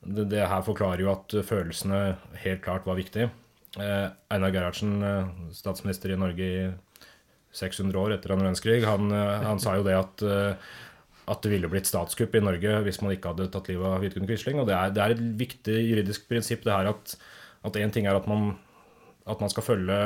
det, 0.05 0.27
det 0.33 0.47
her 0.49 0.65
forklarer 0.67 1.05
jo 1.05 1.13
at 1.15 1.37
følelsene 1.47 2.01
helt 2.45 2.65
klart 2.65 2.89
var 2.89 2.99
viktig. 3.01 3.31
Eh, 3.79 4.07
Einar 4.35 4.51
Gerhardsen, 4.51 5.03
eh, 5.03 5.27
statsminister 5.55 6.11
i 6.11 6.19
Norge 6.19 6.47
i 6.47 6.63
600 7.55 7.99
år 7.99 8.15
etter 8.17 8.33
annen 8.33 8.49
verdenskrig, 8.49 8.83
han, 8.87 9.11
eh, 9.15 9.43
han 9.47 9.61
sa 9.63 9.77
jo 9.79 9.87
det 9.87 9.99
at 9.99 10.25
at 11.31 11.45
det 11.45 11.53
ville 11.53 11.69
blitt 11.71 11.87
statskupp 11.87 12.35
i 12.35 12.43
Norge 12.43 12.81
hvis 12.83 12.99
man 13.05 13.13
ikke 13.15 13.31
hadde 13.31 13.51
tatt 13.55 13.69
livet 13.71 13.87
av 13.87 14.01
Vidkun 14.03 14.27
Quisling. 14.27 14.59
Og 14.59 14.67
det 14.67 14.75
er, 14.75 14.91
det 14.91 15.03
er 15.03 15.13
et 15.15 15.21
viktig 15.39 15.77
juridisk 15.77 16.25
prinsipp 16.27 16.65
det 16.67 16.75
her 16.75 16.89
at 16.91 17.77
én 17.79 17.93
ting 17.95 18.09
er 18.11 18.19
at 18.19 18.27
man, 18.27 18.57
at 19.31 19.39
man 19.39 19.53
skal 19.53 19.63
følge, 19.63 19.99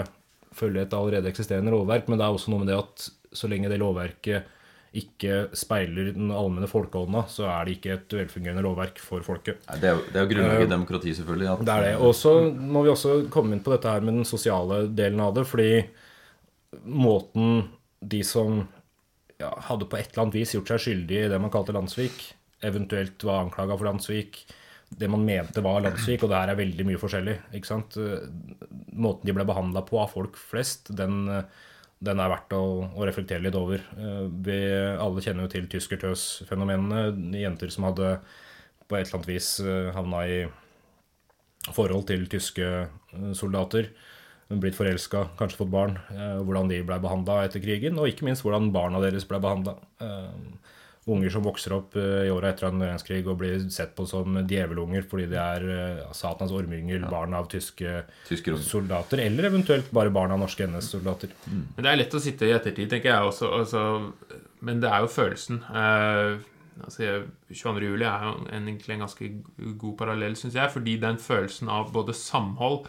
følge 0.52 0.82
et 0.84 0.92
allerede 0.92 1.30
eksisterende 1.30 1.72
lovverk, 1.72 2.10
men 2.10 2.20
det 2.20 2.26
er 2.26 2.36
også 2.36 2.52
noe 2.52 2.60
med 2.60 2.68
det 2.68 2.76
at 2.76 3.06
så 3.32 3.48
lenge 3.48 3.70
det 3.72 3.80
lovverket 3.80 4.50
ikke 4.94 5.38
speiler 5.58 6.12
den 6.14 6.30
allmenne 6.30 6.68
folkeånda, 6.70 7.24
så 7.30 7.48
er 7.50 7.66
det 7.66 7.76
ikke 7.76 7.94
et 7.96 8.14
velfungerende 8.14 8.62
lovverk 8.62 9.00
for 9.02 9.24
folket. 9.26 9.64
Det 9.80 9.90
er 9.90 9.96
jo, 9.96 10.04
det 10.06 10.20
er 10.20 10.26
jo 10.26 10.30
grunnlaget 10.30 10.66
i 10.66 10.70
demokrati, 10.70 11.14
selvfølgelig. 11.18 11.48
At, 11.50 11.64
Det 11.66 11.74
er 11.74 11.86
det. 11.88 11.94
Og 12.06 12.14
så 12.18 12.34
må 12.54 12.84
vi 12.86 12.92
også 12.92 13.16
komme 13.34 13.56
inn 13.56 13.64
på 13.64 13.74
dette 13.74 13.90
her 13.90 14.06
med 14.06 14.20
den 14.20 14.28
sosiale 14.28 14.84
delen 14.94 15.22
av 15.24 15.34
det, 15.34 15.46
fordi 15.50 15.70
måten 16.84 17.64
de 18.04 18.22
som 18.26 18.62
ja, 19.40 19.50
hadde 19.68 19.88
på 19.90 19.98
et 19.98 20.12
eller 20.12 20.26
annet 20.26 20.38
vis 20.38 20.54
gjort 20.54 20.70
seg 20.74 20.84
skyldig 20.86 21.20
i 21.24 21.30
det 21.32 21.40
man 21.42 21.52
kalte 21.54 21.74
landssvik, 21.74 22.22
eventuelt 22.64 23.26
var 23.26 23.42
anklaga 23.42 23.76
for 23.76 23.90
landssvik, 23.90 24.44
det 24.94 25.10
man 25.10 25.24
mente 25.26 25.62
var 25.64 25.82
landssvik, 25.82 26.22
og 26.22 26.30
det 26.30 26.38
her 26.38 26.52
er 26.52 26.60
veldig 26.60 26.86
mye 26.86 27.00
forskjellig. 27.00 27.38
ikke 27.56 27.70
sant? 27.70 27.96
Måten 28.94 29.26
de 29.26 29.34
ble 29.34 29.46
behandla 29.48 29.82
på 29.86 29.98
av 29.98 30.12
folk 30.14 30.38
flest, 30.38 30.92
den, 30.94 31.24
den 32.02 32.20
er 32.20 32.32
verdt 32.32 32.54
å, 32.56 32.62
å 32.90 33.06
reflektere 33.06 33.44
litt 33.44 33.56
over. 33.58 33.84
Eh, 33.98 34.24
Vi 34.46 34.58
alle 35.00 35.22
kjenner 35.24 35.46
jo 35.46 35.52
til 35.54 35.68
tyskertøs-fenomenene. 35.72 37.38
Jenter 37.38 37.72
som 37.72 37.86
hadde 37.88 38.16
på 38.88 38.98
et 38.98 39.06
eller 39.06 39.20
annet 39.20 39.30
vis 39.30 39.54
eh, 39.62 39.92
havna 39.94 40.24
i 40.28 40.40
forhold 41.72 42.06
til 42.10 42.26
tyske 42.30 42.66
eh, 42.66 43.30
soldater. 43.36 43.92
Blitt 44.50 44.76
forelska, 44.76 45.30
kanskje 45.38 45.62
fått 45.62 45.72
barn. 45.72 45.94
Hvordan 46.12 46.68
de 46.68 46.82
ble 46.84 46.98
behandla 47.00 47.38
etter 47.46 47.62
krigen, 47.64 47.96
og 47.98 48.10
ikke 48.10 48.26
minst 48.28 48.44
hvordan 48.44 48.68
barna 48.74 49.00
deres 49.02 49.24
ble 49.26 49.40
behandla. 49.40 49.78
Unger 51.04 51.32
som 51.34 51.44
vokser 51.44 51.74
opp 51.76 51.96
eh, 52.00 52.22
i 52.24 52.30
åra 52.32 52.48
etter 52.48 52.70
annen 52.70 52.80
verdenskrig 52.80 53.26
og 53.28 53.36
blir 53.42 53.66
sett 53.72 53.92
på 53.96 54.06
som 54.08 54.38
djevelunger 54.48 55.04
fordi 55.04 55.26
de 55.28 55.36
er 55.36 55.66
eh, 55.74 56.14
Satans 56.16 56.54
ormyngel, 56.56 57.04
barn 57.12 57.36
av 57.36 57.50
tyske 57.52 57.98
Tysker 58.28 58.56
soldater, 58.64 59.20
eller 59.26 59.50
eventuelt 59.50 59.90
bare 59.92 60.12
barn 60.14 60.32
av 60.32 60.40
norske 60.40 60.64
NS-soldater. 60.70 61.34
Men 61.50 61.84
det 61.84 61.90
er 61.90 62.00
lett 62.00 62.16
å 62.16 62.22
sitte 62.24 62.48
i 62.48 62.54
ettertid, 62.56 62.88
tenker 62.92 63.12
jeg 63.12 63.28
også. 63.28 63.50
Altså, 63.58 63.82
men 64.64 64.80
det 64.80 64.88
er 64.88 65.04
jo 65.04 65.12
følelsen. 65.12 65.60
Eh, 65.68 66.38
altså, 66.86 67.10
22. 67.52 67.84
juli 67.90 68.06
er 68.08 68.24
jo 68.24 68.34
en, 68.48 68.70
egentlig 68.70 68.96
en 68.96 69.04
ganske 69.04 69.28
god 69.82 69.96
parallell, 70.00 70.38
syns 70.40 70.56
jeg. 70.56 70.72
Fordi 70.72 70.96
den 71.02 71.20
følelsen 71.20 71.68
av 71.72 71.92
både 71.92 72.16
samhold, 72.16 72.88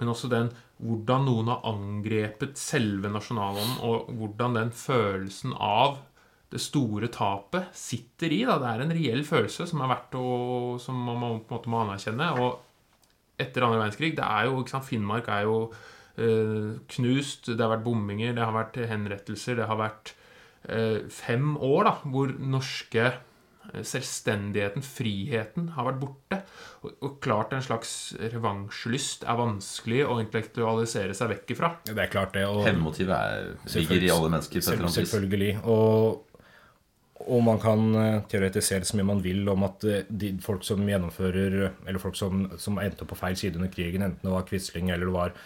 men 0.00 0.10
også 0.10 0.32
den 0.32 0.50
hvordan 0.82 1.28
noen 1.28 1.52
har 1.52 1.62
angrepet 1.70 2.58
selve 2.58 3.12
nasjonalånden, 3.14 3.78
og 3.86 4.10
hvordan 4.18 4.58
den 4.58 4.74
følelsen 4.74 5.54
av 5.54 6.00
det 6.52 6.60
store 6.62 7.08
tapet 7.10 7.72
sitter 7.74 8.32
i. 8.32 8.42
Da. 8.46 8.58
Det 8.62 8.68
er 8.70 8.84
en 8.84 8.94
reell 8.94 9.24
følelse 9.26 9.66
som 9.66 9.80
er 9.82 9.90
verdt 9.90 10.14
å 10.20 10.26
Som 10.82 11.00
man 11.06 11.40
på 11.42 11.54
en 11.54 11.58
måte 11.58 11.72
må 11.72 11.80
anerkjenne. 11.82 12.28
Og 12.38 12.60
etter 13.40 13.64
andre 13.66 13.80
verdenskrig 13.82 14.12
det 14.14 14.24
er 14.26 14.46
jo, 14.46 14.60
ikke 14.62 14.76
sant, 14.76 14.86
Finnmark 14.86 15.28
er 15.34 15.42
jo 15.48 15.56
eh, 16.16 16.74
knust, 16.94 17.48
det 17.50 17.58
har 17.64 17.72
vært 17.74 17.86
bombinger, 17.86 18.34
det 18.36 18.44
har 18.44 18.54
vært 18.54 18.78
henrettelser, 18.86 19.56
det 19.58 19.66
har 19.66 19.80
vært 19.80 20.12
eh, 20.68 21.00
fem 21.10 21.56
år 21.58 21.88
da, 21.88 21.94
hvor 22.12 22.30
norske 22.38 23.08
eh, 23.08 23.82
selvstendigheten, 23.82 24.84
friheten, 24.86 25.72
har 25.74 25.88
vært 25.88 25.98
borte. 26.04 26.38
Og, 26.84 26.92
og 27.02 27.16
klart 27.24 27.56
en 27.56 27.64
slags 27.66 27.96
revansjelyst 28.36 29.26
er 29.26 29.40
vanskelig 29.40 30.04
å 30.06 30.20
intellektualisere 30.22 31.16
seg 31.18 31.32
vekk 31.34 31.56
ifra. 31.56 31.72
Det 31.90 31.96
er 31.98 32.12
klart, 32.12 32.36
det. 32.38 32.46
Og 32.46 32.62
Hevnmotivet 32.68 33.16
er- 33.18 33.74
ligger 33.80 34.06
i 34.06 34.14
alle 34.14 34.30
mennesker. 34.36 34.62
Selv, 34.62 34.86
selvfølgelig. 34.94 35.56
Og, 35.64 36.22
og 37.22 37.42
man 37.46 37.60
kan 37.62 37.82
eh, 37.94 38.22
teoretisere 38.28 38.84
så 38.84 38.98
mye 38.98 39.06
man 39.06 39.20
vil 39.24 39.46
om 39.48 39.62
at 39.66 39.84
eh, 39.86 40.06
de 40.08 40.32
folk 40.42 40.64
som 40.66 40.82
gjennomfører 40.82 41.58
Eller 41.86 42.00
folk 42.02 42.16
som, 42.18 42.48
som 42.58 42.80
endte 42.82 43.06
på 43.06 43.18
feil 43.18 43.36
side 43.38 43.60
under 43.60 43.70
krigen, 43.72 44.02
enten 44.02 44.26
det 44.26 44.34
var 44.34 44.48
Quisling 44.48 44.90
eller 44.90 45.06
det 45.06 45.14
var 45.14 45.36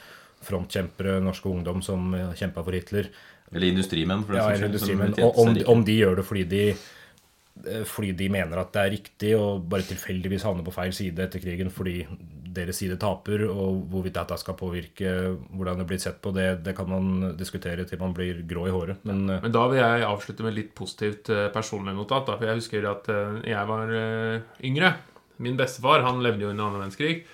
frontkjempere, 0.49 1.19
norske 1.21 1.51
ungdom 1.51 1.83
som 1.83 2.13
kjempa 2.39 2.63
for 2.63 2.73
Hitler, 2.73 3.09
Eller 3.53 3.73
industrimenn, 3.73 4.23
for 4.25 4.37
den 4.37 4.43
ja, 4.43 4.69
saks 4.69 4.85
skyld, 4.87 5.19
om, 5.25 5.57
om 5.73 5.85
de 5.85 5.97
gjør 5.99 6.21
det 6.21 6.25
fordi 6.29 6.45
de 6.47 6.63
eh, 6.71 6.87
fordi 7.89 8.13
de 8.17 8.29
mener 8.33 8.61
at 8.61 8.73
det 8.75 8.83
er 8.83 8.93
riktig, 8.95 9.31
og 9.39 9.65
bare 9.71 9.87
tilfeldigvis 9.89 10.45
havner 10.47 10.67
på 10.67 10.75
feil 10.75 10.93
side 10.95 11.25
etter 11.25 11.43
krigen 11.43 11.73
fordi 11.75 12.03
deres 12.59 12.79
side 12.81 12.97
taper, 13.01 13.45
og 13.51 13.83
hvorvidt 13.93 14.17
dette 14.17 14.39
skal 14.41 14.57
påvirke 14.59 15.11
hvordan 15.53 15.83
det 15.83 15.87
blir 15.91 16.01
sett 16.03 16.21
på, 16.25 16.33
det, 16.35 16.47
det 16.65 16.75
kan 16.77 16.89
man 16.91 17.35
diskutere 17.39 17.85
til 17.89 18.01
man 18.01 18.15
blir 18.17 18.41
grå 18.49 18.67
i 18.69 18.75
håret. 18.75 19.05
Men 19.09 19.29
eh, 19.31 19.43
Men 19.45 19.55
da 19.55 19.67
vil 19.71 19.81
jeg 19.81 20.07
avslutte 20.09 20.47
med 20.47 20.57
litt 20.57 20.73
positivt 20.79 21.31
eh, 21.35 21.49
personlig 21.55 21.95
notat. 21.97 22.27
Da, 22.29 22.39
for 22.39 22.49
jeg 22.49 22.61
husker 22.63 22.89
at 22.91 23.11
eh, 23.13 23.41
jeg 23.53 23.71
var 23.71 23.93
eh, 23.95 24.47
yngre. 24.71 24.95
Min 25.45 25.59
bestefar 25.59 26.03
han 26.07 26.23
levde 26.25 26.47
jo 26.47 26.53
under 26.55 26.67
annen 26.67 26.81
verdenskrig. 26.81 27.27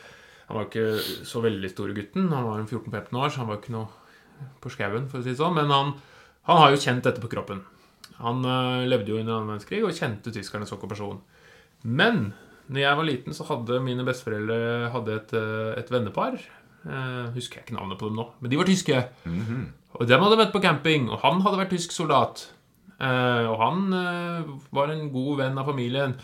Han 0.48 0.58
var 0.58 0.66
ikke 0.68 1.24
så 1.24 1.40
veldig 1.44 1.70
store 1.72 1.94
gutten. 1.96 2.26
Han 2.34 2.48
var 2.50 2.64
14-15 2.66 3.20
år, 3.20 3.30
så 3.30 3.44
han 3.44 3.52
var 3.52 3.62
ikke 3.62 3.76
noe 3.76 4.50
på 4.60 4.72
skauen, 4.72 5.06
for 5.08 5.22
å 5.22 5.24
si 5.24 5.32
det 5.32 5.40
sånn. 5.40 5.56
Men 5.56 5.72
han, 5.72 5.94
han 6.50 6.60
har 6.60 6.74
jo 6.74 6.82
kjent 6.82 7.06
dette 7.06 7.22
på 7.22 7.30
kroppen. 7.32 7.62
Han 8.22 8.44
eh, 8.44 8.86
levde 8.88 9.10
jo 9.10 9.18
under 9.20 9.34
annen 9.38 9.50
verdenskrig 9.54 9.82
og 9.84 9.94
kjente 9.96 10.32
tyskernes 10.34 10.72
okkupasjon. 10.76 11.20
Men 11.84 12.32
når 12.72 12.80
jeg 12.80 12.96
var 13.00 13.04
liten, 13.08 13.34
så 13.36 13.44
hadde 13.48 13.80
mine 13.84 14.04
besteforeldre 14.06 14.90
hadde 14.94 15.16
et, 15.18 15.32
eh, 15.36 15.80
et 15.82 15.90
vennepar. 15.92 16.38
Eh, 16.84 17.24
husker 17.34 17.58
jeg 17.60 17.66
ikke 17.66 17.78
navnet 17.78 17.98
på 18.00 18.08
dem 18.10 18.16
nå, 18.20 18.28
men 18.40 18.50
de 18.52 18.60
var 18.60 18.68
tyske. 18.68 19.00
Og 19.94 20.06
dem 20.08 20.20
hadde 20.24 20.36
vært 20.36 20.46
møtt 20.48 20.54
på 20.56 20.62
camping, 20.64 21.08
og 21.10 21.20
han 21.24 21.40
hadde 21.44 21.60
vært 21.62 21.72
tysk 21.74 21.92
soldat. 21.96 22.46
Eh, 23.00 23.44
og 23.50 23.58
han 23.60 23.92
eh, 23.98 24.52
var 24.74 24.92
en 24.94 25.08
god 25.12 25.38
venn 25.42 25.58
av 25.60 25.66
familien. 25.70 26.14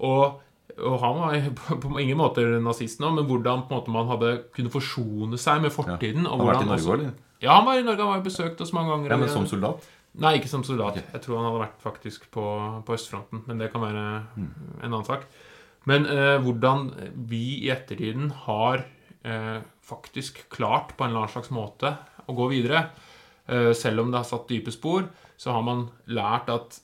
Og, 0.00 0.40
og 0.78 0.96
han 1.02 1.20
var 1.20 1.36
på, 1.60 1.78
på 1.84 1.92
ingen 2.02 2.18
måte 2.18 2.44
nazist 2.64 3.02
nå, 3.02 3.12
men 3.14 3.26
hvordan 3.28 3.66
måte 3.70 3.92
man 3.94 4.08
hadde 4.10 4.32
kunne 4.56 4.72
forsone 4.72 5.38
seg 5.38 5.60
med 5.66 5.74
fortiden. 5.74 6.26
og 6.26 6.38
Han 6.38 6.46
har 6.46 6.54
vært 6.54 6.64
i 6.64 6.70
Norge 6.72 6.80
også- 6.82 6.96
eller? 6.98 7.12
Ja, 7.44 7.58
han 7.58 7.66
var 7.68 7.76
i 7.76 7.84
Norge. 7.84 8.00
Han 8.00 8.14
var 8.16 8.24
besøkt 8.24 8.60
oss 8.64 8.72
mange 8.72 8.88
ganger. 8.94 9.10
Ja, 9.12 9.16
men 9.20 9.28
som 9.28 9.44
soldat? 9.46 9.84
Nei, 10.22 10.36
ikke 10.38 10.50
som 10.50 10.62
soldat. 10.66 11.00
Jeg 11.00 11.22
tror 11.24 11.40
han 11.40 11.48
hadde 11.48 11.64
vært 11.64 11.80
faktisk 11.82 12.28
på, 12.34 12.44
på 12.86 12.94
østfronten, 12.94 13.42
men 13.48 13.58
det 13.58 13.72
kan 13.72 13.82
være 13.82 14.04
en 14.38 14.92
annen 14.92 15.06
sak. 15.06 15.26
Men 15.90 16.06
eh, 16.08 16.36
hvordan 16.40 16.86
vi 17.28 17.64
i 17.64 17.70
ettertiden 17.74 18.30
har 18.46 18.84
eh, 19.26 19.58
faktisk 19.84 20.48
klart 20.48 20.94
på 20.96 21.04
en 21.04 21.10
eller 21.10 21.24
annen 21.24 21.34
slags 21.34 21.52
måte 21.52 21.96
å 22.26 22.36
gå 22.36 22.48
videre. 22.52 22.86
Eh, 23.46 23.72
selv 23.76 24.04
om 24.04 24.10
det 24.10 24.20
har 24.20 24.28
satt 24.28 24.48
dype 24.48 24.72
spor, 24.72 25.06
så 25.36 25.52
har 25.52 25.64
man 25.66 25.86
lært 26.16 26.48
at 26.52 26.78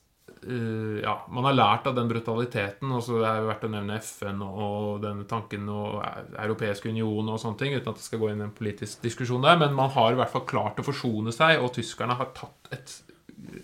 eh, 0.44 1.00
ja, 1.00 1.14
man 1.32 1.48
har 1.48 1.56
lært 1.56 1.88
av 1.88 1.96
den 1.96 2.10
brutaliteten. 2.10 2.92
og 2.92 3.04
så 3.06 3.22
er 3.22 3.40
det 3.40 3.48
verdt 3.48 3.68
å 3.68 3.72
nevne 3.72 4.00
FN 4.04 4.42
og 4.44 5.00
denne 5.04 5.24
tanken 5.30 5.68
og 5.72 6.02
Europeisk 6.36 6.90
union 6.90 7.32
og 7.32 7.40
sånne 7.40 7.62
ting, 7.62 7.76
uten 7.76 7.92
at 7.92 8.00
det 8.00 8.08
skal 8.08 8.20
gå 8.22 8.32
inn 8.32 8.42
i 8.42 8.48
en 8.48 8.56
politisk 8.56 9.04
diskusjon 9.06 9.46
der. 9.46 9.60
Men 9.60 9.76
man 9.76 9.92
har 9.96 10.12
i 10.12 10.20
hvert 10.20 10.34
fall 10.34 10.48
klart 10.48 10.82
å 10.82 10.86
forsone 10.86 11.32
seg, 11.36 11.62
og 11.62 11.72
tyskerne 11.76 12.18
har 12.20 12.34
tatt 12.36 12.74
et, 12.76 12.98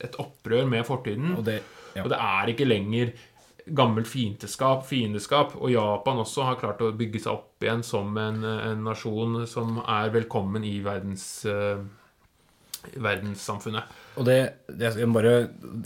et 0.00 0.20
opprør 0.22 0.68
med 0.68 0.86
fortiden. 0.86 1.34
og 1.36 1.44
det, 1.48 1.60
ja. 1.96 2.04
Og 2.04 2.12
det 2.12 2.20
er 2.20 2.52
ikke 2.52 2.68
lenger 2.68 3.12
gammelt 3.66 4.06
fiendeskap, 4.06 4.84
fiendeskap. 4.86 5.56
Og 5.58 5.72
Japan 5.72 6.22
også 6.22 6.44
har 6.46 6.58
klart 6.60 6.82
å 6.84 6.92
bygge 6.94 7.24
seg 7.24 7.32
opp 7.34 7.64
igjen 7.64 7.82
som 7.86 8.12
en, 8.20 8.42
en 8.44 8.84
nasjon 8.86 9.40
som 9.50 9.80
er 9.82 10.12
velkommen 10.14 10.64
i 10.66 10.76
verdens, 10.84 11.24
uh, 11.50 11.80
verdenssamfunnet. 12.94 13.90
Og 14.16 14.24
det, 14.28 14.36
det 14.70 14.92
bare 15.12 15.32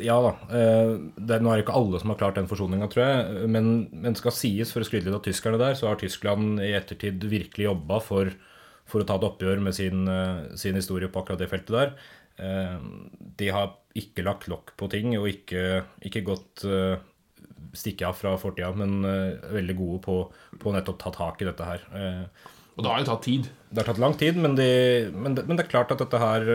Ja 0.05 0.19
da. 0.23 0.35
eh, 0.55 0.93
Det 1.17 1.41
nå 1.41 1.51
er 1.51 1.59
det 1.59 1.65
ikke 1.65 1.79
alle 1.81 1.99
som 2.03 2.13
har 2.13 2.21
klart 2.21 2.37
den 2.39 2.51
forsoninga, 2.51 2.91
tror 2.93 3.07
jeg. 3.07 3.49
Men, 3.51 3.89
men 3.91 4.19
skal 4.19 4.37
sies, 4.37 4.71
for 4.75 4.85
å 4.85 4.87
skryte 4.87 5.09
litt 5.09 5.17
av 5.17 5.25
tyskerne 5.25 5.59
der, 5.61 5.75
så 5.79 5.89
har 5.89 5.99
Tyskland 6.01 6.61
i 6.63 6.75
ettertid 6.77 7.25
virkelig 7.33 7.71
jobba 7.71 7.99
for, 8.05 8.31
for 8.91 9.03
å 9.03 9.09
ta 9.09 9.17
et 9.19 9.27
oppgjør 9.31 9.65
med 9.65 9.77
sin, 9.77 10.05
eh, 10.11 10.51
sin 10.61 10.79
historie 10.79 11.11
på 11.11 11.25
akkurat 11.25 11.41
det 11.41 11.51
feltet 11.51 11.75
der. 11.75 11.97
Eh, 12.39 12.79
de 13.41 13.49
har 13.51 13.73
ikke 13.99 14.23
lagt 14.23 14.47
lokk 14.49 14.77
på 14.79 14.89
ting 14.93 15.17
og 15.19 15.27
ikke, 15.29 15.83
ikke 16.07 16.23
gått 16.29 16.65
eh, 16.69 16.97
stikke 17.75 18.07
av 18.09 18.15
fra 18.19 18.37
fortida, 18.39 18.71
men 18.75 19.01
eh, 19.05 19.51
veldig 19.57 19.77
gode 19.79 20.01
på, 20.07 20.17
på 20.63 20.73
nettopp 20.75 20.99
ta 21.03 21.11
tak 21.15 21.43
i 21.43 21.49
dette 21.51 21.67
her. 21.67 21.83
Eh, 21.95 22.49
Og 22.77 22.85
det 22.87 22.91
har 22.93 23.01
jo 23.03 23.09
tatt 23.11 23.25
tid. 23.27 23.49
det 23.71 23.83
har 23.83 23.89
tatt 23.91 23.99
lang 24.01 24.15
tid, 24.17 24.37
men, 24.41 24.55
de, 24.57 24.69
men, 25.13 25.35
det, 25.37 25.45
men 25.47 25.59
det 25.59 25.67
er 25.67 25.71
klart 25.73 25.91
at 25.93 25.99
dette 26.01 26.19
her 26.23 26.47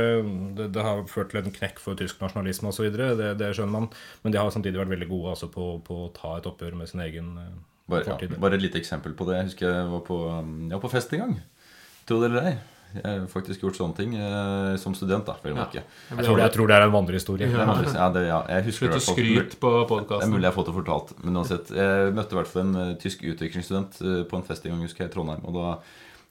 det, 0.58 0.70
det 0.74 0.82
har 0.84 1.04
ført 1.12 1.30
til 1.32 1.42
en 1.44 1.52
knekk 1.54 1.80
for 1.84 1.96
tysk 2.00 2.20
nasjonalisme 2.24 2.72
osv. 2.72 2.88
Det, 2.96 3.34
det 3.40 3.52
skjønner 3.56 3.76
man. 3.76 3.90
Men 4.24 4.34
de 4.34 4.40
har 4.42 4.50
samtidig 4.56 4.80
vært 4.82 4.94
veldig 4.96 5.10
gode 5.12 5.36
altså, 5.36 5.52
på, 5.54 5.68
på 5.86 6.00
å 6.08 6.12
ta 6.16 6.38
et 6.40 6.48
oppgjør 6.50 6.80
med 6.80 6.90
sin 6.92 7.04
egen 7.06 7.36
Bare, 7.86 8.02
fortid. 8.08 8.32
ja, 8.34 8.40
bare 8.42 8.58
et 8.58 8.64
lite 8.66 8.80
eksempel 8.82 9.14
på 9.14 9.28
det. 9.30 9.36
Jeg 9.38 9.52
husker 9.52 9.68
jeg 9.70 9.92
var 9.92 10.02
på, 10.08 10.16
ja, 10.72 10.80
på 10.82 10.90
fest 10.90 11.12
en 11.14 11.22
gang. 11.28 11.36
Tro 12.10 12.18
det 12.24 12.32
eller 12.32 12.48
ei. 12.50 12.56
Jeg 12.96 13.20
har 13.20 13.28
faktisk 13.32 13.66
gjort 13.66 13.78
sånne 13.78 13.98
ting 13.98 14.16
eh, 14.16 14.76
som 14.82 14.96
student, 14.98 15.28
da. 15.28 15.36
Vel 15.44 15.58
ja. 15.60 15.68
Jeg 15.76 15.84
tror, 16.24 16.38
det, 16.38 16.46
jeg 16.46 16.54
tror 16.56 16.72
det 16.72 16.78
er 16.80 16.88
en 16.88 16.96
vandrehistorie. 16.96 17.50
Ja, 17.52 18.08
det, 18.16 18.26
ja, 18.30 18.40
jeg 18.56 18.68
husker 18.70 18.94
Slutt 18.94 18.98
å 19.02 19.06
skryte 19.14 19.60
på 19.62 19.74
Det 19.92 20.22
er 20.22 20.32
mulig 20.32 20.44
jeg 20.46 20.52
har 20.52 20.58
fått 20.58 20.72
det 20.72 20.78
fortalt. 20.80 21.14
Men 21.24 21.42
uansett, 21.42 21.72
jeg 21.76 22.16
møtte 22.16 22.36
i 22.36 22.40
hvert 22.40 22.52
fall 22.52 22.66
en 22.66 22.76
uh, 22.80 22.96
tysk 23.02 23.24
utviklingsstudent 23.36 24.02
uh, 24.02 24.24
på 24.30 24.40
en 24.40 24.48
fest 24.48 24.66
en 24.66 24.76
gang 24.76 24.88
husker 24.88 25.06
jeg, 25.06 25.12
i 25.12 25.16
Trondheim. 25.16 25.44
Og 25.46 25.56
da 25.60 25.76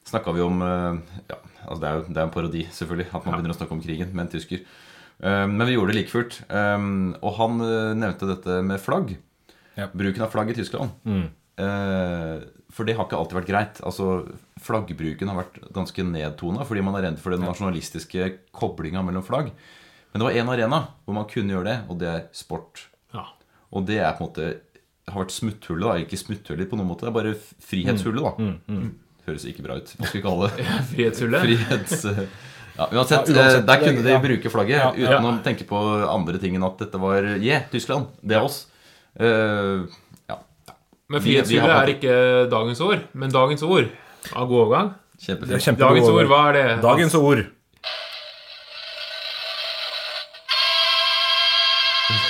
snakka 0.05 0.33
vi 0.37 0.43
om 0.45 0.59
eh, 0.61 0.97
ja, 1.31 1.37
altså 1.65 1.79
Det 1.81 1.87
er 1.89 1.95
jo 1.97 2.01
det 2.09 2.19
er 2.19 2.25
en 2.27 2.33
parodi, 2.33 2.59
selvfølgelig, 2.71 3.07
at 3.09 3.23
man 3.25 3.33
begynner 3.39 3.55
å 3.55 3.57
snakke 3.57 3.73
om 3.73 3.81
krigen 3.81 4.11
med 4.13 4.27
en 4.27 4.33
tysker. 4.35 4.59
Eh, 5.17 5.45
Men 5.49 5.65
vi 5.65 5.73
gjorde 5.73 5.93
det 5.93 5.97
like 5.97 6.13
fullt. 6.13 6.37
Eh, 6.45 6.89
Og 7.25 7.31
han 7.39 7.63
eh, 7.65 7.93
nevnte 7.97 8.29
dette 8.29 8.59
med 8.61 8.83
flagg. 8.83 9.15
Ja. 9.75 9.89
Bruken 9.91 10.23
av 10.27 10.29
flagg 10.31 10.53
i 10.53 10.57
Tyskland. 10.59 10.93
Mm. 11.09 11.25
Eh, 11.65 12.35
For 12.75 12.85
det 12.87 12.95
har 12.99 13.07
ikke 13.07 13.17
alltid 13.17 13.39
vært 13.39 13.49
greit. 13.49 13.81
Altså 13.87 14.11
Flaggbruken 14.65 15.29
har 15.29 15.37
vært 15.43 15.59
ganske 15.75 16.05
nedtona 16.07 16.65
fordi 16.65 16.83
man 16.85 16.97
er 16.97 17.09
redd 17.09 17.19
for 17.21 17.35
den 17.35 17.45
nasjonalistiske 17.45 18.31
koblinga 18.55 19.03
mellom 19.05 19.25
flagg. 19.25 19.51
Men 20.11 20.21
det 20.21 20.27
var 20.29 20.37
én 20.41 20.51
arena 20.53 20.79
hvor 21.05 21.17
man 21.17 21.27
kunne 21.29 21.53
gjøre 21.53 21.67
det, 21.69 21.79
og 21.91 21.99
det 22.01 22.07
er 22.09 22.21
sport. 22.33 22.87
Ja. 23.13 23.27
Og 23.75 23.85
det 23.89 23.99
er 23.99 24.15
på 24.17 24.23
en 24.23 24.29
måte 24.31 24.53
har 25.11 25.21
vært 25.21 25.35
smutthullet, 25.35 25.85
da. 25.85 25.95
Ikke 26.01 26.17
smutthullet 26.19 26.69
på 26.71 26.77
noen 26.79 26.89
måte, 26.89 27.05
det 27.05 27.11
er 27.11 27.17
bare 27.19 27.33
frihetshullet, 27.67 28.25
da. 28.25 28.71
Mm, 28.71 28.93
Høres 29.25 29.45
ikke 29.49 29.65
bra 29.65 29.77
ut. 29.81 29.91
Hva 29.97 30.07
skal 30.09 30.19
vi 30.19 30.23
kalle 30.25 30.47
det? 30.49 30.65
Frihetshullet. 30.91 31.45
Frihets... 31.45 32.05
Ja, 32.75 32.87
uansett, 32.91 33.29
Ja, 33.31 33.43
uansett, 33.45 33.61
eh, 33.61 33.65
der 33.69 33.83
kunne 33.83 34.01
de 34.03 34.11
ja. 34.11 34.17
bruke 34.19 34.49
flagget 34.51 34.75
Ja, 34.81 34.87
ja. 34.99 35.11
uten 35.15 35.27
å 35.29 35.35
tenke 35.45 35.63
på 35.69 35.79
andre 36.11 36.41
ting 36.41 36.57
enn 36.57 36.65
at 36.67 36.81
dette 36.81 36.99
var 36.99 37.23
Yeah, 37.37 37.63
Tyskland. 37.71 38.09
Det 38.19 38.35
er 38.35 38.43
oss. 38.43 38.65
Uh, 39.15 39.85
ja, 40.27 40.35
Men 41.07 41.23
frihetshullet 41.23 41.71
er 41.77 41.93
ikke 41.93 42.17
dagens 42.51 42.81
ord. 42.83 43.05
Men 43.15 43.31
dagens 43.31 43.63
ord 43.63 43.87
av 44.33 44.47
god 44.49 44.61
overgang. 44.65 44.93
Er 45.15 45.59
kjempefint. 45.59 45.79
Dagens 45.79 46.09
ord, 46.09 46.25
hva 46.31 46.41
er 46.49 46.53
det? 46.57 46.65
Dagens 46.83 47.15
ord. 47.19 47.45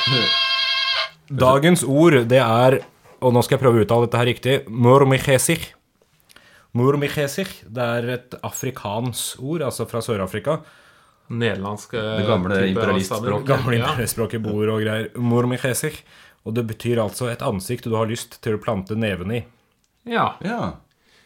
Dagens 1.46 1.84
ord, 1.84 2.20
det 2.30 2.42
er 2.42 2.80
Og 3.26 3.34
nå 3.34 3.42
skal 3.42 3.56
jeg 3.58 3.64
prøve 3.64 3.80
å 3.80 3.86
uttale 3.86 4.06
dette 4.06 4.20
her 4.20 4.28
riktig. 4.30 4.56
Murmichesich. 4.70 5.64
Murmichesich. 6.76 7.54
Det 7.66 7.82
er 7.82 8.10
et 8.20 8.36
afrikansk 8.46 9.42
ord, 9.42 9.64
altså 9.66 9.88
fra 9.90 10.02
Sør-Afrika. 10.06 10.60
Nederlandsk 11.34 11.96
eh, 11.98 12.20
Det 12.20 12.28
gamle 12.28 12.60
imperialistspråket. 12.70 13.48
Gamle 13.50 13.80
imperialistspråket 13.80 14.38
imperialspråket 14.38 14.46
bor 14.46 14.74
og 14.76 14.84
greier. 14.84 15.10
Murmichesich. 15.18 16.04
Og 16.46 16.54
det 16.54 16.68
betyr 16.70 17.02
altså 17.02 17.32
et 17.32 17.42
ansikt 17.42 17.88
du 17.90 17.96
har 17.98 18.06
lyst 18.12 18.38
til 18.46 18.60
å 18.60 18.62
plante 18.62 18.94
neven 19.00 19.34
i. 19.34 19.42
Ja. 20.06 20.36
Ja. 20.46 20.76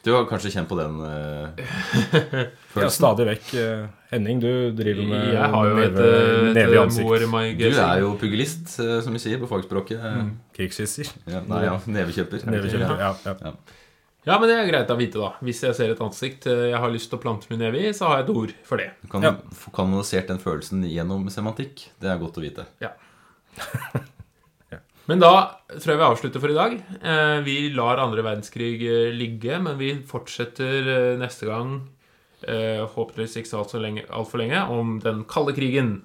Du 0.05 0.13
har 0.15 0.23
kanskje 0.29 0.51
kjent 0.53 0.69
på 0.69 0.77
den 0.79 0.93
følelsen 2.73 2.85
Ja, 2.85 2.89
stadig 2.93 3.25
vekk. 3.27 3.49
eh, 3.59 3.81
Henning, 4.13 4.39
du 4.41 4.71
driver 4.77 5.03
med 5.09 5.33
Jeg 5.33 5.49
har 5.53 5.67
jo 5.69 5.75
neve, 5.75 6.05
et, 6.05 6.53
neve 6.55 6.73
i 6.77 6.79
ansikt. 6.81 7.59
Du 7.59 7.81
er 7.83 7.99
jo 8.05 8.13
pugilist, 8.21 8.71
eh, 8.79 8.95
som 9.05 9.13
vi 9.13 9.19
sier 9.21 9.41
på 9.41 9.49
fagspråket. 9.51 9.99
Mm. 9.99 10.31
Krigskisser. 10.55 11.11
Ja, 11.29 11.41
nei, 11.45 11.65
ja, 11.67 11.75
nevekjøper. 11.85 12.47
Nevekjøper. 12.49 12.95
Ja. 13.03 13.11
Ja, 13.27 13.35
ja. 13.49 13.53
Ja, 14.27 14.35
men 14.37 14.49
det 14.51 14.55
er 14.59 14.67
greit 14.67 14.89
å 14.91 14.97
vite, 14.99 15.19
da. 15.21 15.29
Hvis 15.43 15.61
jeg 15.63 15.75
ser 15.77 15.93
et 15.93 16.01
ansikt 16.03 16.47
eh, 16.51 16.65
jeg 16.73 16.79
har 16.83 16.91
lyst 16.91 17.09
til 17.11 17.19
å 17.19 17.21
plante 17.23 17.47
min 17.51 17.61
neve 17.63 17.79
i, 17.79 17.91
så 17.95 18.09
har 18.09 18.19
jeg 18.19 18.27
et 18.29 18.33
ord 18.35 18.55
for 18.67 18.81
det. 18.81 18.89
Du 19.03 19.07
kan 19.11 19.23
Ja. 19.25 19.35
kanalisert 19.75 20.27
den 20.31 20.39
følelsen 20.43 20.83
gjennom 20.87 21.27
semantikk. 21.33 21.85
Det 21.99 22.11
er 22.11 22.19
godt 22.23 22.37
å 22.39 22.43
vite. 22.43 22.65
Ja. 22.83 22.91
Men 25.09 25.21
da 25.23 25.31
tror 25.73 25.93
jeg 25.95 25.99
vi 25.99 26.05
avslutter 26.07 26.43
for 26.43 26.53
i 26.53 26.57
dag. 26.57 26.77
Eh, 27.01 27.39
Vi 27.47 27.57
lar 27.73 27.97
andre 28.03 28.21
verdenskrig 28.25 28.77
eh, 28.85 29.09
ligge, 29.15 29.57
men 29.65 29.77
vi 29.81 29.95
fortsetter 30.05 30.89
eh, 30.95 31.17
neste 31.21 31.49
gang, 31.49 31.79
håpeligvis 32.39 33.33
ikke 33.41 33.49
så 33.49 33.57
altfor 33.59 33.81
lenge, 33.83 34.05
alt 34.15 34.29
for 34.31 34.39
lenge, 34.39 34.61
om 34.71 34.93
den 35.03 35.25
kalde 35.27 35.51
krigen. 35.57 35.97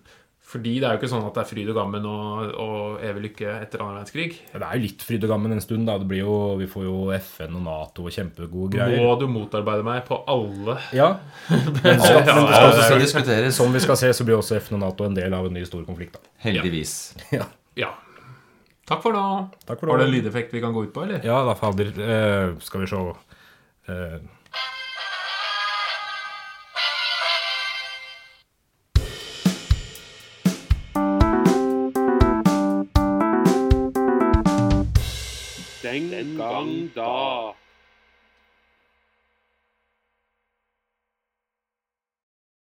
Fordi 0.44 0.74
det 0.78 0.86
er 0.86 0.94
jo 0.96 1.00
ikke 1.00 1.08
sånn 1.10 1.24
at 1.26 1.34
det 1.34 1.40
er 1.44 1.48
fryd 1.48 1.68
og 1.72 1.76
gammen 1.78 2.04
og, 2.06 2.50
og 2.60 3.04
evig 3.06 3.22
lykke 3.24 3.54
etter 3.62 3.80
annen 3.80 3.96
verdenskrig. 3.96 4.34
Ja, 4.52 4.58
Det 4.60 4.66
er 4.66 4.76
jo 4.76 4.82
litt 4.84 5.04
fryd 5.06 5.24
og 5.26 5.30
gammen 5.32 5.54
en 5.56 5.62
stund. 5.64 5.86
da. 5.88 5.96
Det 6.02 6.06
blir 6.10 6.20
jo, 6.20 6.34
vi 6.60 6.68
får 6.70 6.84
jo 6.84 6.96
FN 7.16 7.56
og 7.58 7.64
Nato 7.64 8.04
og 8.06 8.12
kjempegode 8.14 8.74
greier. 8.76 9.00
Må 9.02 9.14
du 9.18 9.24
motarbeide 9.30 9.86
meg 9.86 10.04
på 10.06 10.18
alle 10.30 10.76
Ja, 10.94 11.08
men, 11.48 12.02
så, 12.02 12.12
Ja, 12.12 12.36
men 12.36 12.44
det 12.50 12.54
ja, 12.54 12.60
skal, 12.60 12.76
ja. 12.76 12.86
skal 12.90 13.02
diskuteres. 13.06 13.56
som 13.58 13.74
vi 13.74 13.82
skal 13.82 13.98
se, 14.02 14.12
så 14.14 14.26
blir 14.28 14.38
også 14.38 14.58
FN 14.60 14.76
og 14.78 14.84
Nato 14.84 15.08
en 15.08 15.16
del 15.16 15.34
av 15.34 15.48
en 15.48 15.54
ny 15.58 15.64
stor 15.66 15.82
konflikt. 15.88 16.18
da. 16.18 16.34
Heldigvis. 16.48 16.96
Ja, 17.34 17.46
Ja. 17.78 17.94
Takk 18.84 19.00
for 19.00 19.16
nå. 19.16 19.48
Takk 19.64 19.80
for 19.80 19.88
Har 19.88 19.98
du 19.98 20.04
en 20.04 20.12
lydeffekt 20.12 20.52
vi 20.52 20.60
kan 20.60 20.74
gå 20.76 20.84
ut 20.84 20.92
på, 20.92 21.06
eller? 21.06 21.24
Ja, 21.24 21.40
da 21.44 21.56
fader. 21.56 21.92
Uh, 21.96 22.58
skal 22.60 22.84
vi 22.84 22.86
se 22.86 22.96
Uh. 23.84 24.20
Den 35.82 36.36
gang 36.36 36.90
da. 36.94 37.54